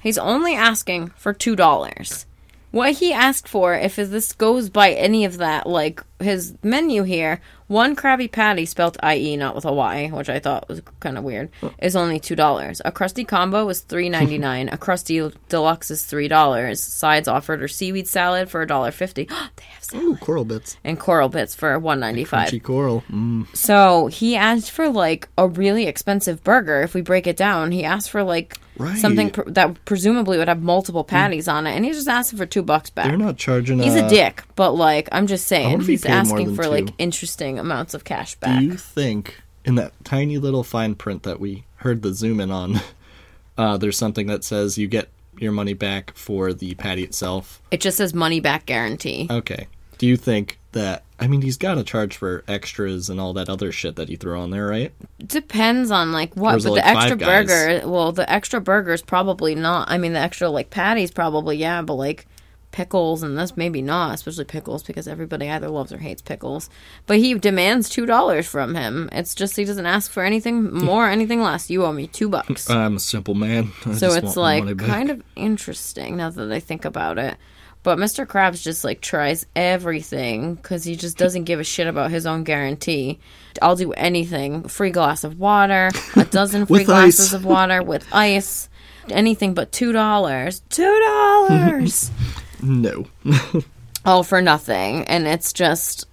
He's 0.00 0.16
only 0.16 0.54
asking 0.54 1.08
for 1.08 1.34
two 1.34 1.56
dollars. 1.56 2.24
What 2.70 2.92
he 2.92 3.12
asked 3.12 3.48
for, 3.48 3.74
if 3.74 3.96
this 3.96 4.32
goes 4.32 4.68
by 4.68 4.92
any 4.92 5.24
of 5.24 5.38
that, 5.38 5.66
like 5.66 6.02
his 6.20 6.54
menu 6.62 7.02
here, 7.02 7.40
one 7.66 7.94
Krabby 7.94 8.30
Patty 8.30 8.66
spelt 8.66 8.96
I-E, 9.02 9.36
not 9.36 9.54
with 9.54 9.64
a 9.64 9.72
Y, 9.72 10.08
which 10.08 10.28
I 10.28 10.38
thought 10.38 10.68
was 10.68 10.82
kind 11.00 11.16
of 11.16 11.24
weird, 11.24 11.50
is 11.80 11.96
only 11.96 12.18
two 12.18 12.34
dollars. 12.34 12.80
A 12.84 12.92
crusty 12.92 13.24
combo 13.24 13.68
is 13.68 13.80
three 13.80 14.08
ninety 14.08 14.38
nine. 14.38 14.68
a 14.72 14.78
crusty 14.78 15.30
deluxe 15.48 15.90
is 15.90 16.04
three 16.04 16.28
dollars. 16.28 16.82
Sides 16.82 17.28
offered 17.28 17.62
are 17.62 17.68
seaweed 17.68 18.08
salad 18.08 18.50
for 18.50 18.62
a 18.62 18.66
dollar 18.66 18.90
fifty. 18.90 19.24
they 19.56 19.64
have 19.64 19.84
salad 19.84 20.04
ooh, 20.04 20.16
coral 20.16 20.44
bits, 20.44 20.76
and 20.84 20.98
coral 20.98 21.28
bits 21.28 21.54
for 21.54 21.78
one 21.78 22.00
ninety 22.00 22.24
five. 22.24 22.48
crunchy 22.48 22.62
coral. 22.62 23.02
Mm. 23.10 23.54
So 23.56 24.06
he 24.08 24.36
asked 24.36 24.70
for 24.70 24.88
like 24.88 25.28
a 25.38 25.48
really 25.48 25.86
expensive 25.86 26.42
burger. 26.42 26.82
If 26.82 26.94
we 26.94 27.00
break 27.00 27.26
it 27.26 27.36
down, 27.36 27.72
he 27.72 27.84
asked 27.84 28.10
for 28.10 28.22
like 28.22 28.58
Right. 28.78 28.98
something 28.98 29.30
pr- 29.30 29.42
that 29.50 29.84
presumably 29.84 30.38
would 30.38 30.48
have 30.48 30.62
multiple 30.62 31.04
patties 31.04 31.48
on 31.48 31.66
it, 31.66 31.72
and 31.74 31.84
he's 31.84 31.96
just 31.96 32.08
asking 32.08 32.38
for 32.38 32.46
two 32.46 32.62
bucks 32.62 32.90
back. 32.90 33.06
They're 33.06 33.16
not 33.16 33.36
charging. 33.36 33.78
He's 33.80 33.96
uh, 33.96 34.06
a 34.06 34.08
dick, 34.08 34.42
but 34.56 34.72
like 34.72 35.08
I'm 35.12 35.26
just 35.26 35.46
saying, 35.46 35.80
he's 35.80 36.06
asking 36.06 36.54
for 36.54 36.64
two. 36.64 36.70
like 36.70 36.88
interesting 36.98 37.58
amounts 37.58 37.94
of 37.94 38.04
cash 38.04 38.34
back. 38.36 38.60
Do 38.60 38.64
you 38.64 38.76
think 38.76 39.40
in 39.64 39.74
that 39.76 39.92
tiny 40.04 40.38
little 40.38 40.64
fine 40.64 40.94
print 40.94 41.24
that 41.24 41.40
we 41.40 41.64
heard 41.76 42.02
the 42.02 42.14
zoom 42.14 42.40
in 42.40 42.50
on, 42.50 42.80
uh, 43.58 43.76
there's 43.76 43.98
something 43.98 44.26
that 44.28 44.44
says 44.44 44.78
you 44.78 44.86
get 44.86 45.08
your 45.38 45.52
money 45.52 45.74
back 45.74 46.14
for 46.14 46.52
the 46.52 46.74
patty 46.74 47.02
itself? 47.02 47.60
It 47.70 47.80
just 47.80 47.96
says 47.96 48.14
money 48.14 48.40
back 48.40 48.66
guarantee. 48.66 49.26
Okay. 49.30 49.66
Do 49.98 50.06
you 50.06 50.16
think 50.16 50.58
that? 50.72 51.04
I 51.20 51.26
mean, 51.26 51.42
he's 51.42 51.56
got 51.56 51.74
to 51.74 51.82
charge 51.82 52.16
for 52.16 52.44
extras 52.46 53.10
and 53.10 53.20
all 53.20 53.32
that 53.32 53.48
other 53.48 53.72
shit 53.72 53.96
that 53.96 54.08
he 54.08 54.16
threw 54.16 54.38
on 54.38 54.50
there, 54.50 54.66
right? 54.66 54.92
Depends 55.24 55.90
on 55.90 56.12
like 56.12 56.34
what, 56.34 56.62
but 56.62 56.70
like 56.72 56.82
the 56.82 56.88
extra 56.88 57.10
Five 57.10 57.18
Guys? 57.18 57.46
burger. 57.46 57.88
Well, 57.88 58.12
the 58.12 58.30
extra 58.30 58.60
burger's 58.60 59.02
probably 59.02 59.54
not. 59.54 59.90
I 59.90 59.98
mean, 59.98 60.12
the 60.12 60.20
extra 60.20 60.48
like 60.48 60.70
patties 60.70 61.10
probably 61.10 61.56
yeah, 61.56 61.82
but 61.82 61.94
like 61.94 62.26
pickles 62.70 63.22
and 63.22 63.36
this 63.36 63.56
maybe 63.56 63.82
not, 63.82 64.14
especially 64.14 64.44
pickles 64.44 64.82
because 64.82 65.08
everybody 65.08 65.48
either 65.48 65.68
loves 65.68 65.92
or 65.92 65.98
hates 65.98 66.22
pickles. 66.22 66.68
But 67.06 67.18
he 67.18 67.34
demands 67.34 67.88
two 67.88 68.06
dollars 68.06 68.46
from 68.46 68.74
him. 68.74 69.08
It's 69.12 69.34
just 69.34 69.56
he 69.56 69.64
doesn't 69.64 69.86
ask 69.86 70.10
for 70.10 70.22
anything 70.22 70.66
hmm. 70.66 70.84
more, 70.84 71.08
anything 71.08 71.40
less. 71.40 71.70
You 71.70 71.84
owe 71.84 71.92
me 71.92 72.06
two 72.06 72.28
bucks. 72.28 72.68
I'm 72.70 72.96
a 72.96 73.00
simple 73.00 73.34
man. 73.34 73.72
I 73.84 73.94
so 73.94 74.12
it's 74.12 74.36
like 74.36 74.78
kind 74.78 75.10
of 75.10 75.22
interesting 75.36 76.16
now 76.16 76.30
that 76.30 76.52
I 76.52 76.60
think 76.60 76.84
about 76.84 77.18
it. 77.18 77.36
But 77.82 77.98
Mr. 77.98 78.26
Krabs 78.26 78.62
just 78.62 78.84
like 78.84 79.00
tries 79.00 79.46
everything 79.54 80.56
because 80.56 80.84
he 80.84 80.96
just 80.96 81.16
doesn't 81.16 81.44
give 81.44 81.60
a 81.60 81.64
shit 81.64 81.86
about 81.86 82.10
his 82.10 82.26
own 82.26 82.44
guarantee. 82.44 83.18
I'll 83.62 83.76
do 83.76 83.92
anything. 83.92 84.68
Free 84.68 84.90
glass 84.90 85.24
of 85.24 85.38
water, 85.38 85.90
a 86.16 86.24
dozen 86.24 86.66
free 86.66 86.84
glasses 86.84 87.28
ice. 87.28 87.32
of 87.32 87.44
water 87.44 87.82
with 87.82 88.06
ice, 88.12 88.68
anything 89.10 89.54
but 89.54 89.72
two 89.72 89.92
dollars. 89.92 90.60
Two 90.70 91.00
dollars. 91.06 92.10
no. 92.62 93.06
all 94.04 94.22
for 94.22 94.42
nothing, 94.42 95.04
and 95.04 95.26
it's 95.26 95.52
just. 95.52 96.06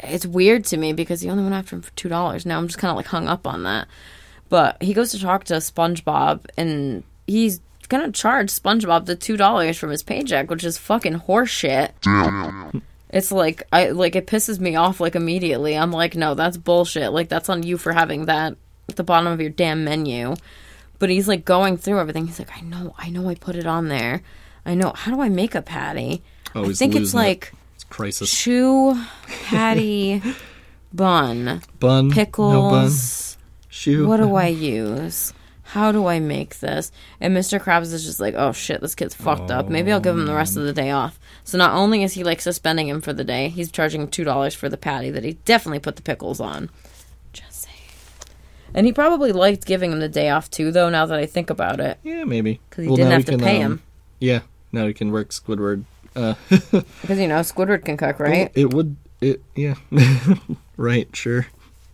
It's 0.00 0.26
weird 0.26 0.64
to 0.66 0.76
me 0.76 0.92
because 0.92 1.22
he 1.22 1.30
only 1.30 1.42
went 1.42 1.54
after 1.54 1.74
him 1.76 1.82
for 1.82 1.90
two 1.92 2.08
dollars. 2.08 2.44
Now 2.44 2.58
I'm 2.58 2.66
just 2.66 2.78
kind 2.78 2.90
of 2.90 2.96
like 2.96 3.06
hung 3.06 3.28
up 3.28 3.46
on 3.46 3.62
that. 3.64 3.88
But 4.48 4.82
he 4.82 4.94
goes 4.94 5.10
to 5.12 5.20
talk 5.20 5.44
to 5.44 5.54
SpongeBob, 5.54 6.46
and 6.56 7.02
he's 7.26 7.60
gonna 7.86 8.12
charge 8.12 8.48
SpongeBob 8.50 9.06
the 9.06 9.16
two 9.16 9.36
dollars 9.36 9.76
from 9.78 9.90
his 9.90 10.02
paycheck, 10.02 10.50
which 10.50 10.64
is 10.64 10.78
fucking 10.78 11.20
horseshit. 11.20 11.90
It's 13.10 13.30
like 13.32 13.62
I 13.72 13.90
like 13.90 14.16
it 14.16 14.26
pisses 14.26 14.58
me 14.58 14.76
off 14.76 15.00
like 15.00 15.14
immediately. 15.14 15.76
I'm 15.76 15.92
like, 15.92 16.16
no, 16.16 16.34
that's 16.34 16.56
bullshit. 16.56 17.12
Like 17.12 17.28
that's 17.28 17.48
on 17.48 17.62
you 17.62 17.78
for 17.78 17.92
having 17.92 18.26
that 18.26 18.56
at 18.88 18.96
the 18.96 19.04
bottom 19.04 19.28
of 19.32 19.40
your 19.40 19.50
damn 19.50 19.84
menu. 19.84 20.34
But 20.98 21.10
he's 21.10 21.28
like 21.28 21.44
going 21.44 21.76
through 21.76 22.00
everything. 22.00 22.26
He's 22.26 22.38
like, 22.38 22.56
I 22.56 22.60
know, 22.62 22.94
I 22.98 23.10
know, 23.10 23.28
I 23.28 23.34
put 23.34 23.54
it 23.56 23.66
on 23.66 23.88
there. 23.88 24.22
I 24.64 24.74
know. 24.74 24.92
How 24.96 25.12
do 25.14 25.20
I 25.20 25.28
make 25.28 25.54
a 25.54 25.62
patty? 25.62 26.22
Oh, 26.54 26.68
I 26.70 26.72
think 26.72 26.94
it's 26.94 27.14
losing 27.14 27.20
it. 27.20 27.22
like 27.22 27.52
It's 27.74 27.84
crisis. 27.84 28.28
shoe 28.30 29.00
patty 29.44 30.22
bun 30.92 31.44
Bun. 31.44 31.44
No 31.44 31.60
bun. 31.78 32.10
pickles. 32.10 33.38
Shoe. 33.68 34.06
what 34.08 34.16
do 34.18 34.34
I 34.34 34.46
use? 34.46 35.32
How 35.70 35.90
do 35.90 36.06
I 36.06 36.20
make 36.20 36.60
this? 36.60 36.92
And 37.20 37.36
Mr. 37.36 37.60
Krabs 37.60 37.92
is 37.92 38.04
just 38.04 38.20
like, 38.20 38.34
oh 38.36 38.52
shit, 38.52 38.80
this 38.80 38.94
kid's 38.94 39.14
fucked 39.14 39.50
up. 39.50 39.68
Maybe 39.68 39.90
I'll 39.90 39.98
give 39.98 40.16
him 40.16 40.26
the 40.26 40.34
rest 40.34 40.56
of 40.56 40.62
the 40.62 40.72
day 40.72 40.92
off. 40.92 41.18
So 41.42 41.58
not 41.58 41.72
only 41.74 42.04
is 42.04 42.12
he 42.12 42.22
like 42.22 42.40
suspending 42.40 42.86
him 42.88 43.00
for 43.00 43.12
the 43.12 43.24
day, 43.24 43.48
he's 43.48 43.72
charging 43.72 44.02
him 44.02 44.08
two 44.08 44.22
dollars 44.22 44.54
for 44.54 44.68
the 44.68 44.76
patty 44.76 45.10
that 45.10 45.24
he 45.24 45.32
definitely 45.44 45.80
put 45.80 45.96
the 45.96 46.02
pickles 46.02 46.40
on. 46.40 46.70
Just 47.32 47.62
saying. 47.62 47.74
And 48.74 48.86
he 48.86 48.92
probably 48.92 49.32
liked 49.32 49.66
giving 49.66 49.90
him 49.90 49.98
the 49.98 50.08
day 50.08 50.30
off 50.30 50.48
too, 50.50 50.70
though. 50.70 50.88
Now 50.88 51.04
that 51.06 51.18
I 51.18 51.26
think 51.26 51.50
about 51.50 51.80
it, 51.80 51.98
Yeah, 52.04 52.22
maybe. 52.22 52.60
because 52.70 52.84
he 52.84 52.90
didn't 52.90 53.08
now 53.08 53.16
have 53.16 53.24
to 53.24 53.32
can, 53.32 53.40
pay 53.40 53.56
um, 53.56 53.72
him. 53.72 53.82
Yeah. 54.20 54.40
Now 54.70 54.86
he 54.86 54.94
can 54.94 55.10
work 55.10 55.30
Squidward. 55.30 55.84
Uh, 56.14 56.34
Because 56.50 57.18
you 57.18 57.26
know 57.26 57.40
Squidward 57.40 57.84
can 57.84 57.96
cook, 57.96 58.20
right? 58.20 58.52
It 58.54 58.72
would. 58.72 58.96
It. 59.20 59.42
Yeah. 59.56 59.74
right. 60.76 61.08
Sure. 61.16 61.46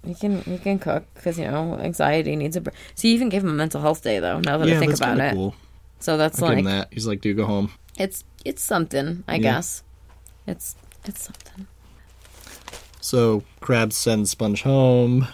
He 0.04 0.14
can 0.14 0.40
he 0.42 0.58
can 0.58 0.78
cook 0.78 1.04
because 1.14 1.38
you 1.38 1.44
know 1.44 1.78
anxiety 1.78 2.34
needs 2.36 2.56
a. 2.56 2.60
br- 2.60 2.70
So 2.94 3.08
you 3.08 3.14
even 3.14 3.28
gave 3.28 3.42
him 3.44 3.50
a 3.50 3.54
mental 3.54 3.80
health 3.80 4.02
day 4.02 4.18
though. 4.18 4.40
Now 4.40 4.58
that 4.58 4.68
I 4.68 4.72
yeah, 4.72 4.78
think 4.78 4.90
that's 4.92 5.00
about 5.00 5.18
it, 5.20 5.34
cool. 5.34 5.54
so 6.00 6.16
that's 6.16 6.40
I 6.42 6.54
him 6.54 6.64
like 6.64 6.74
that. 6.74 6.88
He's 6.92 7.06
like, 7.06 7.20
dude, 7.20 7.36
go 7.36 7.46
home. 7.46 7.70
it's 7.98 8.24
it's 8.44 8.62
something. 8.62 9.22
I 9.28 9.36
Yeah. 9.36 9.42
guess 9.42 9.82
it's 10.46 10.74
it's 11.04 11.22
something. 11.22 11.66
So 13.00 13.42
Krabs 13.60 13.94
sends 13.94 14.30
Sponge 14.30 14.62
home, 14.62 15.26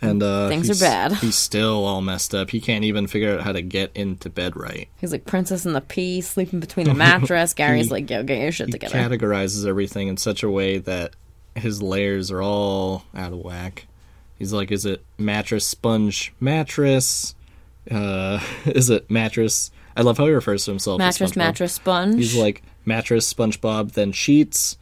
and 0.00 0.22
uh, 0.22 0.48
Things 0.48 0.70
are 0.70 0.84
bad. 0.84 1.12
He's 1.20 1.34
still 1.34 1.84
all 1.84 2.00
messed 2.00 2.34
up. 2.34 2.50
He 2.50 2.60
can't 2.60 2.84
even 2.84 3.06
figure 3.08 3.34
out 3.34 3.40
how 3.40 3.52
to 3.52 3.62
get 3.62 3.90
into 3.96 4.30
bed 4.30 4.56
right. 4.56 4.88
He's 5.00 5.10
like 5.12 5.24
Princess 5.24 5.66
and 5.66 5.74
the 5.74 5.80
Pea 5.80 6.20
sleeping 6.20 6.60
between 6.60 6.86
the 6.86 6.94
mattress. 7.06 7.52
Gary's 7.54 7.86
He- 7.86 7.90
like, 7.90 8.08
yo, 8.10 8.22
get 8.22 8.40
your 8.40 8.52
shit 8.52 8.66
He 8.66 8.72
together. 8.72 8.96
categorizes 8.96 9.66
everything 9.66 10.06
in 10.08 10.16
such 10.16 10.42
a 10.44 10.50
way 10.50 10.78
that 10.78 11.14
his 11.56 11.82
layers 11.82 12.30
are 12.30 12.42
all 12.42 13.04
out 13.14 13.32
of 13.32 13.38
whack. 13.38 13.86
He's 14.38 14.52
like, 14.52 14.70
is 14.72 14.84
it 14.84 15.04
mattress, 15.18 15.66
sponge, 15.66 16.32
mattress? 16.40 17.34
Uh, 17.90 18.40
is 18.66 18.90
it 18.90 19.10
mattress? 19.10 19.70
I 19.96 20.02
love 20.02 20.18
how 20.18 20.26
he 20.26 20.32
refers 20.32 20.64
to 20.64 20.72
himself. 20.72 20.98
mattress, 20.98 21.32
SpongeBob. 21.32 21.36
mattress, 21.36 21.72
sponge. 21.74 22.16
He's 22.16 22.36
like 22.36 22.62
mattress, 22.84 23.32
SpongeBob, 23.32 23.92
then 23.92 24.12
sheets. 24.12 24.76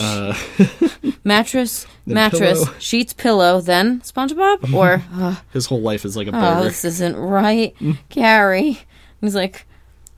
Uh, 0.00 0.34
mattress, 1.24 1.86
Then 2.06 2.14
mattress, 2.14 2.64
pillow. 2.64 2.78
sheets, 2.78 3.12
pillow, 3.12 3.60
then 3.60 4.00
SpongeBob. 4.00 4.72
Or 4.74 5.02
uh, 5.12 5.36
his 5.52 5.66
whole 5.66 5.80
life 5.82 6.04
is 6.04 6.16
like 6.16 6.28
a 6.28 6.30
oh, 6.34 6.64
this 6.64 6.84
isn't 6.84 7.16
right, 7.16 7.74
Gary. 8.08 8.80
He's 9.20 9.34
like, 9.34 9.66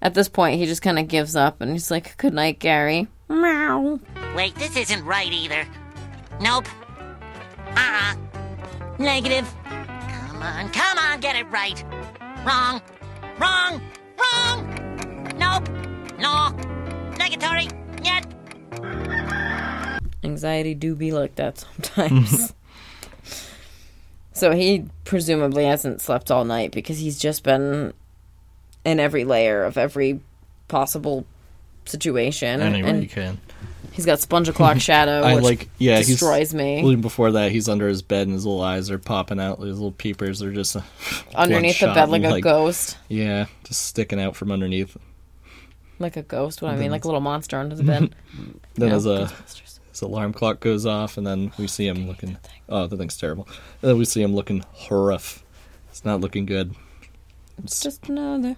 at 0.00 0.14
this 0.14 0.28
point, 0.28 0.58
he 0.58 0.66
just 0.66 0.82
kind 0.82 0.98
of 0.98 1.08
gives 1.08 1.34
up 1.36 1.60
and 1.60 1.72
he's 1.72 1.90
like, 1.90 2.16
good 2.16 2.32
night, 2.32 2.58
Gary. 2.60 3.08
Meow. 3.28 3.98
Wait, 4.34 4.54
this 4.54 4.76
isn't 4.76 5.04
right 5.04 5.32
either. 5.32 5.66
Nope. 6.40 6.66
Uh-uh. 7.76 8.14
Negative. 8.98 9.52
Come 9.64 10.42
on, 10.42 10.68
come 10.70 10.98
on, 10.98 11.20
get 11.20 11.36
it 11.36 11.48
right. 11.50 11.82
Wrong. 12.44 12.80
Wrong. 13.38 13.80
Wrong. 14.18 15.34
Nope. 15.36 15.68
No. 16.18 16.54
Negatory. 17.16 17.68
Yet. 18.04 18.26
Anxiety 20.22 20.74
do 20.74 20.94
be 20.94 21.12
like 21.12 21.34
that 21.36 21.58
sometimes. 21.58 22.54
so 24.32 24.52
he 24.52 24.84
presumably 25.04 25.64
hasn't 25.64 26.00
slept 26.00 26.30
all 26.30 26.44
night 26.44 26.70
because 26.70 26.98
he's 26.98 27.18
just 27.18 27.42
been 27.42 27.92
in 28.84 29.00
every 29.00 29.24
layer 29.24 29.64
of 29.64 29.76
every 29.76 30.20
possible 30.68 31.26
situation. 31.84 32.60
Anywhere 32.60 32.90
and 32.94 33.02
you 33.02 33.08
can. 33.08 33.40
He's 33.98 34.06
got 34.06 34.20
Sponge 34.20 34.48
O'Clock 34.48 34.78
Shadow, 34.80 35.22
I 35.22 35.34
which 35.34 35.44
like, 35.44 35.68
yeah, 35.78 36.00
destroys 36.00 36.54
me. 36.54 36.78
Even 36.78 37.00
before 37.00 37.32
that, 37.32 37.50
he's 37.50 37.68
under 37.68 37.88
his 37.88 38.00
bed 38.00 38.28
and 38.28 38.34
his 38.34 38.46
little 38.46 38.62
eyes 38.62 38.92
are 38.92 38.98
popping 38.98 39.40
out. 39.40 39.58
His 39.58 39.76
little 39.76 39.90
peepers 39.90 40.40
are 40.40 40.52
just 40.52 40.76
uh, 40.76 40.82
underneath 41.34 41.80
the 41.80 41.86
bed 41.86 42.08
like 42.08 42.22
a 42.22 42.40
ghost. 42.40 42.96
Yeah, 43.08 43.46
just 43.64 43.86
sticking 43.86 44.20
out 44.20 44.36
from 44.36 44.52
underneath. 44.52 44.96
Like 45.98 46.16
a 46.16 46.22
ghost, 46.22 46.62
what 46.62 46.72
I 46.72 46.76
mean, 46.76 46.92
like 46.92 47.02
a 47.02 47.08
little 47.08 47.20
monster 47.20 47.58
under 47.58 47.74
the 47.74 47.82
bed. 47.84 48.14
Then 48.74 48.92
his, 48.92 49.04
know, 49.04 49.14
uh, 49.14 49.28
his 49.90 50.00
alarm 50.00 50.32
clock 50.32 50.60
goes 50.60 50.86
off, 50.86 51.16
and 51.16 51.26
then 51.26 51.50
we 51.58 51.66
see 51.66 51.88
him 51.88 52.06
looking. 52.06 52.38
Oh, 52.68 52.86
the 52.86 52.96
thing's 52.96 53.16
terrible. 53.16 53.48
And 53.82 53.90
then 53.90 53.98
we 53.98 54.04
see 54.04 54.22
him 54.22 54.32
looking 54.32 54.64
rough. 54.88 55.42
It's 55.90 56.04
not 56.04 56.20
looking 56.20 56.46
good. 56.46 56.76
It's 57.64 57.80
just 57.80 58.08
another. 58.08 58.54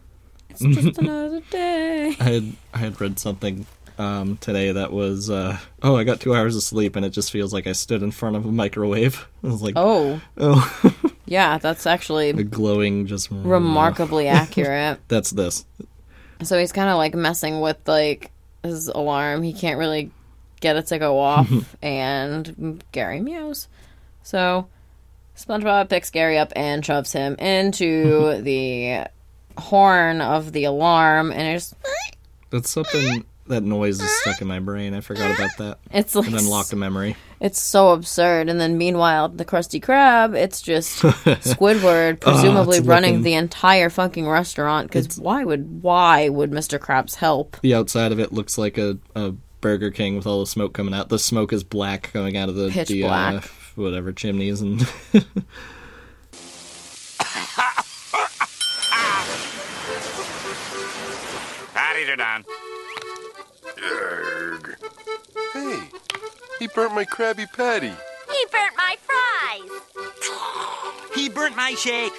It's 0.51 0.61
just 0.61 0.99
another 0.99 1.41
day. 1.51 2.15
I 2.21 2.25
had 2.25 2.53
I 2.75 2.79
had 2.79 3.01
read 3.01 3.19
something 3.19 3.65
um, 4.01 4.39
today 4.39 4.73
that 4.73 4.93
was 4.93 5.29
uh, 5.29 5.59
oh 5.83 5.97
I 5.97 6.05
got 6.05 6.21
two 6.21 6.35
hours 6.35 6.57
of 6.57 6.63
sleep 6.63 6.97
and 6.97 7.05
it 7.05 7.11
just 7.11 7.31
feels 7.31 7.53
like 7.53 7.67
I 7.67 7.73
stood 7.73 8.03
in 8.03 8.11
front 8.11 8.37
of 8.37 8.47
a 8.47 8.51
microwave. 8.51 9.29
I 9.45 9.47
was 9.47 9.63
like 9.63 9.75
Oh, 9.77 10.21
oh 10.39 10.93
yeah, 11.27 11.59
that's 11.59 11.87
actually 11.87 12.31
a 12.31 12.43
glowing 12.43 13.07
just 13.07 13.31
remarkably 13.31 14.27
accurate. 14.29 15.01
That's 15.09 15.31
this. 15.31 15.67
So 16.43 16.59
he's 16.59 16.73
kind 16.73 16.89
of 16.89 16.97
like 16.97 17.15
messing 17.15 17.61
with 17.61 17.77
like 17.87 18.31
his 18.63 18.89
alarm. 18.89 19.43
He 19.43 19.53
can't 19.53 19.79
really 19.79 20.11
get 20.61 20.77
it 20.77 20.87
to 20.87 20.99
go 20.99 21.19
off, 21.19 21.51
and 21.83 22.83
Gary 22.93 23.21
meows. 23.21 23.69
So 24.23 24.67
SpongeBob 25.37 25.89
picks 25.89 26.11
Gary 26.11 26.39
up 26.39 26.53
and 26.57 26.85
shoves 26.85 27.13
him 27.13 27.35
into 27.37 28.41
the 28.43 29.07
horn 29.59 30.21
of 30.21 30.53
the 30.53 30.65
alarm, 30.65 31.33
and 31.33 31.57
it's 31.57 31.75
That's 32.51 32.71
something 32.71 33.25
that 33.51 33.63
noise 33.63 34.01
is 34.01 34.11
stuck 34.23 34.41
in 34.41 34.49
my 34.49 34.59
brain. 34.59 34.95
I 34.95 35.01
forgot 35.01 35.35
about 35.39 35.57
that. 35.59 35.79
it's 35.93 36.15
like 36.15 36.27
And 36.27 36.37
unlocked 36.37 36.73
a 36.73 36.77
memory. 36.77 37.17
it's 37.41 37.61
so 37.61 37.91
absurd. 37.91 38.49
And 38.49 38.61
then 38.61 38.79
meanwhile, 38.79 39.29
the 39.29 39.45
Krusty 39.45 39.81
Krab, 39.81 40.35
it's 40.37 40.61
just 40.63 41.03
Squidward, 41.03 42.21
presumably 42.21 42.79
it's 42.79 42.87
running 42.87 43.11
looking- 43.15 43.25
the 43.25 43.35
entire 43.35 43.91
fucking 43.91 44.27
restaurant. 44.29 44.89
Because 44.89 45.19
why 45.21 45.45
would 45.45 45.83
why 45.83 46.29
would 46.29 46.51
Mr. 46.51 46.79
Krabs 46.79 47.15
help? 47.17 47.59
The 47.61 47.75
outside 47.75 48.11
of 48.13 48.19
it 48.19 48.33
looks 48.33 48.57
like 48.59 48.79
a, 48.79 48.99
a 49.15 49.33
Burger 49.61 49.91
King 49.91 50.17
with 50.17 50.27
all 50.27 50.41
the 50.41 50.47
smoke 50.47 50.73
coming 50.73 50.95
out. 50.95 51.11
The 51.11 51.19
smoke 51.19 51.53
is 51.53 51.63
black 51.65 52.11
coming 52.13 52.37
out 52.37 52.49
of 52.49 52.55
the, 52.55 52.71
Pitch 52.71 52.89
the 52.89 53.05
Uh, 53.05 53.41
whatever 53.75 54.13
chimneys 54.13 54.61
and 54.63 54.81
Patties 61.75 62.09
are 62.09 62.17
done. 63.81 64.75
Hey, 65.53 65.89
he 66.59 66.69
burnt 66.69 66.95
my 66.95 67.05
Krabby 67.05 67.51
Patty. 67.53 67.89
He 68.31 68.47
burnt 68.53 68.77
my 68.77 68.97
fries. 69.03 69.71
He 71.15 71.29
burnt 71.29 71.57
my 71.57 71.75
shake. 71.75 72.13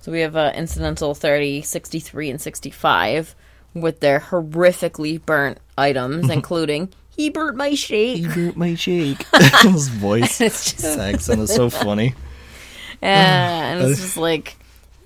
So 0.00 0.10
we 0.10 0.20
have 0.20 0.34
uh, 0.34 0.52
incidental 0.54 1.14
30, 1.14 1.62
63, 1.62 2.30
and 2.30 2.40
65 2.40 3.34
with 3.74 4.00
their 4.00 4.18
horrifically 4.20 5.24
burnt 5.24 5.58
items, 5.76 6.30
including 6.30 6.92
he 7.14 7.30
burnt 7.30 7.56
my 7.56 7.74
shake. 7.74 8.18
He 8.18 8.26
burnt 8.26 8.56
my 8.56 8.74
shake. 8.74 9.24
His 9.62 9.88
voice, 9.88 10.40
It's 10.40 10.72
just, 10.72 10.82
his 10.82 10.96
accent 10.96 11.42
is 11.42 11.54
so 11.54 11.68
funny. 11.68 12.14
yeah, 13.02 13.72
and 13.72 13.90
it's 13.90 14.00
just 14.00 14.16
like 14.16 14.56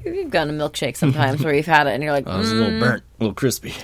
you've 0.04 0.30
gotten 0.30 0.58
a 0.58 0.62
milkshake 0.62 0.96
sometimes 0.96 1.42
where 1.42 1.54
you've 1.54 1.66
had 1.66 1.86
it 1.86 1.94
and 1.94 2.02
you're 2.02 2.12
like, 2.12 2.24
Oh, 2.26 2.36
it 2.36 2.38
was 2.38 2.52
a 2.52 2.54
mm. 2.54 2.58
little 2.58 2.80
burnt, 2.80 3.02
a 3.02 3.24
little 3.24 3.34
crispy. 3.34 3.74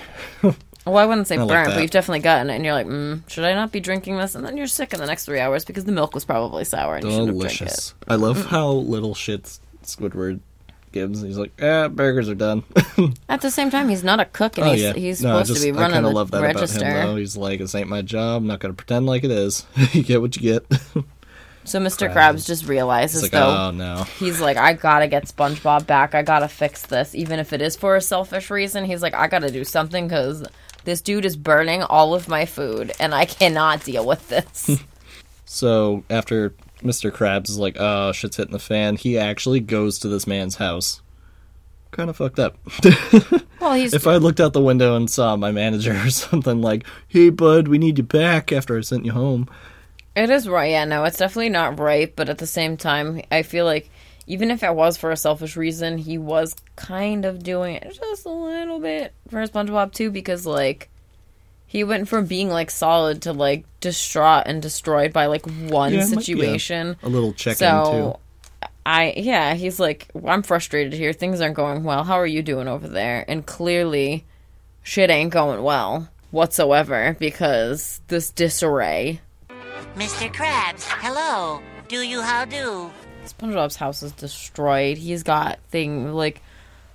Well, 0.86 0.98
I 0.98 1.06
wouldn't 1.06 1.26
say 1.26 1.36
I 1.36 1.46
burnt, 1.46 1.68
but 1.74 1.82
you've 1.82 1.90
definitely 1.90 2.20
gotten 2.20 2.50
it 2.50 2.56
and 2.56 2.64
you're 2.64 2.74
like, 2.74 2.86
mm, 2.86 3.28
should 3.28 3.44
I 3.44 3.54
not 3.54 3.70
be 3.72 3.80
drinking 3.80 4.16
this? 4.18 4.34
And 4.34 4.44
then 4.44 4.56
you're 4.56 4.66
sick 4.66 4.92
in 4.92 5.00
the 5.00 5.06
next 5.06 5.24
three 5.26 5.40
hours 5.40 5.64
because 5.64 5.84
the 5.84 5.92
milk 5.92 6.14
was 6.14 6.24
probably 6.24 6.64
sour 6.64 6.96
and 6.96 7.04
you 7.04 7.10
have 7.10 7.22
it. 7.28 7.32
Delicious. 7.32 7.94
I 8.08 8.14
love 8.16 8.46
how 8.46 8.70
little 8.70 9.14
shit 9.14 9.58
Squidward 9.84 10.40
gives. 10.92 11.20
He's 11.22 11.38
like, 11.38 11.52
"Yeah, 11.60 11.88
burgers 11.88 12.28
are 12.28 12.34
done." 12.34 12.64
At 13.28 13.40
the 13.42 13.50
same 13.50 13.70
time, 13.70 13.88
he's 13.88 14.02
not 14.02 14.20
a 14.20 14.24
cook 14.24 14.58
and 14.58 14.66
oh 14.66 14.72
he's, 14.72 14.82
yeah, 14.82 14.92
he's 14.94 15.22
No, 15.22 15.34
supposed 15.34 15.48
just- 15.50 15.60
to 15.62 15.72
be 15.72 15.78
running 15.78 15.94
kind 15.94 16.04
the 16.06 16.10
love 16.10 16.30
that 16.32 16.42
register. 16.42 16.78
about 16.80 16.96
him. 16.96 17.06
Though 17.08 17.16
he's 17.16 17.36
like, 17.36 17.58
"This 17.60 17.74
ain't 17.74 17.88
my 17.88 18.02
job. 18.02 18.42
I'm 18.42 18.46
not 18.48 18.58
gonna 18.60 18.74
pretend 18.74 19.06
like 19.06 19.22
it 19.24 19.30
is. 19.30 19.66
you 19.92 20.02
get 20.02 20.20
what 20.20 20.34
you 20.36 20.42
get." 20.42 20.66
so 21.64 21.78
Mr. 21.78 22.08
Krabs. 22.12 22.14
Krabs 22.14 22.46
just 22.46 22.66
realizes 22.66 23.22
like, 23.22 23.30
though 23.32 23.68
"Oh 23.68 23.70
no." 23.70 24.04
he's 24.18 24.40
like, 24.40 24.56
I 24.56 24.72
gotta 24.72 25.06
get 25.06 25.26
SpongeBob 25.26 25.86
back. 25.86 26.14
I 26.14 26.22
gotta 26.22 26.48
fix 26.48 26.86
this, 26.86 27.14
even 27.14 27.38
if 27.38 27.52
it 27.52 27.62
is 27.62 27.76
for 27.76 27.94
a 27.96 28.00
selfish 28.00 28.50
reason. 28.50 28.84
He's 28.84 29.02
like, 29.02 29.14
I 29.14 29.28
gotta 29.28 29.50
do 29.50 29.62
something 29.64 30.08
because 30.08 30.44
this 30.84 31.00
dude 31.00 31.24
is 31.24 31.36
burning 31.36 31.82
all 31.82 32.14
of 32.14 32.28
my 32.28 32.46
food, 32.46 32.92
and 32.98 33.14
I 33.14 33.24
cannot 33.24 33.84
deal 33.84 34.06
with 34.06 34.28
this. 34.28 34.82
So 35.52 36.04
after 36.08 36.54
Mr. 36.80 37.10
Krabs 37.10 37.50
is 37.50 37.58
like, 37.58 37.76
"Oh, 37.76 38.12
shit's 38.12 38.36
hitting 38.36 38.52
the 38.52 38.60
fan," 38.60 38.94
he 38.94 39.18
actually 39.18 39.58
goes 39.58 39.98
to 39.98 40.08
this 40.08 40.24
man's 40.24 40.54
house. 40.56 41.02
Kind 41.90 42.08
of 42.08 42.16
fucked 42.16 42.38
up. 42.38 42.56
well, 43.60 43.74
he's 43.74 43.92
if 43.92 44.06
I 44.06 44.14
looked 44.14 44.38
out 44.38 44.52
the 44.52 44.62
window 44.62 44.94
and 44.94 45.10
saw 45.10 45.34
my 45.34 45.50
manager 45.50 45.92
or 46.06 46.10
something 46.10 46.62
like, 46.62 46.86
"Hey, 47.08 47.30
bud, 47.30 47.66
we 47.66 47.78
need 47.78 47.98
you 47.98 48.04
back 48.04 48.52
after 48.52 48.78
I 48.78 48.82
sent 48.82 49.04
you 49.04 49.10
home," 49.10 49.48
it 50.14 50.30
is 50.30 50.48
right. 50.48 50.70
Yeah, 50.70 50.84
no, 50.84 51.02
it's 51.02 51.18
definitely 51.18 51.48
not 51.48 51.80
right. 51.80 52.14
But 52.14 52.28
at 52.28 52.38
the 52.38 52.46
same 52.46 52.76
time, 52.76 53.20
I 53.32 53.42
feel 53.42 53.64
like 53.64 53.90
even 54.30 54.50
if 54.50 54.62
it 54.62 54.74
was 54.74 54.96
for 54.96 55.10
a 55.10 55.16
selfish 55.16 55.56
reason, 55.56 55.98
he 55.98 56.16
was 56.18 56.54
kind 56.76 57.24
of 57.24 57.42
doing 57.42 57.74
it 57.76 57.98
just 58.00 58.24
a 58.26 58.30
little 58.30 58.78
bit 58.80 59.12
for 59.28 59.38
SpongeBob 59.46 59.92
too, 59.92 60.10
because 60.10 60.46
like. 60.46 60.88
He 61.66 61.84
went 61.84 62.08
from 62.08 62.26
being 62.26 62.48
like 62.48 62.68
solid 62.68 63.22
to 63.22 63.32
like 63.32 63.64
distraught 63.80 64.42
and 64.46 64.60
destroyed 64.60 65.12
by 65.12 65.26
like 65.26 65.46
one 65.46 65.92
Yeah, 65.94 66.00
it 66.00 66.06
might 66.06 66.10
be 66.10 66.16
a- 66.16 66.20
situation. 66.24 66.96
a 67.00 67.08
little 67.08 67.32
check-in 67.32 67.58
So, 67.58 68.18
I 68.84 69.14
yeah, 69.16 69.54
he's 69.54 69.78
like, 69.78 70.08
I'm 70.26 70.42
frustrated 70.42 70.94
here. 70.94 71.12
Things 71.12 71.40
aren't 71.40 71.54
going 71.54 71.84
well. 71.84 72.02
How 72.02 72.16
are 72.16 72.26
you 72.26 72.42
doing 72.42 72.66
over 72.66 72.88
there? 72.88 73.24
And 73.28 73.46
clearly, 73.46 74.24
shit 74.82 75.10
ain't 75.10 75.30
going 75.32 75.62
well 75.62 76.08
whatsoever 76.32 77.16
because 77.20 78.00
this 78.08 78.30
disarray. 78.30 79.20
Mr. 79.94 80.28
Krabs, 80.34 80.82
hello. 80.82 81.60
Do 81.86 82.02
you 82.02 82.20
how 82.20 82.46
do? 82.46 82.90
SpongeBob's 83.24 83.76
house 83.76 84.02
is 84.02 84.12
destroyed. 84.12 84.98
He's 84.98 85.22
got 85.22 85.58
thing 85.70 86.12
like 86.12 86.42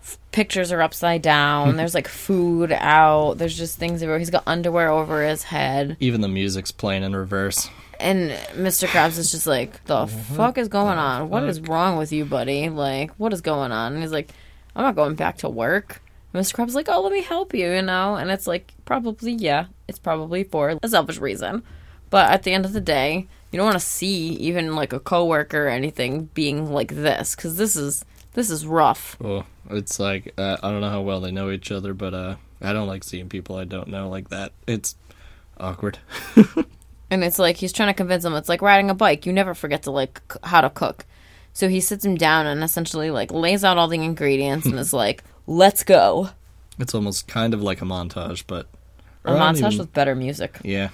f- 0.01 0.17
pictures 0.31 0.71
are 0.71 0.81
upside 0.81 1.21
down. 1.21 1.75
There's 1.77 1.93
like 1.95 2.07
food 2.07 2.71
out. 2.71 3.33
There's 3.37 3.57
just 3.57 3.77
things 3.77 4.01
everywhere. 4.01 4.19
He's 4.19 4.29
got 4.29 4.43
underwear 4.45 4.89
over 4.89 5.23
his 5.25 5.43
head. 5.43 5.97
Even 5.99 6.21
the 6.21 6.27
music's 6.27 6.71
playing 6.71 7.03
in 7.03 7.15
reverse. 7.15 7.69
And 7.99 8.31
Mr. 8.55 8.87
Krabs 8.87 9.17
is 9.17 9.31
just 9.31 9.47
like, 9.47 9.83
the 9.85 10.07
fuck 10.35 10.57
is 10.57 10.67
going 10.67 10.97
on? 10.97 11.29
What 11.29 11.43
is 11.43 11.61
wrong 11.61 11.97
with 11.97 12.11
you, 12.11 12.25
buddy? 12.25 12.69
Like, 12.69 13.11
what 13.11 13.31
is 13.33 13.41
going 13.41 13.71
on? 13.71 13.93
And 13.93 14.01
he's 14.01 14.11
like, 14.11 14.29
I'm 14.75 14.83
not 14.83 14.95
going 14.95 15.15
back 15.15 15.37
to 15.37 15.49
work. 15.49 16.01
And 16.33 16.43
Mr. 16.43 16.55
Krabs 16.55 16.69
is 16.69 16.75
like, 16.75 16.89
oh, 16.89 17.01
let 17.01 17.13
me 17.13 17.21
help 17.21 17.53
you, 17.53 17.71
you 17.71 17.81
know? 17.81 18.15
And 18.15 18.29
it's 18.29 18.47
like, 18.47 18.73
probably, 18.83 19.31
yeah, 19.31 19.67
it's 19.87 19.99
probably 19.99 20.43
for 20.43 20.77
a 20.83 20.87
selfish 20.89 21.19
reason. 21.19 21.63
But 22.09 22.29
at 22.29 22.43
the 22.43 22.51
end 22.51 22.65
of 22.65 22.73
the 22.73 22.81
day, 22.81 23.27
you 23.51 23.57
don't 23.57 23.65
want 23.67 23.79
to 23.79 23.85
see 23.85 24.29
even 24.33 24.75
like 24.75 24.93
a 24.93 24.99
coworker 24.99 25.65
or 25.65 25.69
anything 25.69 26.25
being 26.33 26.71
like 26.71 26.93
this 26.95 27.35
because 27.35 27.57
this 27.57 27.75
is 27.75 28.03
this 28.33 28.49
is 28.49 28.65
rough. 28.65 29.15
Well, 29.19 29.45
it's 29.69 29.99
like 29.99 30.33
uh, 30.37 30.57
I 30.61 30.71
don't 30.71 30.81
know 30.81 30.89
how 30.89 31.01
well 31.01 31.21
they 31.21 31.31
know 31.31 31.49
each 31.51 31.71
other, 31.71 31.93
but 31.93 32.13
uh, 32.13 32.35
I 32.61 32.73
don't 32.73 32.87
like 32.87 33.03
seeing 33.03 33.29
people 33.29 33.55
I 33.55 33.63
don't 33.63 33.87
know 33.87 34.09
like 34.09 34.29
that. 34.29 34.51
It's 34.67 34.95
awkward. 35.59 35.99
And 37.11 37.23
it's 37.23 37.37
like 37.37 37.57
he's 37.57 37.71
trying 37.71 37.89
to 37.89 37.93
convince 37.93 38.25
him 38.25 38.33
it's 38.33 38.49
like 38.49 38.63
riding 38.63 38.89
a 38.89 38.95
bike. 38.95 39.27
You 39.27 39.31
never 39.31 39.53
forget 39.53 39.83
to 39.83 39.91
like 39.91 40.21
c- 40.33 40.39
how 40.43 40.59
to 40.61 40.71
cook. 40.71 41.05
So 41.53 41.69
he 41.69 41.79
sits 41.79 42.03
him 42.03 42.15
down 42.15 42.47
and 42.47 42.63
essentially 42.63 43.11
like 43.11 43.31
lays 43.31 43.63
out 43.63 43.77
all 43.77 43.87
the 43.87 43.99
ingredients 44.03 44.65
and 44.65 44.77
is 44.79 44.91
like, 45.03 45.23
"Let's 45.45 45.83
go." 45.83 46.29
It's 46.79 46.95
almost 46.95 47.27
kind 47.27 47.53
of 47.53 47.61
like 47.61 47.79
a 47.83 47.85
montage, 47.85 48.43
but 48.47 48.65
A 49.23 49.33
or 49.33 49.37
I 49.37 49.53
don't 49.53 49.55
montage 49.55 49.67
even- 49.73 49.77
with 49.77 49.93
better 49.93 50.15
music. 50.15 50.57
yeah. 50.63 50.89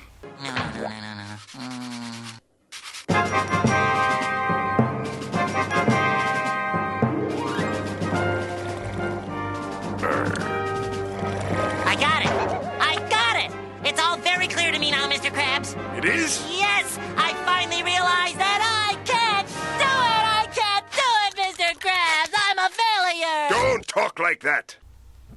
I 10.63 11.95
got 11.99 12.21
it. 12.21 12.31
I 12.79 12.95
got 13.09 13.35
it. 13.43 13.51
It's 13.87 13.99
all 13.99 14.17
very 14.17 14.47
clear 14.47 14.71
to 14.71 14.79
me 14.79 14.91
now, 14.91 15.09
Mr. 15.09 15.31
Krabs. 15.31 15.75
It 15.97 16.05
is? 16.05 16.45
Yes, 16.49 16.97
I 17.17 17.33
finally 17.45 17.83
realized 17.83 18.37
that 18.37 18.61
I 18.61 18.95
can't 19.05 19.47
do 19.47 19.83
it. 19.83 20.23
I 20.29 20.45
can't 20.53 20.85
do 20.91 21.09
it, 21.25 21.35
Mr. 21.57 21.79
Krabs. 21.79 22.33
I'm 22.37 22.59
a 22.59 22.69
failure. 22.69 23.49
Don't 23.49 23.87
talk 23.87 24.19
like 24.19 24.41
that. 24.41 24.77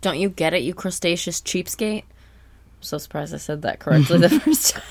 Don't 0.01 0.19
you 0.19 0.29
get 0.29 0.53
it, 0.55 0.63
you 0.63 0.75
crustaceous 0.75 1.41
cheapskate? 1.41 2.03
I'm 2.03 2.83
so 2.83 2.99
surprised 2.99 3.35
I 3.35 3.39
said 3.39 3.63
that 3.63 3.79
correctly 3.81 4.19
the 4.19 4.29
first 4.41 4.71
time. 4.75 4.83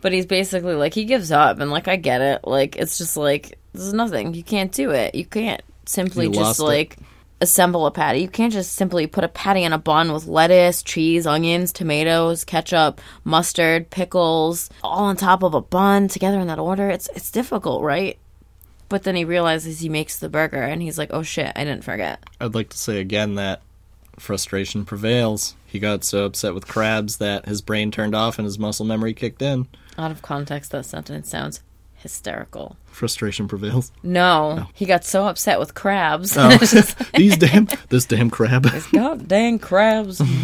But 0.00 0.12
he's 0.12 0.26
basically 0.26 0.74
like 0.74 0.94
he 0.94 1.04
gives 1.04 1.32
up 1.32 1.58
and 1.60 1.70
like 1.70 1.88
I 1.88 1.96
get 1.96 2.20
it. 2.20 2.40
Like 2.44 2.76
it's 2.76 2.98
just 2.98 3.16
like 3.16 3.58
there's 3.72 3.92
nothing. 3.92 4.34
You 4.34 4.42
can't 4.44 4.72
do 4.72 4.90
it. 4.90 5.14
You 5.14 5.26
can't 5.26 5.62
simply 5.86 6.26
You 6.26 6.32
just 6.32 6.42
lost 6.42 6.60
it. 6.60 6.64
like 6.64 6.96
assemble 7.40 7.86
a 7.86 7.90
patty. 7.90 8.20
You 8.20 8.28
can't 8.28 8.52
just 8.52 8.72
simply 8.74 9.06
put 9.06 9.24
a 9.24 9.28
patty 9.28 9.62
in 9.62 9.72
a 9.72 9.78
bun 9.78 10.12
with 10.12 10.26
lettuce, 10.26 10.82
cheese, 10.82 11.26
onions, 11.26 11.72
tomatoes, 11.72 12.44
ketchup, 12.44 13.00
mustard, 13.24 13.90
pickles, 13.90 14.70
all 14.82 15.04
on 15.04 15.16
top 15.16 15.42
of 15.42 15.54
a 15.54 15.60
bun 15.60 16.08
together 16.08 16.38
in 16.40 16.46
that 16.48 16.58
order. 16.58 16.88
It's 16.90 17.08
it's 17.14 17.30
difficult, 17.30 17.82
right? 17.82 18.18
But 18.88 19.02
then 19.02 19.16
he 19.16 19.24
realizes 19.24 19.80
he 19.80 19.88
makes 19.88 20.16
the 20.16 20.28
burger 20.30 20.62
and 20.62 20.80
he's 20.80 20.96
like, 20.96 21.10
"Oh 21.12 21.22
shit, 21.22 21.52
I 21.54 21.64
didn't 21.64 21.84
forget." 21.84 22.20
I'd 22.40 22.54
like 22.54 22.70
to 22.70 22.78
say 22.78 23.00
again 23.00 23.34
that 23.34 23.62
frustration 24.18 24.84
prevails. 24.84 25.54
He 25.66 25.78
got 25.78 26.04
so 26.04 26.24
upset 26.24 26.54
with 26.54 26.66
crabs 26.66 27.18
that 27.18 27.46
his 27.46 27.60
brain 27.60 27.90
turned 27.90 28.14
off 28.14 28.38
and 28.38 28.46
his 28.46 28.58
muscle 28.58 28.86
memory 28.86 29.14
kicked 29.14 29.42
in. 29.42 29.66
Out 29.96 30.10
of 30.10 30.22
context, 30.22 30.70
that 30.72 30.86
sentence 30.86 31.28
sounds 31.28 31.60
hysterical. 31.98 32.76
Frustration 32.86 33.48
prevails. 33.48 33.92
No, 34.02 34.66
he 34.74 34.86
got 34.86 35.04
so 35.04 35.26
upset 35.26 35.58
with 35.58 35.74
crabs. 35.74 36.36
Oh, 36.36 36.56
these 37.14 37.36
damn, 37.36 37.68
this 37.90 38.06
damn 38.06 38.30
crab. 38.30 38.66
God 38.92 39.28
dang 39.28 39.58
crabs 39.58 40.18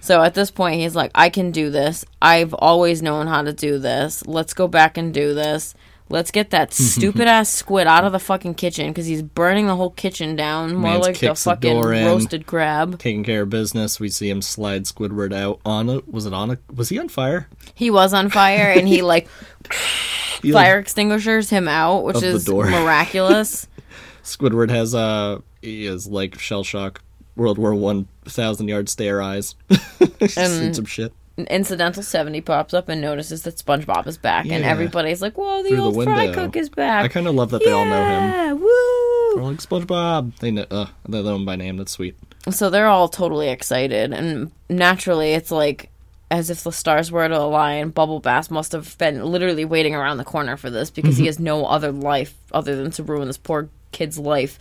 so 0.00 0.22
at 0.22 0.34
this 0.34 0.50
point, 0.50 0.80
he's 0.80 0.94
like, 0.94 1.10
I 1.14 1.28
can 1.28 1.50
do 1.50 1.70
this. 1.70 2.04
I've 2.20 2.54
always 2.54 3.02
known 3.02 3.26
how 3.26 3.42
to 3.42 3.52
do 3.52 3.78
this. 3.78 4.26
Let's 4.26 4.54
go 4.54 4.68
back 4.68 4.96
and 4.96 5.12
do 5.12 5.34
this. 5.34 5.74
Let's 6.12 6.30
get 6.30 6.50
that 6.50 6.72
stupid 6.74 7.26
ass 7.26 7.48
squid 7.48 7.86
out 7.86 8.04
of 8.04 8.12
the 8.12 8.18
fucking 8.18 8.54
kitchen 8.54 8.88
because 8.88 9.06
he's 9.06 9.22
burning 9.22 9.66
the 9.66 9.74
whole 9.76 9.90
kitchen 9.90 10.36
down. 10.36 10.74
More 10.74 10.92
Mans 10.92 11.02
like 11.06 11.14
the 11.18 11.26
kicks 11.28 11.44
the 11.44 11.50
fucking 11.50 11.72
door 11.80 11.92
in. 11.92 12.04
roasted 12.06 12.46
crab. 12.46 12.98
Taking 12.98 13.24
care 13.24 13.42
of 13.42 13.50
business, 13.50 13.98
we 13.98 14.08
see 14.10 14.28
him 14.30 14.42
slide 14.42 14.84
Squidward 14.84 15.32
out 15.34 15.60
on 15.64 15.88
a. 15.88 16.00
Was 16.06 16.26
it 16.26 16.32
on 16.34 16.50
a? 16.50 16.58
Was 16.74 16.90
he 16.90 16.98
on 16.98 17.08
fire? 17.08 17.48
He 17.74 17.90
was 17.90 18.12
on 18.12 18.28
fire 18.28 18.70
and 18.70 18.86
he 18.86 19.00
like 19.02 19.26
He, 20.42 20.52
like, 20.52 20.64
fire 20.66 20.78
extinguishers 20.78 21.50
him 21.50 21.66
out, 21.68 22.02
which 22.04 22.16
Of 22.16 22.22
the 22.22 22.28
is 22.28 22.44
door. 22.44 22.66
miraculous. 22.70 23.66
Squidward 24.24 24.70
has 24.70 24.94
uh 24.94 25.40
he 25.62 25.86
is 25.86 26.06
like 26.06 26.38
shell 26.38 26.62
shock 26.64 27.00
World 27.36 27.56
War 27.58 27.74
One 27.74 28.06
thousand 28.26 28.68
yard 28.68 28.88
stare 28.88 29.22
eyes. 29.22 29.54
He's 30.18 30.34
seen 30.34 30.44
And- 30.62 30.76
some 30.76 30.84
shit. 30.84 31.12
Incidental 31.36 32.02
70 32.02 32.42
pops 32.42 32.74
up 32.74 32.88
and 32.88 33.00
notices 33.00 33.42
that 33.42 33.56
SpongeBob 33.56 34.06
is 34.06 34.18
back, 34.18 34.46
and 34.46 34.64
everybody's 34.64 35.22
like, 35.22 35.38
"Whoa, 35.38 35.62
the 35.62 35.70
Through 35.70 35.76
the 35.78 35.82
old 35.82 36.04
fry 36.04 36.32
cook 36.32 36.56
is 36.56 36.68
back!" 36.68 37.04
I 37.04 37.08
kind 37.08 37.26
of 37.26 37.34
love 37.34 37.50
that 37.50 37.64
they 37.64 37.72
all 37.72 37.86
know 37.86 38.04
him. 38.04 38.22
Yeah, 38.30 38.52
woo! 38.52 39.34
They're 39.34 39.44
like 39.44 39.58
SpongeBob. 39.58 40.38
They 40.40 40.50
know. 40.50 40.66
Uh, 40.70 40.86
they 41.08 41.22
know 41.22 41.36
him 41.36 41.46
by 41.46 41.56
name. 41.56 41.78
That's 41.78 41.92
sweet. 41.92 42.16
So 42.50 42.68
they're 42.68 42.88
all 42.88 43.08
totally 43.08 43.48
excited, 43.48 44.12
and 44.12 44.50
naturally, 44.68 45.32
it's 45.32 45.50
like 45.50 45.88
as 46.32 46.48
if 46.48 46.64
the 46.64 46.72
stars 46.72 47.12
were 47.12 47.28
to 47.28 47.38
align. 47.38 47.90
Bubble 47.90 48.18
Bass 48.20 48.50
must 48.50 48.72
have 48.72 48.96
been 48.98 49.22
literally 49.24 49.66
waiting 49.66 49.94
around 49.94 50.16
the 50.16 50.24
corner 50.24 50.56
for 50.56 50.70
this 50.70 50.90
because 50.90 51.18
he 51.18 51.26
has 51.26 51.38
no 51.38 51.66
other 51.66 51.92
life 51.92 52.34
other 52.52 52.74
than 52.74 52.90
to 52.92 53.02
ruin 53.02 53.26
this 53.26 53.36
poor 53.36 53.68
kid's 53.92 54.18
life. 54.18 54.58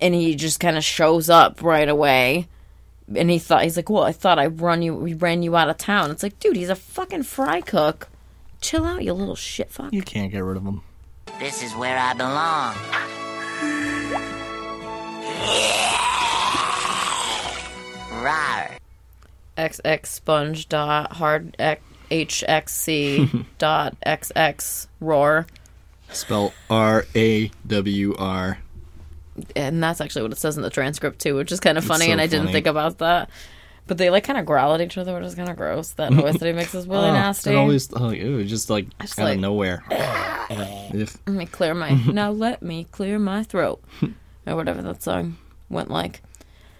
And 0.00 0.14
he 0.14 0.34
just 0.34 0.58
kind 0.58 0.76
of 0.76 0.84
shows 0.84 1.30
up 1.30 1.62
right 1.62 1.88
away. 1.88 2.48
And 3.14 3.30
he 3.30 3.38
thought 3.38 3.62
he's 3.62 3.76
like, 3.76 3.88
"Well, 3.88 4.02
I 4.02 4.12
thought 4.12 4.38
I 4.38 4.46
run 4.46 4.82
you, 4.82 4.94
we 4.94 5.14
ran 5.14 5.42
you 5.42 5.56
out 5.56 5.68
of 5.68 5.76
town." 5.76 6.10
It's 6.10 6.22
like, 6.22 6.38
dude, 6.40 6.56
he's 6.56 6.68
a 6.68 6.74
fucking 6.74 7.22
fry 7.22 7.60
cook. 7.60 8.08
Chill 8.60 8.84
out, 8.84 9.04
you 9.04 9.12
little 9.12 9.36
shit 9.36 9.70
fuck. 9.70 9.92
You 9.92 10.02
can't 10.02 10.32
get 10.32 10.40
rid 10.40 10.56
of 10.56 10.64
him. 10.64 10.82
This 11.38 11.62
is 11.62 11.74
where 11.74 11.96
I 11.98 12.14
belong. 12.14 12.74
Rawr. 18.10 18.78
xx 19.56 20.06
sponge 20.06 20.68
dot 20.68 21.12
hard 21.14 21.54
x 21.58 21.82
hxc 22.10 23.44
dot 23.58 23.96
xx 24.06 24.86
roar 25.00 25.46
Spell 26.10 26.52
R 26.70 27.04
A 27.14 27.50
W 27.66 28.14
R. 28.16 28.58
and 29.54 29.82
that's 29.82 30.00
actually 30.00 30.22
what 30.22 30.32
it 30.32 30.38
says 30.38 30.56
in 30.56 30.62
the 30.62 30.70
transcript 30.70 31.18
too 31.20 31.34
which 31.34 31.52
is 31.52 31.60
kind 31.60 31.76
of 31.78 31.84
funny 31.84 32.06
so 32.06 32.12
and 32.12 32.20
i 32.20 32.26
didn't 32.26 32.44
funny. 32.46 32.52
think 32.52 32.66
about 32.66 32.98
that 32.98 33.28
but 33.86 33.98
they 33.98 34.10
like 34.10 34.24
kind 34.24 34.38
of 34.38 34.44
growl 34.46 34.74
at 34.74 34.80
each 34.80 34.96
other 34.98 35.14
which 35.14 35.24
is 35.24 35.34
kind 35.34 35.48
of 35.48 35.56
gross 35.56 35.90
that 35.92 36.12
noise 36.12 36.34
that 36.36 36.46
he 36.46 36.52
makes 36.52 36.74
is 36.74 36.86
really 36.86 37.08
Oh, 37.08 37.12
nasty 37.12 37.50
It 37.50 37.56
always 37.56 37.88
oh 37.94 38.10
ew, 38.10 38.44
just 38.44 38.70
like 38.70 38.86
Just 39.00 39.18
out 39.18 39.24
like- 39.24 39.34
of 39.36 39.40
nowhere. 39.40 39.84
Let 40.50 41.26
me 41.28 41.46
clear 41.46 41.74
my 41.74 41.90
now 42.12 42.30
let 42.30 42.62
me 42.62 42.84
clear 42.90 43.18
my 43.18 43.42
throat 43.42 43.82
or 44.46 44.56
whatever 44.56 44.82
that 44.82 45.02
song 45.02 45.36
went 45.68 45.90
like 45.90 46.22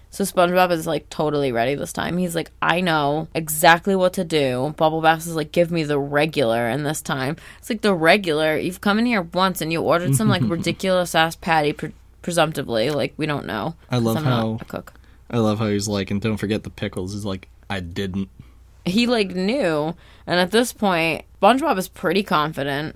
so 0.09 0.23
SpongeBob 0.23 0.71
is 0.71 0.87
like 0.87 1.09
totally 1.09 1.51
ready 1.51 1.75
this 1.75 1.91
time. 1.91 2.17
He's 2.17 2.33
like, 2.33 2.49
I 2.61 2.79
know 2.79 3.27
exactly 3.35 3.93
what 3.93 4.13
to 4.13 4.23
do. 4.23 4.73
Bubble 4.77 5.01
Bass 5.01 5.27
is 5.27 5.35
like, 5.35 5.51
give 5.51 5.69
me 5.69 5.83
the 5.83 5.99
regular, 5.99 6.65
and 6.65 6.85
this 6.85 7.01
time 7.01 7.35
it's 7.59 7.69
like 7.69 7.81
the 7.81 7.93
regular. 7.93 8.57
You've 8.57 8.79
come 8.79 8.99
in 8.99 9.05
here 9.05 9.21
once 9.21 9.59
and 9.61 9.71
you 9.71 9.81
ordered 9.81 10.15
some 10.15 10.29
like 10.29 10.41
ridiculous 10.45 11.13
ass 11.13 11.35
patty, 11.35 11.73
pre- 11.73 11.91
presumptively. 12.27 12.89
Like 12.89 13.13
we 13.15 13.25
don't 13.25 13.45
know. 13.45 13.75
I 13.89 13.99
love 13.99 14.17
I'm 14.17 14.25
how- 14.25 14.57
a 14.59 14.65
cook. 14.65 14.91
I 15.29 15.37
love 15.37 15.59
how 15.59 15.67
he's 15.67 15.87
like, 15.87 16.11
and 16.11 16.19
don't 16.21 16.35
forget 16.35 16.63
the 16.63 16.69
pickles. 16.69 17.13
He's 17.13 17.23
like, 17.23 17.47
I 17.69 17.79
didn't. 17.79 18.27
he 18.85 19.07
like 19.07 19.29
knew 19.29 19.95
and 20.25 20.39
at 20.41 20.51
this 20.51 20.73
point 20.73 21.23
spongebob 21.41 21.77
is 21.77 21.87
pretty 21.89 22.23
confident 22.23 22.95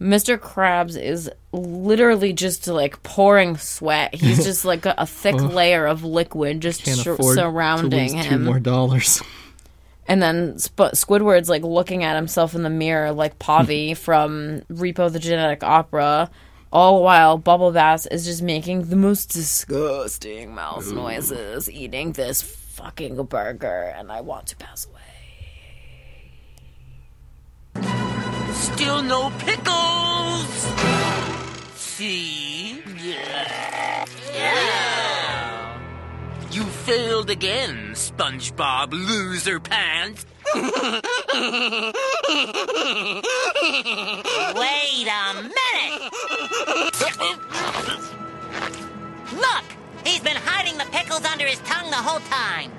mr 0.00 0.38
krabs 0.38 0.96
is 1.00 1.28
literally 1.52 2.32
just 2.32 2.68
like 2.68 3.02
pouring 3.02 3.56
sweat 3.56 4.14
he's 4.14 4.44
just 4.44 4.64
like 4.64 4.86
a, 4.86 4.94
a 4.98 5.04
thick 5.06 5.34
oh. 5.40 5.46
layer 5.46 5.86
of 5.86 6.04
liquid 6.04 6.60
just 6.60 6.84
Can't 6.84 6.98
sur- 7.00 7.14
afford 7.14 7.36
to 7.36 7.40
surrounding 7.42 8.14
lose 8.16 8.24
two 8.26 8.30
him 8.34 8.44
more 8.44 8.60
dollars. 8.60 9.20
and 10.06 10.22
then 10.22 10.56
Sp- 10.62 10.94
squidward's 10.94 11.48
like 11.48 11.62
looking 11.64 12.04
at 12.04 12.14
himself 12.14 12.54
in 12.54 12.62
the 12.62 12.70
mirror 12.70 13.10
like 13.10 13.36
pavi 13.40 13.96
from 14.06 14.60
repo 14.70 15.12
the 15.12 15.18
genetic 15.18 15.64
opera 15.64 16.30
all 16.72 17.02
while 17.02 17.38
bubble 17.38 17.72
bass 17.72 18.06
is 18.06 18.24
just 18.24 18.42
making 18.42 18.82
the 18.84 18.96
most 18.96 19.30
disgusting 19.30 20.54
mouth 20.54 20.90
noises 20.92 21.70
eating 21.70 22.12
this 22.12 22.42
fucking 22.42 23.22
burger 23.24 23.92
and 23.96 24.12
i 24.12 24.20
want 24.20 24.46
to 24.46 24.56
pass 24.56 24.86
away 24.86 25.00
Still 28.52 29.02
no 29.02 29.30
pickles! 29.38 30.46
See? 31.76 32.82
Yeah. 33.02 33.96
You 36.50 36.64
failed 36.64 37.30
again, 37.30 37.90
SpongeBob 37.92 38.92
loser 38.92 39.60
pants. 39.60 40.26
Wait 44.54 45.06
a 45.06 45.34
minute! 45.34 46.02
Look! 49.34 49.64
He's 50.04 50.20
been 50.20 50.36
hiding 50.36 50.78
the 50.78 50.86
pickles 50.90 51.24
under 51.24 51.44
his 51.46 51.58
tongue 51.60 51.90
the 51.90 51.96
whole 51.96 52.20
time. 52.20 52.72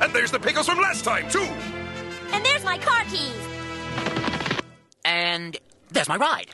And 0.00 0.12
there's 0.12 0.30
the 0.30 0.38
pickles 0.40 0.66
from 0.66 0.80
last 0.80 1.04
time, 1.04 1.28
too. 1.28 1.46
And 2.32 2.44
there's 2.44 2.64
my 2.64 2.78
car 2.78 3.02
keys. 3.10 3.36
and 5.04 5.56
there's 5.90 6.08
my 6.08 6.16
ride. 6.16 6.48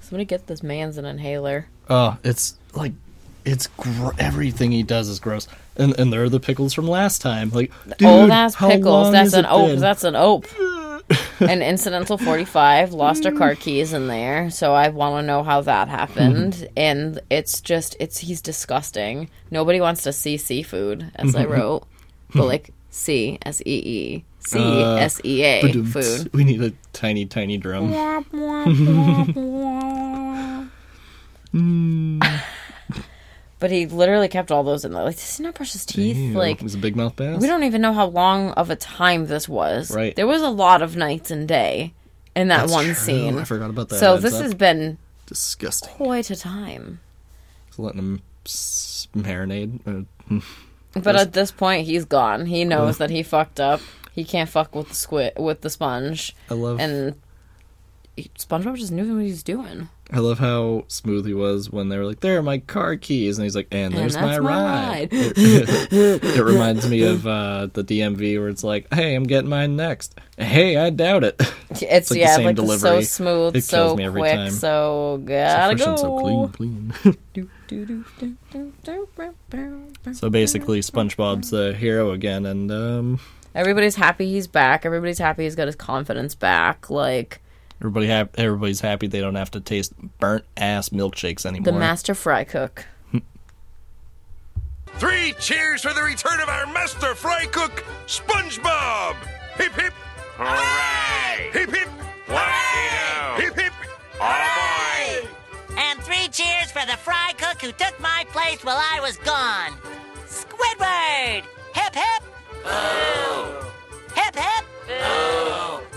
Somebody 0.00 0.24
get 0.24 0.46
this 0.46 0.62
man's 0.62 0.96
an 0.98 1.04
inhaler. 1.04 1.66
Oh, 1.88 2.16
it's 2.24 2.56
like 2.74 2.92
it's 3.44 3.66
gr- 3.66 4.10
everything 4.18 4.72
he 4.72 4.82
does 4.82 5.08
is 5.08 5.20
gross. 5.20 5.46
And 5.76 5.98
and 5.98 6.12
there 6.12 6.22
are 6.24 6.28
the 6.28 6.40
pickles 6.40 6.72
from 6.72 6.86
last 6.88 7.20
time. 7.20 7.50
Like 7.50 7.72
dude, 7.98 8.08
Old 8.08 8.30
ass 8.30 8.54
pickles. 8.56 9.12
That's 9.12 9.32
an 9.34 9.44
it 9.44 9.50
ope. 9.50 9.66
been? 9.68 9.80
That's 9.80 10.04
an 10.04 10.16
ope. 10.16 10.46
An 11.40 11.60
incidental 11.60 12.16
45 12.16 12.94
lost 12.94 13.24
her 13.24 13.32
car 13.32 13.54
keys 13.54 13.92
in 13.92 14.06
there, 14.06 14.48
so 14.48 14.72
I 14.72 14.88
want 14.88 15.22
to 15.22 15.26
know 15.26 15.42
how 15.42 15.60
that 15.60 15.88
happened. 15.88 16.66
and 16.78 17.20
it's 17.28 17.60
just, 17.60 17.94
it's 18.00 18.16
he's 18.18 18.40
disgusting. 18.40 19.28
Nobody 19.50 19.82
wants 19.82 20.02
to 20.04 20.14
see 20.14 20.38
seafood, 20.38 21.10
as 21.16 21.36
I 21.36 21.44
wrote, 21.54 21.86
but 22.34 22.46
like 22.46 22.70
C 22.88 23.38
S 23.44 23.60
E 23.66 23.82
E 23.84 24.24
C 24.38 24.58
uh, 24.58 24.94
S 24.96 25.20
E 25.24 25.42
A 25.42 25.60
Ba-dum-ts. 25.60 25.92
food. 26.22 26.32
We 26.32 26.42
need 26.44 26.62
a 26.62 26.72
tiny, 26.94 27.26
tiny 27.26 27.58
drum. 27.58 27.92
Mm. 31.52 32.42
But 33.64 33.70
he 33.70 33.86
literally 33.86 34.28
kept 34.28 34.52
all 34.52 34.62
those 34.62 34.84
in 34.84 34.92
there. 34.92 35.04
Like, 35.04 35.14
does 35.16 35.38
he 35.38 35.42
not 35.42 35.54
brush 35.54 35.72
his 35.72 35.86
teeth? 35.86 36.18
Ew, 36.18 36.34
Like, 36.34 36.58
it 36.58 36.62
was 36.62 36.74
a 36.74 36.78
big 36.78 36.96
mouth 36.96 37.16
bass. 37.16 37.40
we 37.40 37.46
don't 37.46 37.62
even 37.62 37.80
know 37.80 37.94
how 37.94 38.04
long 38.04 38.50
of 38.50 38.68
a 38.68 38.76
time 38.76 39.24
this 39.26 39.48
was. 39.48 39.90
Right. 39.90 40.14
There 40.14 40.26
was 40.26 40.42
a 40.42 40.50
lot 40.50 40.82
of 40.82 40.96
nights 40.96 41.30
and 41.30 41.48
day 41.48 41.94
in 42.36 42.48
that 42.48 42.58
That's 42.60 42.72
one 42.72 42.84
true. 42.84 42.94
scene. 42.94 43.38
I 43.38 43.44
forgot 43.44 43.70
about 43.70 43.88
that. 43.88 44.00
So 44.00 44.18
this 44.18 44.34
up. 44.34 44.42
has 44.42 44.52
been 44.54 44.98
disgusting. 45.24 45.88
quite 45.94 46.28
a 46.30 46.36
time. 46.36 47.00
Just 47.68 47.78
letting 47.78 48.00
him 48.00 48.22
s- 48.44 49.08
marinate. 49.16 49.80
Uh, 50.30 50.40
But 51.02 51.16
at 51.16 51.32
this 51.32 51.50
point, 51.50 51.86
he's 51.86 52.04
gone. 52.04 52.44
He 52.46 52.64
knows 52.66 52.98
that 52.98 53.08
he 53.08 53.22
fucked 53.22 53.58
up. 53.60 53.80
He 54.12 54.24
can't 54.24 54.48
fuck 54.50 54.74
with 54.74 54.90
the 54.90 54.94
squid 54.94 55.32
with 55.38 55.62
the 55.62 55.70
sponge, 55.70 56.36
I 56.50 56.54
love. 56.54 56.78
and 56.78 57.14
he- 58.16 58.30
SpongeBob 58.38 58.76
just 58.76 58.92
knew 58.92 59.14
what 59.14 59.24
he 59.24 59.30
was 59.30 59.42
doing. 59.42 59.88
I 60.12 60.18
love 60.18 60.38
how 60.38 60.84
smooth 60.88 61.26
he 61.26 61.32
was 61.34 61.70
when 61.70 61.88
they 61.88 61.96
were 61.96 62.04
like, 62.04 62.20
"There 62.20 62.38
are 62.38 62.42
my 62.42 62.58
car 62.58 62.96
keys," 62.96 63.38
and 63.38 63.44
he's 63.44 63.56
like, 63.56 63.68
"And 63.72 63.94
there's 63.94 64.14
my, 64.14 64.22
my 64.22 64.38
ride." 64.38 65.12
ride. 65.12 65.12
it 65.12 66.44
reminds 66.44 66.88
me 66.88 67.02
of 67.02 67.26
uh, 67.26 67.68
the 67.72 67.82
DMV 67.82 68.38
where 68.38 68.48
it's 68.48 68.62
like, 68.62 68.92
"Hey, 68.92 69.14
I'm 69.14 69.24
getting 69.24 69.48
mine 69.48 69.76
next." 69.76 70.18
Hey, 70.36 70.76
I 70.76 70.90
doubt 70.90 71.24
it. 71.24 71.40
It's, 71.80 72.08
like 72.08 72.14
the 72.14 72.18
yeah, 72.20 72.36
same 72.36 72.44
like 72.44 72.56
it's 72.56 72.80
so 72.80 73.00
smooth, 73.00 73.56
It 73.56 73.64
so 73.64 73.76
kills 73.76 73.98
me 73.98 74.04
every 74.04 74.20
quick, 74.20 74.32
time. 74.32 74.50
so 74.50 75.16
so 75.18 75.22
gotta 75.24 75.76
fresh 75.76 75.84
go. 75.84 75.90
and 75.90 75.98
so 75.98 76.18
clean, 76.20 76.92
clean. 76.92 76.92
so 80.14 80.30
basically, 80.30 80.78
SpongeBob's 80.78 81.50
the 81.50 81.74
hero 81.74 82.12
again, 82.12 82.46
and 82.46 82.70
um, 82.70 83.18
Everybody's 83.54 83.94
happy 83.94 84.30
he's 84.30 84.46
back. 84.46 84.84
Everybody's 84.84 85.18
happy 85.18 85.44
he's 85.44 85.54
got 85.54 85.66
his 85.66 85.76
confidence 85.76 86.34
back. 86.34 86.90
Like 86.90 87.40
everybody 87.80 88.08
ha- 88.08 88.28
everybody's 88.36 88.80
happy 88.80 89.06
they 89.06 89.20
don't 89.20 89.34
have 89.34 89.50
to 89.52 89.60
taste 89.60 89.92
burnt 90.18 90.44
ass 90.56 90.88
milkshakes 90.90 91.44
anymore. 91.46 91.72
the 91.72 91.78
master 91.78 92.14
fry 92.14 92.44
cook. 92.44 92.86
Three 94.96 95.34
cheers 95.40 95.82
for 95.82 95.92
the 95.92 96.02
return 96.02 96.40
of 96.40 96.48
our 96.48 96.66
master 96.66 97.14
fry 97.14 97.46
cook, 97.46 97.84
SpongeBob! 98.06 99.16
Hip 99.56 99.72
hip! 99.72 99.92
Hooray! 100.36 101.50
Hip 101.52 101.70
hip! 101.70 101.88
Whoop-de-doo. 102.28 103.42
Hip 103.42 103.54
hip! 103.58 103.72
Oh 104.20 105.28
And 105.76 106.00
three 106.00 106.28
cheers 106.28 106.70
for 106.70 106.86
the 106.86 106.96
fry 106.96 107.32
cook 107.38 107.60
who 107.60 107.72
took 107.72 107.98
my 108.00 108.24
place 108.30 108.64
while 108.64 108.78
I 108.78 109.00
was 109.00 109.16
gone. 109.18 109.72
Squidward! 110.26 111.44
Hip 111.74 111.94
hip! 111.94 112.22
Hip 114.14 114.36
hip! 114.36 114.64
Hip 114.86 115.93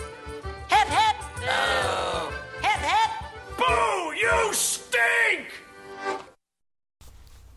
hip! 1.48 2.34
Hip 2.62 2.82
hip! 2.82 3.12
Boo! 3.58 4.14
You 4.16 4.54
stink! 4.54 5.52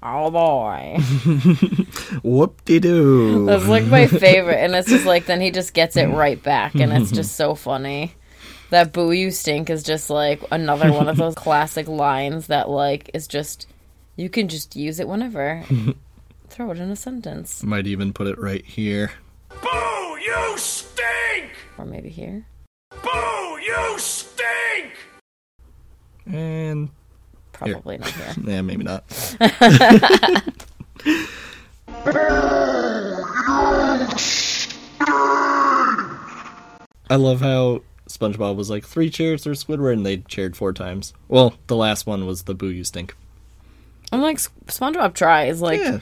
Oh 0.02 0.30
boy, 0.30 0.96
Whoop 2.22 2.64
de 2.64 2.80
doo. 2.80 3.44
that's 3.44 3.66
like 3.66 3.84
my 3.84 4.06
favorite, 4.06 4.56
and 4.56 4.74
it's 4.74 4.88
just 4.88 5.04
like 5.04 5.26
then 5.26 5.42
he 5.42 5.50
just 5.50 5.74
gets 5.74 5.94
it 5.96 6.06
right 6.06 6.42
back, 6.42 6.74
and 6.74 6.90
it's 6.92 7.10
just 7.10 7.36
so 7.36 7.54
funny. 7.54 8.14
That 8.70 8.92
"boo 8.94 9.12
you 9.12 9.30
stink" 9.30 9.68
is 9.68 9.82
just 9.82 10.08
like 10.08 10.42
another 10.50 10.90
one 10.90 11.08
of 11.08 11.18
those 11.18 11.34
classic 11.36 11.86
lines 11.86 12.46
that 12.46 12.70
like 12.70 13.10
is 13.12 13.26
just 13.28 13.66
you 14.16 14.30
can 14.30 14.48
just 14.48 14.74
use 14.74 15.00
it 15.00 15.08
whenever. 15.08 15.64
Throw 16.48 16.70
it 16.70 16.78
in 16.78 16.90
a 16.90 16.96
sentence, 16.96 17.62
Might 17.62 17.86
even 17.86 18.12
put 18.12 18.26
it 18.26 18.38
right 18.38 18.64
here. 18.64 19.12
Boo! 19.62 20.16
You 20.18 20.54
stink! 20.56 21.50
or 21.78 21.84
maybe 21.84 22.08
here. 22.08 22.46
Boo! 22.90 23.58
You 23.58 23.98
stink! 23.98 24.92
And 26.26 26.90
Probably 27.52 27.98
not 27.98 28.10
here. 28.10 28.34
yeah, 28.44 28.62
maybe 28.62 28.84
not. 28.84 29.04
I 37.10 37.16
love 37.16 37.40
how 37.40 37.82
SpongeBob 38.08 38.56
was 38.56 38.70
like 38.70 38.86
three 38.86 39.10
cheers 39.10 39.44
for 39.44 39.50
Squidward, 39.50 39.94
and 39.94 40.06
they 40.06 40.18
cheered 40.18 40.56
four 40.56 40.72
times. 40.72 41.12
Well, 41.28 41.54
the 41.66 41.76
last 41.76 42.06
one 42.06 42.24
was 42.26 42.44
the 42.44 42.54
"Boo 42.54 42.68
You 42.68 42.84
Stink." 42.84 43.14
I'm 44.10 44.22
like 44.22 44.38
SpongeBob 44.38 45.14
tries 45.14 45.60
like. 45.60 45.80
yeah, 45.80 46.00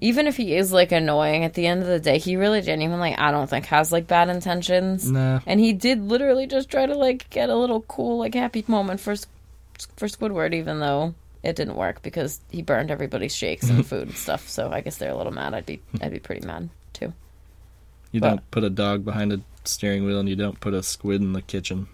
even 0.00 0.26
if 0.26 0.36
he 0.36 0.54
is 0.54 0.72
like 0.72 0.92
annoying 0.92 1.44
at 1.44 1.54
the 1.54 1.66
end 1.66 1.82
of 1.82 1.88
the 1.88 1.98
day 2.00 2.18
he 2.18 2.36
really 2.36 2.60
genuinely 2.62 3.14
i 3.16 3.30
don't 3.30 3.48
think 3.50 3.66
has 3.66 3.90
like 3.92 4.06
bad 4.06 4.28
intentions 4.28 5.10
Nah. 5.10 5.40
and 5.46 5.58
he 5.60 5.72
did 5.72 6.00
literally 6.02 6.46
just 6.46 6.68
try 6.70 6.86
to 6.86 6.94
like 6.94 7.28
get 7.30 7.48
a 7.50 7.54
little 7.56 7.80
cool 7.82 8.18
like 8.18 8.34
happy 8.34 8.64
moment 8.68 9.00
for 9.00 9.16
for 9.96 10.06
squidward 10.06 10.54
even 10.54 10.80
though 10.80 11.14
it 11.42 11.56
didn't 11.56 11.76
work 11.76 12.02
because 12.02 12.40
he 12.50 12.62
burned 12.62 12.90
everybody's 12.90 13.34
shakes 13.34 13.68
and 13.70 13.86
food 13.90 14.08
and 14.08 14.16
stuff 14.16 14.48
so 14.48 14.70
i 14.70 14.80
guess 14.80 14.96
they're 14.98 15.10
a 15.12 15.16
little 15.16 15.32
mad 15.32 15.54
i'd 15.54 15.66
be 15.66 15.80
i'd 16.00 16.12
be 16.12 16.18
pretty 16.18 16.46
mad 16.46 16.68
too 16.92 17.12
you 18.12 18.20
But- 18.20 18.28
don't 18.28 18.50
put 18.50 18.64
a 18.64 18.70
dog 18.70 19.04
behind 19.04 19.32
a 19.32 19.40
steering 19.64 20.06
wheel, 20.06 20.18
and 20.18 20.28
you 20.28 20.34
don't 20.36 20.58
put 20.60 20.72
a 20.72 20.82
squid 20.82 21.20
in 21.20 21.34
the 21.34 21.42
kitchen. 21.42 21.88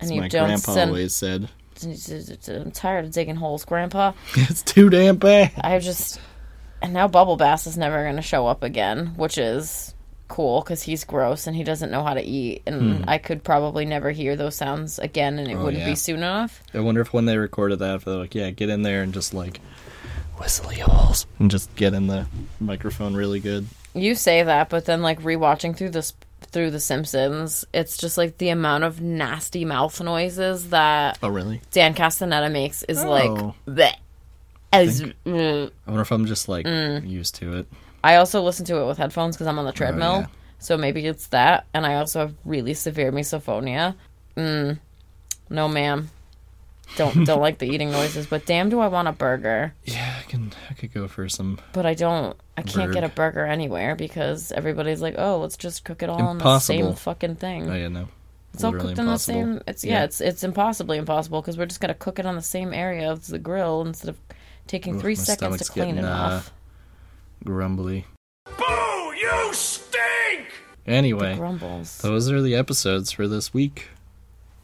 and 0.00 0.06
As 0.06 0.10
you 0.10 0.20
my 0.20 0.26
don't 0.28 0.48
grandpa 0.48 0.72
send 0.74 0.90
always 0.90 1.14
said. 1.14 1.48
i'm 2.48 2.70
tired 2.72 3.04
of 3.06 3.12
digging 3.12 3.36
holes 3.36 3.64
grandpa 3.64 4.12
It's 4.34 4.62
too 4.62 4.90
damn 4.90 5.16
bad. 5.16 5.52
i 5.60 5.78
just 5.78 6.20
and 6.82 6.92
now 6.92 7.08
bubble 7.08 7.36
bass 7.36 7.66
is 7.66 7.78
never 7.78 8.02
going 8.02 8.16
to 8.16 8.22
show 8.22 8.46
up 8.46 8.62
again 8.62 9.14
which 9.16 9.38
is 9.38 9.94
cool 10.28 10.62
because 10.62 10.82
he's 10.82 11.04
gross 11.04 11.46
and 11.46 11.54
he 11.54 11.62
doesn't 11.62 11.90
know 11.90 12.02
how 12.02 12.14
to 12.14 12.22
eat 12.22 12.62
and 12.66 12.98
hmm. 12.98 13.04
i 13.06 13.18
could 13.18 13.44
probably 13.44 13.84
never 13.84 14.10
hear 14.10 14.34
those 14.34 14.56
sounds 14.56 14.98
again 14.98 15.38
and 15.38 15.48
it 15.50 15.54
oh, 15.54 15.64
wouldn't 15.64 15.82
yeah. 15.82 15.90
be 15.90 15.94
soon 15.94 16.18
enough 16.18 16.62
I 16.72 16.80
wonder 16.80 17.02
if 17.02 17.12
when 17.12 17.26
they 17.26 17.36
recorded 17.36 17.80
that, 17.80 17.96
if 17.96 18.04
they're 18.06 18.14
like, 18.16 18.34
"Yeah, 18.34 18.50
get 18.50 18.70
in 18.70 18.80
there 18.82 19.02
and 19.02 19.12
just 19.12 19.34
like 19.34 19.60
whistle 20.38 20.70
holes 20.70 21.26
and 21.38 21.50
just 21.50 21.74
get 21.76 21.92
in 21.92 22.06
the 22.06 22.26
microphone 22.60 23.14
really 23.14 23.40
good." 23.40 23.66
you 23.94 24.14
say 24.14 24.42
that 24.42 24.70
but 24.70 24.86
then 24.86 25.02
like 25.02 25.20
rewatching 25.20 25.76
through 25.76 25.90
this 25.90 26.14
through 26.46 26.70
the 26.70 26.80
simpsons 26.80 27.64
it's 27.72 27.96
just 27.96 28.18
like 28.18 28.38
the 28.38 28.48
amount 28.48 28.84
of 28.84 29.00
nasty 29.00 29.64
mouth 29.64 30.00
noises 30.00 30.70
that 30.70 31.18
Oh, 31.22 31.28
really? 31.28 31.60
Dan 31.70 31.94
Castellaneta 31.94 32.50
makes 32.50 32.82
is 32.84 33.04
like 33.04 33.30
Oh. 33.30 33.54
bleh. 33.66 33.94
As, 34.72 35.02
mm. 35.02 35.70
I 35.86 35.90
wonder 35.90 36.02
if 36.02 36.10
I'm 36.12 36.26
just 36.26 36.48
like 36.48 36.66
used 36.66 37.34
to 37.36 37.58
it. 37.58 37.66
i 38.02 38.16
also 38.16 38.42
listen 38.42 38.64
to 38.66 38.76
it 38.80 38.86
with 38.86 38.98
headphones 38.98 39.36
because 39.36 39.46
i'm 39.46 39.58
on 39.58 39.64
the 39.64 39.72
treadmill 39.72 40.14
Oh, 40.16 40.20
yeah. 40.20 40.26
so 40.58 40.76
maybe 40.76 41.06
it's 41.06 41.26
that 41.28 41.66
and 41.74 41.86
i 41.86 41.94
also 41.96 42.20
have 42.20 42.34
really 42.44 42.74
severe 42.74 43.12
misophonia 43.12 43.94
mm. 44.36 44.78
no 45.50 45.68
ma'am 45.68 46.10
don't 46.96 47.24
don't 47.24 47.40
like 47.46 47.58
the 47.58 47.66
eating 47.66 47.90
noises 47.90 48.26
but 48.26 48.44
damn 48.46 48.68
do 48.70 48.80
i 48.80 48.88
want 48.88 49.08
a 49.08 49.12
burger 49.12 49.72
Yeah, 49.84 50.16
I 50.18 50.22
can. 50.28 50.52
I 50.70 50.74
could 50.74 50.92
go 50.92 51.06
for 51.08 51.28
some. 51.28 51.58
but 51.72 51.86
I 51.86 51.94
don't. 51.94 52.36
I 52.56 52.62
can't 52.62 52.92
get 52.92 53.04
a 53.04 53.08
burger 53.08 53.44
anywhere 53.46 53.94
because 53.96 54.52
everybody's 54.52 55.00
like, 55.00 55.14
"Oh, 55.18 55.38
let's 55.38 55.56
just 55.56 55.84
cook 55.84 56.02
it 56.02 56.08
all 56.10 56.30
in 56.30 56.38
the 56.38 56.58
same 56.58 56.94
fucking 56.94 57.36
thing." 57.36 57.68
Oh 57.70 57.74
yeah, 57.74 57.88
no. 57.88 58.08
it's 58.54 58.62
all 58.64 58.72
Literally 58.72 58.92
cooked 58.94 58.98
in 59.00 59.06
the 59.06 59.16
same. 59.18 59.60
It's 59.66 59.84
yeah, 59.84 59.92
Yeah. 60.00 60.04
it's 60.04 60.20
it's 60.20 60.42
impossibly 60.44 60.98
impossible 60.98 61.40
because 61.40 61.56
we're 61.56 61.66
just 61.66 61.80
gonna 61.80 61.94
cook 61.94 62.18
it 62.18 62.26
on 62.26 62.34
the 62.36 62.42
same 62.42 62.72
area 62.74 63.10
of 63.10 63.26
the 63.26 63.38
grill 63.38 63.82
instead 63.82 64.10
of 64.10 64.18
taking 64.66 64.96
Ugh, 64.96 65.00
three 65.00 65.14
seconds 65.14 65.58
to 65.58 65.64
stomach's 65.64 65.70
clean 65.70 65.88
it 65.90 66.02
getting, 66.02 66.04
uh, 66.04 66.40
off. 66.42 66.52
Grumbly. 67.44 68.06
Boo! 68.56 69.12
You 69.20 69.50
stink! 69.52 70.46
Anyway, 70.86 71.36
those 72.00 72.30
are 72.30 72.40
the 72.42 72.54
episodes 72.54 73.12
for 73.12 73.28
this 73.28 73.52
week. 73.54 73.88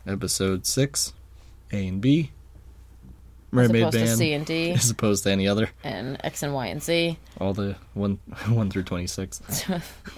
Episode 0.07 0.67
six, 0.67 1.13
A 1.73 1.87
and 1.87 2.01
B. 2.01 2.31
As 3.51 3.53
Mermaid 3.53 3.83
opposed 3.83 3.93
to 3.97 4.05
Band. 4.05 4.19
C 4.19 4.33
and 4.35 4.47
D 4.47 4.71
As 4.73 4.91
opposed 4.91 5.25
to 5.25 5.31
any 5.31 5.49
other. 5.49 5.71
and 5.83 6.19
X 6.25 6.43
and 6.43 6.53
Y 6.55 6.67
and 6.67 6.83
Z, 6.83 7.19
All 7.41 7.55
the 7.55 7.77
one 7.95 8.19
one 8.49 8.71
through 8.71 8.83
twenty 8.85 9.07
six. 9.07 9.41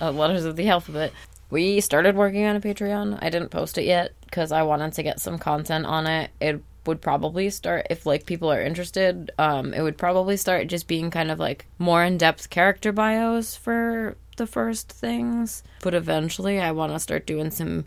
uh, 0.01 0.11
letters 0.11 0.45
of 0.45 0.57
the 0.57 0.69
alphabet. 0.69 1.13
We 1.51 1.81
started 1.81 2.15
working 2.17 2.45
on 2.45 2.57
a 2.57 2.61
Patreon. 2.61 3.19
I 3.23 3.29
didn't 3.31 3.49
post 3.51 3.77
it 3.79 3.85
yet 3.85 4.13
because 4.25 4.53
I 4.53 4.63
wanted 4.63 4.93
to 4.95 5.03
get 5.03 5.19
some 5.21 5.39
content 5.39 5.85
on 5.87 6.07
it. 6.07 6.31
It 6.41 6.63
would 6.87 7.01
probably 7.01 7.51
start 7.51 7.87
if 7.91 8.07
like 8.07 8.27
people 8.27 8.51
are 8.51 8.61
interested. 8.63 9.31
Um, 9.39 9.75
it 9.75 9.83
would 9.83 9.99
probably 9.99 10.37
start 10.37 10.67
just 10.69 10.87
being 10.89 11.11
kind 11.11 11.31
of 11.31 11.39
like 11.39 11.67
more 11.79 12.03
in 12.05 12.19
depth 12.19 12.51
character 12.51 12.93
bios 12.93 13.55
for 13.57 14.17
the 14.37 14.47
first 14.47 14.91
things. 14.91 15.63
But 15.83 15.95
eventually, 15.95 16.61
I 16.61 16.73
want 16.73 16.93
to 16.93 16.99
start 16.99 17.27
doing 17.27 17.51
some 17.51 17.85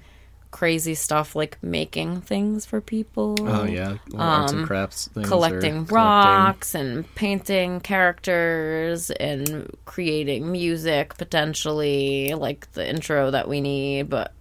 crazy 0.51 0.93
stuff 0.93 1.35
like 1.35 1.57
making 1.63 2.21
things 2.21 2.63
for 2.63 2.79
people. 2.79 3.35
Oh 3.41 3.63
yeah, 3.63 3.97
little 4.05 4.21
arts 4.21 4.51
and 4.51 4.67
crafts, 4.67 5.09
Um, 5.15 5.23
collecting 5.23 5.59
collecting- 5.87 5.95
rocks 5.95 6.75
and 6.75 7.15
painting 7.15 7.79
characters 7.79 9.09
and 9.09 9.75
creating 9.85 10.51
music 10.51 11.17
potentially 11.17 12.33
like 12.35 12.71
the 12.73 12.87
intro 12.87 13.31
that 13.31 13.47
we 13.47 13.61
need 13.61 14.09
but 14.09 14.31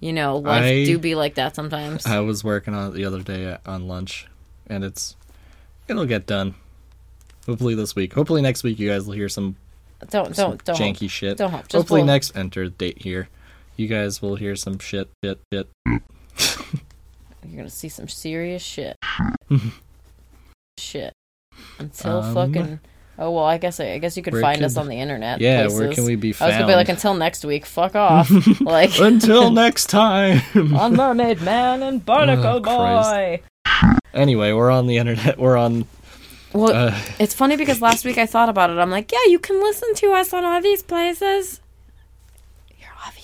you 0.00 0.12
know 0.12 0.38
life 0.38 0.62
I- 0.64 0.84
do 0.84 0.98
be 0.98 1.14
like 1.14 1.34
that 1.36 1.54
sometimes 1.56 2.06
I 2.06 2.20
was 2.20 2.42
working 2.44 2.74
on 2.74 2.90
it 2.90 2.94
the 2.94 3.04
other 3.04 3.22
day 3.22 3.56
on 3.66 3.88
lunch, 3.88 4.26
and 4.66 4.84
it's 4.84 5.16
it'll 5.88 6.06
get 6.06 6.26
done. 6.26 6.54
Hopefully 7.46 7.74
this 7.74 7.96
week. 7.96 8.12
Hopefully 8.12 8.42
next 8.42 8.62
week 8.62 8.78
you 8.78 8.88
guys 8.90 9.06
will 9.06 9.14
hear 9.14 9.28
some 9.28 9.56
don't 10.10 10.34
don't 10.36 10.62
don't 10.64 10.76
janky 10.78 11.08
shit. 11.10 11.38
don't 11.38 11.50
hope. 11.50 11.62
Just 11.62 11.74
Hopefully 11.74 12.00
we'll- 12.00 12.06
next 12.06 12.36
enter 12.36 12.68
date 12.68 13.02
here, 13.02 13.28
you 13.76 13.88
guys 13.88 14.20
will 14.22 14.36
hear 14.36 14.54
some 14.54 14.78
shit, 14.78 15.08
shit, 15.24 15.40
shit. 15.52 15.68
you're 15.86 16.00
gonna 17.56 17.70
see 17.70 17.88
some 17.88 18.06
serious 18.08 18.62
shit 18.62 18.96
shit 20.78 21.12
until 21.78 22.18
Um, 22.22 22.34
fucking 22.34 22.80
oh 23.18 23.30
well 23.30 23.44
i 23.44 23.58
guess 23.58 23.80
i 23.80 23.98
guess 23.98 24.16
you 24.16 24.22
could 24.22 24.32
where 24.32 24.42
find 24.42 24.62
us 24.62 24.76
on 24.76 24.88
the 24.88 24.96
internet 24.98 25.40
Yeah, 25.40 25.68
where 25.68 25.92
can 25.92 26.04
we 26.04 26.14
be 26.16 26.32
found? 26.32 26.52
i 26.52 26.54
was 26.54 26.60
gonna 26.60 26.72
be 26.72 26.76
like 26.76 26.88
until 26.88 27.14
next 27.14 27.44
week 27.44 27.66
fuck 27.66 27.94
off 27.96 28.30
like 28.60 28.98
Until 28.98 29.50
next 29.64 29.86
time. 29.90 30.40
on 30.76 30.94
mermaid 30.94 31.40
man 31.42 31.82
and 31.82 32.04
barnacle 32.04 32.46
Oh, 32.46 32.60
Christ. 32.60 33.10
boy 33.10 33.40
anyway, 34.14 34.52
we're 34.52 34.70
on 34.70 34.86
the 34.86 34.96
internet. 34.96 35.38
We're 35.38 35.56
on. 35.56 35.84
Well, 36.54 36.72
Uh, 36.88 36.98
it's 37.20 37.34
funny 37.34 37.56
because 37.56 37.80
last 37.82 38.04
week 38.04 38.16
I 38.18 38.24
thought 38.26 38.48
about 38.48 38.70
it. 38.70 38.78
I'm 38.78 38.90
like, 38.90 39.12
yeah, 39.12 39.18
you 39.28 39.38
can 39.38 39.60
listen 39.60 39.94
to 39.96 40.12
us 40.12 40.32
on 40.32 40.44
all 40.44 40.60
these 40.62 40.82
places. 40.82 41.60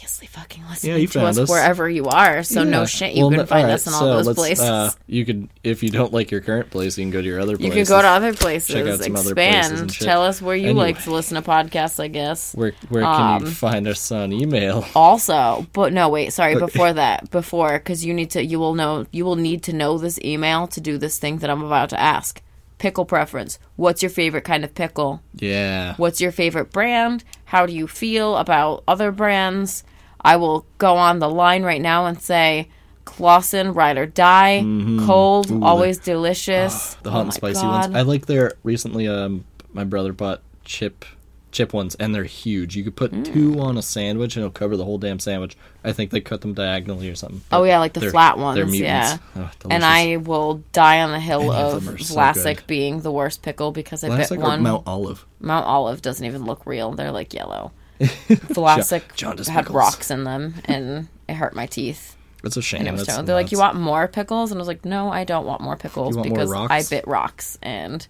Obviously 0.04 0.26
fucking 0.26 0.62
listening 0.68 1.00
you 1.00 1.06
to 1.08 1.24
us, 1.24 1.38
us. 1.38 1.48
wherever 1.48 1.88
you 1.88 2.04
are. 2.04 2.42
So 2.42 2.62
no 2.62 2.84
shit, 2.84 3.14
you 3.14 3.22
Well, 3.22 3.30
can 3.30 3.38
no- 3.38 3.46
find 3.46 3.62
alright, 3.62 3.74
us 3.74 3.86
in 3.86 3.94
all 3.94 4.00
so 4.00 4.06
those 4.16 4.26
let's, 4.26 4.38
places. 4.38 4.60
Uh, 4.64 4.90
you 5.06 5.24
could, 5.24 5.48
if 5.62 5.82
you 5.82 5.88
don't 5.88 6.12
like 6.12 6.30
your 6.30 6.42
current 6.42 6.68
place, 6.68 6.98
you 6.98 7.04
can 7.04 7.10
go 7.10 7.22
to 7.22 7.26
your 7.26 7.40
other 7.40 7.52
you 7.52 7.58
places. 7.70 7.88
can 7.88 7.96
go 7.96 8.02
to 8.02 8.08
other 8.08 8.34
places, 8.34 8.68
Check 8.74 8.86
out 8.86 9.00
some 9.02 9.16
other 9.16 9.34
places 9.34 9.80
expand, 9.80 9.90
tell 10.06 10.22
us 10.22 10.42
where 10.42 10.54
you 10.56 10.74
like 10.74 11.02
to 11.04 11.10
listen 11.10 11.42
to 11.42 11.48
podcasts. 11.50 11.98
I 11.98 12.08
guess. 12.08 12.54
Where 12.54 12.72
where 12.90 13.02
can 13.02 13.40
you 13.40 13.46
Um, 13.46 13.52
find 13.54 13.88
us 13.88 14.12
on 14.12 14.30
email? 14.34 14.84
Also, 14.94 15.66
but 15.72 15.94
no, 15.94 16.10
wait, 16.10 16.34
sorry. 16.34 16.54
Before 16.56 16.92
that, 16.92 17.30
before 17.30 17.72
because 17.78 18.04
you 18.04 18.12
need 18.12 18.30
to, 18.32 18.44
you 18.44 18.58
will 18.58 18.74
know, 18.74 19.06
you 19.10 19.24
will 19.24 19.36
need 19.36 19.62
to 19.64 19.72
know 19.72 19.96
this 19.96 20.18
email 20.22 20.66
to 20.68 20.82
do 20.82 20.98
this 20.98 21.18
thing 21.18 21.38
that 21.38 21.48
I'm 21.48 21.62
about 21.62 21.88
to 21.90 22.00
ask. 22.00 22.42
Pickle 22.76 23.06
preference. 23.06 23.58
What's 23.76 24.02
your 24.02 24.10
favorite 24.10 24.44
kind 24.44 24.64
of 24.64 24.74
pickle? 24.74 25.22
Yeah. 25.34 25.94
What's 25.96 26.20
your 26.20 26.32
favorite 26.32 26.70
brand? 26.72 27.24
How 27.46 27.64
do 27.64 27.72
you 27.72 27.86
feel 27.86 28.36
about 28.36 28.84
other 28.86 29.10
brands? 29.10 29.82
I 30.24 30.36
will 30.36 30.64
go 30.78 30.96
on 30.96 31.18
the 31.18 31.28
line 31.28 31.62
right 31.64 31.80
now 31.82 32.06
and 32.06 32.20
say 32.20 32.68
Claussen, 33.04 33.74
ride 33.74 33.98
or 33.98 34.06
die, 34.06 34.60
cold, 35.06 35.48
Mm-hmm. 35.48 35.62
Ooh, 35.62 35.66
always 35.66 35.98
delicious. 35.98 36.94
The 37.02 37.10
Oh 37.10 37.12
hot 37.12 37.20
and 37.24 37.34
spicy 37.34 37.60
God. 37.60 37.82
ones. 37.90 37.96
I 37.96 38.02
like 38.02 38.26
their 38.26 38.52
recently. 38.62 39.06
Um, 39.06 39.44
my 39.72 39.84
brother 39.84 40.12
bought 40.12 40.40
chip 40.64 41.04
chip 41.52 41.72
ones, 41.72 41.94
and 41.96 42.12
they're 42.12 42.24
huge. 42.24 42.74
You 42.74 42.82
could 42.82 42.96
put 42.96 43.12
Mm. 43.12 43.32
two 43.32 43.60
on 43.60 43.76
a 43.78 43.82
sandwich, 43.82 44.34
and 44.34 44.42
it'll 44.44 44.52
cover 44.52 44.76
the 44.76 44.84
whole 44.84 44.98
damn 44.98 45.20
sandwich. 45.20 45.56
I 45.84 45.92
think 45.92 46.10
they 46.10 46.20
cut 46.20 46.40
them 46.40 46.52
diagonally 46.54 47.08
or 47.08 47.14
something. 47.14 47.42
Oh 47.52 47.62
yeah, 47.64 47.78
like 47.78 47.92
the 47.92 48.10
flat 48.10 48.38
ones. 48.38 48.56
they're 48.56 48.66
mutants. 48.66 49.22
Yeah. 49.36 49.50
Oh, 49.64 49.68
and. 49.70 49.84
I 49.84 50.16
will 50.16 50.62
die 50.72 51.00
on 51.02 51.12
the 51.12 51.20
hill 51.20 51.42
Any 51.42 51.50
of 51.62 51.86
of 51.86 51.94
are 51.94 51.98
so 51.98 52.14
Vlasic 52.16 52.66
being 52.66 53.02
the 53.02 53.12
worst 53.12 53.42
pickle 53.42 53.70
because 53.70 54.02
I 54.02 54.08
Classic 54.08 54.38
bit 54.38 54.44
or 54.44 54.48
one. 54.48 54.62
Mount 54.62 54.82
Olive. 54.86 55.24
Mount 55.38 55.66
Olive 55.66 56.00
doesn't 56.02 56.24
even 56.24 56.44
look 56.44 56.64
real. 56.66 56.90
They're 56.92 57.12
like 57.12 57.32
yellow. 57.34 57.70
Vlasic 58.00 59.14
jaundice 59.14 59.48
had 59.48 59.62
pickles. 59.66 59.76
rocks 59.76 60.10
in 60.10 60.24
them, 60.24 60.54
and 60.64 61.08
it 61.28 61.34
hurt 61.34 61.54
my 61.54 61.66
teeth. 61.66 62.16
It's 62.42 62.56
a 62.56 62.62
shame. 62.62 62.80
And 62.80 62.88
it 62.88 62.92
was. 62.92 63.06
They're 63.06 63.34
like, 63.34 63.52
"You 63.52 63.58
want 63.58 63.76
more 63.78 64.06
pickles?" 64.08 64.50
And 64.50 64.58
I 64.58 64.60
was 64.60 64.68
like, 64.68 64.84
"No, 64.84 65.10
I 65.10 65.24
don't 65.24 65.46
want 65.46 65.60
more 65.62 65.76
pickles 65.76 66.14
want 66.16 66.28
more 66.28 66.36
because 66.38 66.52
I 66.70 66.82
bit 66.94 67.06
rocks, 67.06 67.58
and 67.62 68.06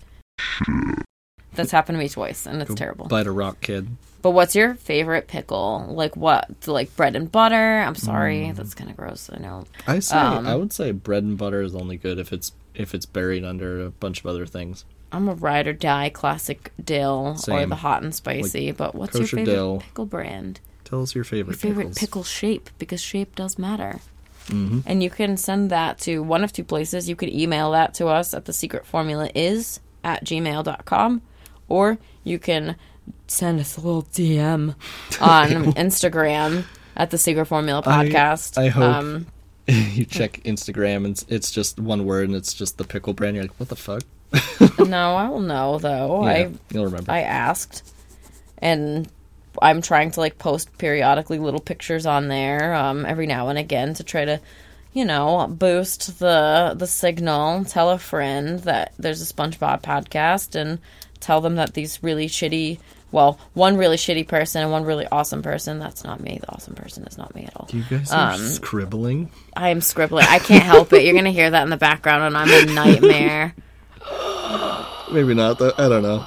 that's 1.55 1.71
happened 1.71 1.97
to 1.97 2.03
me 2.03 2.09
twice, 2.09 2.47
and 2.47 2.61
it's 2.63 2.75
terrible." 2.75 3.07
Bite 3.07 3.27
a 3.27 3.31
rock, 3.33 3.61
kid. 3.61 3.89
But 4.23 4.31
what's 4.31 4.57
your 4.57 4.75
favorite 4.75 5.29
pickle? 5.29 5.87
Like 5.91 6.17
what? 6.17 6.49
Like 6.67 6.97
bread 6.97 7.15
and 7.15 7.31
butter? 7.31 7.81
I'm 7.81 7.95
sorry, 7.95 8.39
Mm. 8.47 8.57
that's 8.57 8.75
kind 8.75 8.91
of 8.91 8.97
gross. 8.97 9.29
I 9.33 9.39
know. 9.39 9.65
I 9.87 9.99
say 9.99 10.17
Um, 10.17 10.47
I 10.47 10.57
would 10.57 10.73
say 10.73 10.93
bread 10.93 11.23
and 11.25 11.37
butter 11.37 11.61
is 11.63 11.75
only 11.75 11.97
good 11.99 12.19
if 12.19 12.33
it's 12.33 12.53
if 12.75 12.95
it's 12.95 13.07
buried 13.07 13.45
under 13.45 13.85
a 13.85 13.91
bunch 13.91 14.21
of 14.21 14.27
other 14.27 14.47
things. 14.47 14.85
I'm 15.13 15.29
a 15.29 15.35
ride 15.35 15.67
or 15.69 15.73
die 15.73 16.09
classic 16.09 16.73
dill 16.83 17.37
or 17.49 17.67
the 17.67 17.77
hot 17.77 18.03
and 18.03 18.15
spicy. 18.15 18.73
but 18.73 18.95
what's 18.95 19.17
your 19.17 19.27
favorite 19.27 19.45
dill. 19.45 19.81
pickle 19.81 20.07
brand? 20.07 20.61
Tell 20.85 21.03
us 21.03 21.15
your 21.15 21.25
favorite. 21.25 21.55
Your 21.55 21.59
favorite 21.71 21.83
pickles. 21.85 21.99
pickle 21.99 22.25
shape 22.25 22.71
because 22.79 23.01
shape 23.01 23.35
does 23.37 23.59
matter. 23.59 24.01
Mm-hmm. 24.49 24.81
And 24.87 25.03
you 25.03 25.09
can 25.11 25.37
send 25.37 25.71
that 25.71 25.99
to 26.01 26.23
one 26.23 26.45
of 26.45 26.53
two 26.53 26.65
places. 26.65 27.09
You 27.09 27.17
could 27.17 27.31
email 27.31 27.71
that 27.73 27.95
to 27.95 28.09
us 28.09 28.35
at 28.35 28.45
the 28.45 28.53
secret 28.53 28.85
formula 28.85 29.31
is 29.35 29.81
at 30.03 30.25
gmail.com 30.25 31.23
or 31.69 31.97
you 32.25 32.39
can 32.39 32.77
send 33.27 33.61
us 33.61 33.77
a 33.79 33.81
little 33.81 34.03
DM 34.03 34.75
on 35.21 35.49
Instagram 35.75 36.65
at 36.97 37.11
the 37.11 37.19
secret 37.19 37.47
formula 37.47 37.83
podcast. 37.83 38.59
I 38.59 38.69
hope 38.69 38.83
Um, 38.85 39.27
you 39.67 40.05
check 40.05 40.43
Instagram 40.45 41.07
and 41.07 41.25
it's 41.29 41.51
just 41.51 41.81
one 41.81 42.05
word 42.05 42.29
and 42.29 42.37
it's 42.37 42.53
just 42.53 42.77
the 42.77 42.85
pickle 42.85 43.15
brand. 43.15 43.37
You're 43.37 43.45
like, 43.45 43.59
what 43.59 43.71
the 43.71 43.77
fuck? 43.77 44.03
no, 44.87 45.17
I 45.17 45.29
will 45.29 45.41
know 45.41 45.79
though. 45.79 46.25
Yeah, 46.25 46.31
I 46.33 46.53
you'll 46.71 46.85
remember. 46.87 47.11
I 47.11 47.21
asked, 47.21 47.83
and 48.59 49.09
I'm 49.63 49.83
trying 49.83 50.11
to 50.13 50.21
like 50.21 50.39
post 50.39 50.77
periodically 50.79 51.39
little 51.39 51.61
pictures 51.61 52.07
on 52.07 52.29
there 52.29 52.75
um, 52.75 53.07
every 53.07 53.27
now 53.27 53.49
and 53.49 53.59
again 53.59 53.95
to 53.95 54.05
try 54.05 54.25
to, 54.25 54.41
you 54.93 55.05
know, 55.05 55.47
boost 55.49 56.19
the 56.19 56.75
the 56.77 56.87
signal. 56.87 57.65
Tell 57.65 57.91
a 57.91 57.99
friend 57.99 58.61
that 58.61 58.93
there's 58.99 59.23
a 59.23 59.33
SpongeBob 59.33 59.83
podcast, 59.83 60.55
and 60.55 60.79
tell 61.21 61.41
them 61.41 61.57
that 61.57 61.75
these 61.75 62.03
really 62.03 62.27
shitty. 62.27 62.79
Well, 63.13 63.39
one 63.53 63.77
really 63.77 63.97
shitty 63.97 64.27
person 64.27 64.61
and 64.63 64.73
one 64.73 64.83
really 64.83 65.07
awesome 65.07 65.41
person. 65.41 65.79
That's 65.79 66.03
not 66.03 66.19
me. 66.19 66.39
The 66.41 66.53
awesome 66.53 66.75
person 66.75 67.05
is 67.05 67.17
not 67.17 67.33
me 67.33 67.45
at 67.45 67.55
all. 67.55 67.69
you 67.73 67.85
guys 67.89 68.11
are 68.11 68.33
um, 68.33 68.41
scribbling. 68.41 69.31
I 69.57 69.69
am 69.69 69.81
scribbling. 69.81 70.27
I 70.29 70.41
can't 70.41 70.65
help 70.65 70.93
it. 70.93 71.05
You're 71.05 71.15
gonna 71.15 71.31
hear 71.31 71.49
that 71.49 71.63
in 71.63 71.71
the 71.71 71.77
background, 71.77 72.25
and 72.25 72.37
I'm 72.37 72.51
a 72.51 72.73
nightmare. 72.75 73.55
Maybe 75.13 75.35
not. 75.35 75.59
Though. 75.59 75.73
I 75.77 75.89
don't 75.89 76.03
know. 76.03 76.27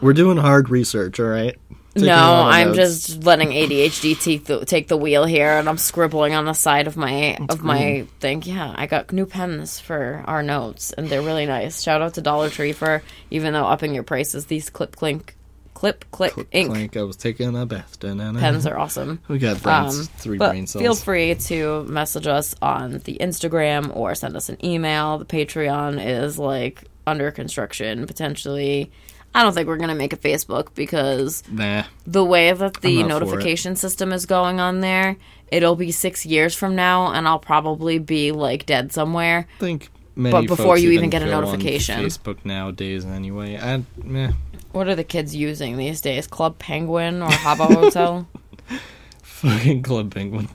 We're 0.00 0.12
doing 0.12 0.36
hard 0.36 0.68
research. 0.68 1.20
All 1.20 1.26
right. 1.26 1.56
Taking 1.94 2.06
no, 2.06 2.16
I'm 2.16 2.68
notes. 2.68 3.06
just 3.06 3.24
letting 3.24 3.50
ADHD 3.50 4.18
take 4.18 4.46
the, 4.46 4.64
take 4.64 4.88
the 4.88 4.96
wheel 4.96 5.26
here, 5.26 5.50
and 5.58 5.68
I'm 5.68 5.76
scribbling 5.76 6.32
on 6.32 6.46
the 6.46 6.54
side 6.54 6.86
of 6.86 6.96
my 6.96 7.36
of 7.50 7.62
my 7.62 8.06
thing. 8.18 8.42
Yeah, 8.46 8.72
I 8.74 8.86
got 8.86 9.12
new 9.12 9.26
pens 9.26 9.78
for 9.78 10.24
our 10.26 10.42
notes, 10.42 10.94
and 10.94 11.10
they're 11.10 11.20
really 11.20 11.44
nice. 11.44 11.82
Shout 11.82 12.00
out 12.00 12.14
to 12.14 12.22
Dollar 12.22 12.48
Tree 12.48 12.72
for 12.72 13.02
even 13.30 13.52
though 13.52 13.66
upping 13.66 13.92
your 13.92 14.04
prices. 14.04 14.46
These 14.46 14.70
clip 14.70 14.96
clink, 14.96 15.36
clip 15.74 16.10
click 16.10 16.32
ink 16.50 16.70
Clank. 16.70 16.96
I 16.96 17.02
was 17.02 17.16
taking 17.16 17.54
a 17.54 17.66
bath. 17.66 18.00
Da-na-na. 18.00 18.40
pens 18.40 18.64
are 18.64 18.78
awesome. 18.78 19.20
We 19.28 19.38
got 19.38 19.62
brains. 19.62 20.00
Um, 20.00 20.06
three 20.16 20.38
but 20.38 20.52
brain 20.52 20.66
cells. 20.66 20.82
feel 20.82 20.94
free 20.94 21.34
to 21.34 21.84
message 21.84 22.26
us 22.26 22.54
on 22.62 23.00
the 23.04 23.18
Instagram 23.20 23.94
or 23.94 24.14
send 24.14 24.34
us 24.34 24.48
an 24.48 24.64
email. 24.64 25.18
The 25.18 25.26
Patreon 25.26 26.02
is 26.02 26.38
like 26.38 26.84
under 27.06 27.30
construction 27.30 28.06
potentially. 28.06 28.90
I 29.34 29.42
don't 29.42 29.54
think 29.54 29.66
we're 29.66 29.78
gonna 29.78 29.94
make 29.94 30.12
a 30.12 30.16
Facebook 30.18 30.74
because 30.74 31.42
Nah. 31.50 31.84
the 32.06 32.24
way 32.24 32.52
that 32.52 32.74
the 32.82 33.00
I'm 33.00 33.08
not 33.08 33.20
for 33.20 33.24
it. 33.24 33.26
notification 33.30 33.76
system 33.76 34.12
is 34.12 34.26
going 34.26 34.60
on 34.60 34.80
there, 34.80 35.16
it'll 35.48 35.74
be 35.76 35.90
six 35.90 36.26
years 36.26 36.54
from 36.54 36.76
now, 36.76 37.12
and 37.12 37.26
I'll 37.26 37.38
probably 37.38 37.98
be 37.98 38.30
like 38.32 38.66
dead 38.66 38.92
somewhere. 38.92 39.46
I 39.56 39.60
think 39.60 39.88
But 40.16 40.46
before 40.46 40.76
you 40.76 40.90
even 40.90 41.08
get 41.08 41.22
a 41.22 41.26
notification. 41.26 41.98
Facebook 42.04 42.44
nowadays, 42.44 43.06
anyway. 43.06 43.56
I, 43.56 43.82
meh. 44.04 44.32
What 44.72 44.86
are 44.88 44.94
the 44.94 45.04
kids 45.04 45.34
using 45.34 45.78
these 45.78 46.02
days? 46.02 46.26
Club 46.26 46.58
Penguin 46.58 47.22
or 47.22 47.28
Habbo 47.30 47.72
Hotel? 47.74 48.28
Fucking 49.22 49.82
Club 49.82 50.14
Penguin. 50.14 50.48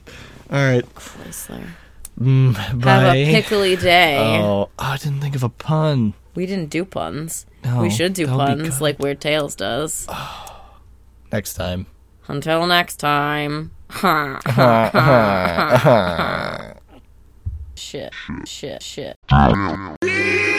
All 0.50 0.58
right. 0.64 0.84
Chrysler. 0.94 1.66
Mm, 2.20 2.54
Have 2.56 3.14
a 3.14 3.24
pickly 3.26 3.76
day. 3.76 4.38
Oh, 4.40 4.70
I 4.78 4.96
didn't 4.96 5.20
think 5.20 5.36
of 5.36 5.42
a 5.44 5.48
pun. 5.48 6.14
We 6.38 6.46
didn't 6.46 6.70
do 6.70 6.84
puns. 6.84 7.46
No, 7.64 7.80
we 7.80 7.90
should 7.90 8.12
do 8.12 8.26
that 8.26 8.36
would 8.36 8.58
be 8.58 8.62
puns 8.62 8.80
like 8.80 9.00
Weird 9.00 9.20
Tales 9.20 9.56
does. 9.56 10.06
Next 11.32 11.54
time. 11.54 11.86
Until 12.28 12.64
next 12.68 13.00
time. 13.00 13.72
shit, 17.74 18.12
shit, 18.46 18.82
shit. 18.84 19.16
Yeah! 19.32 20.54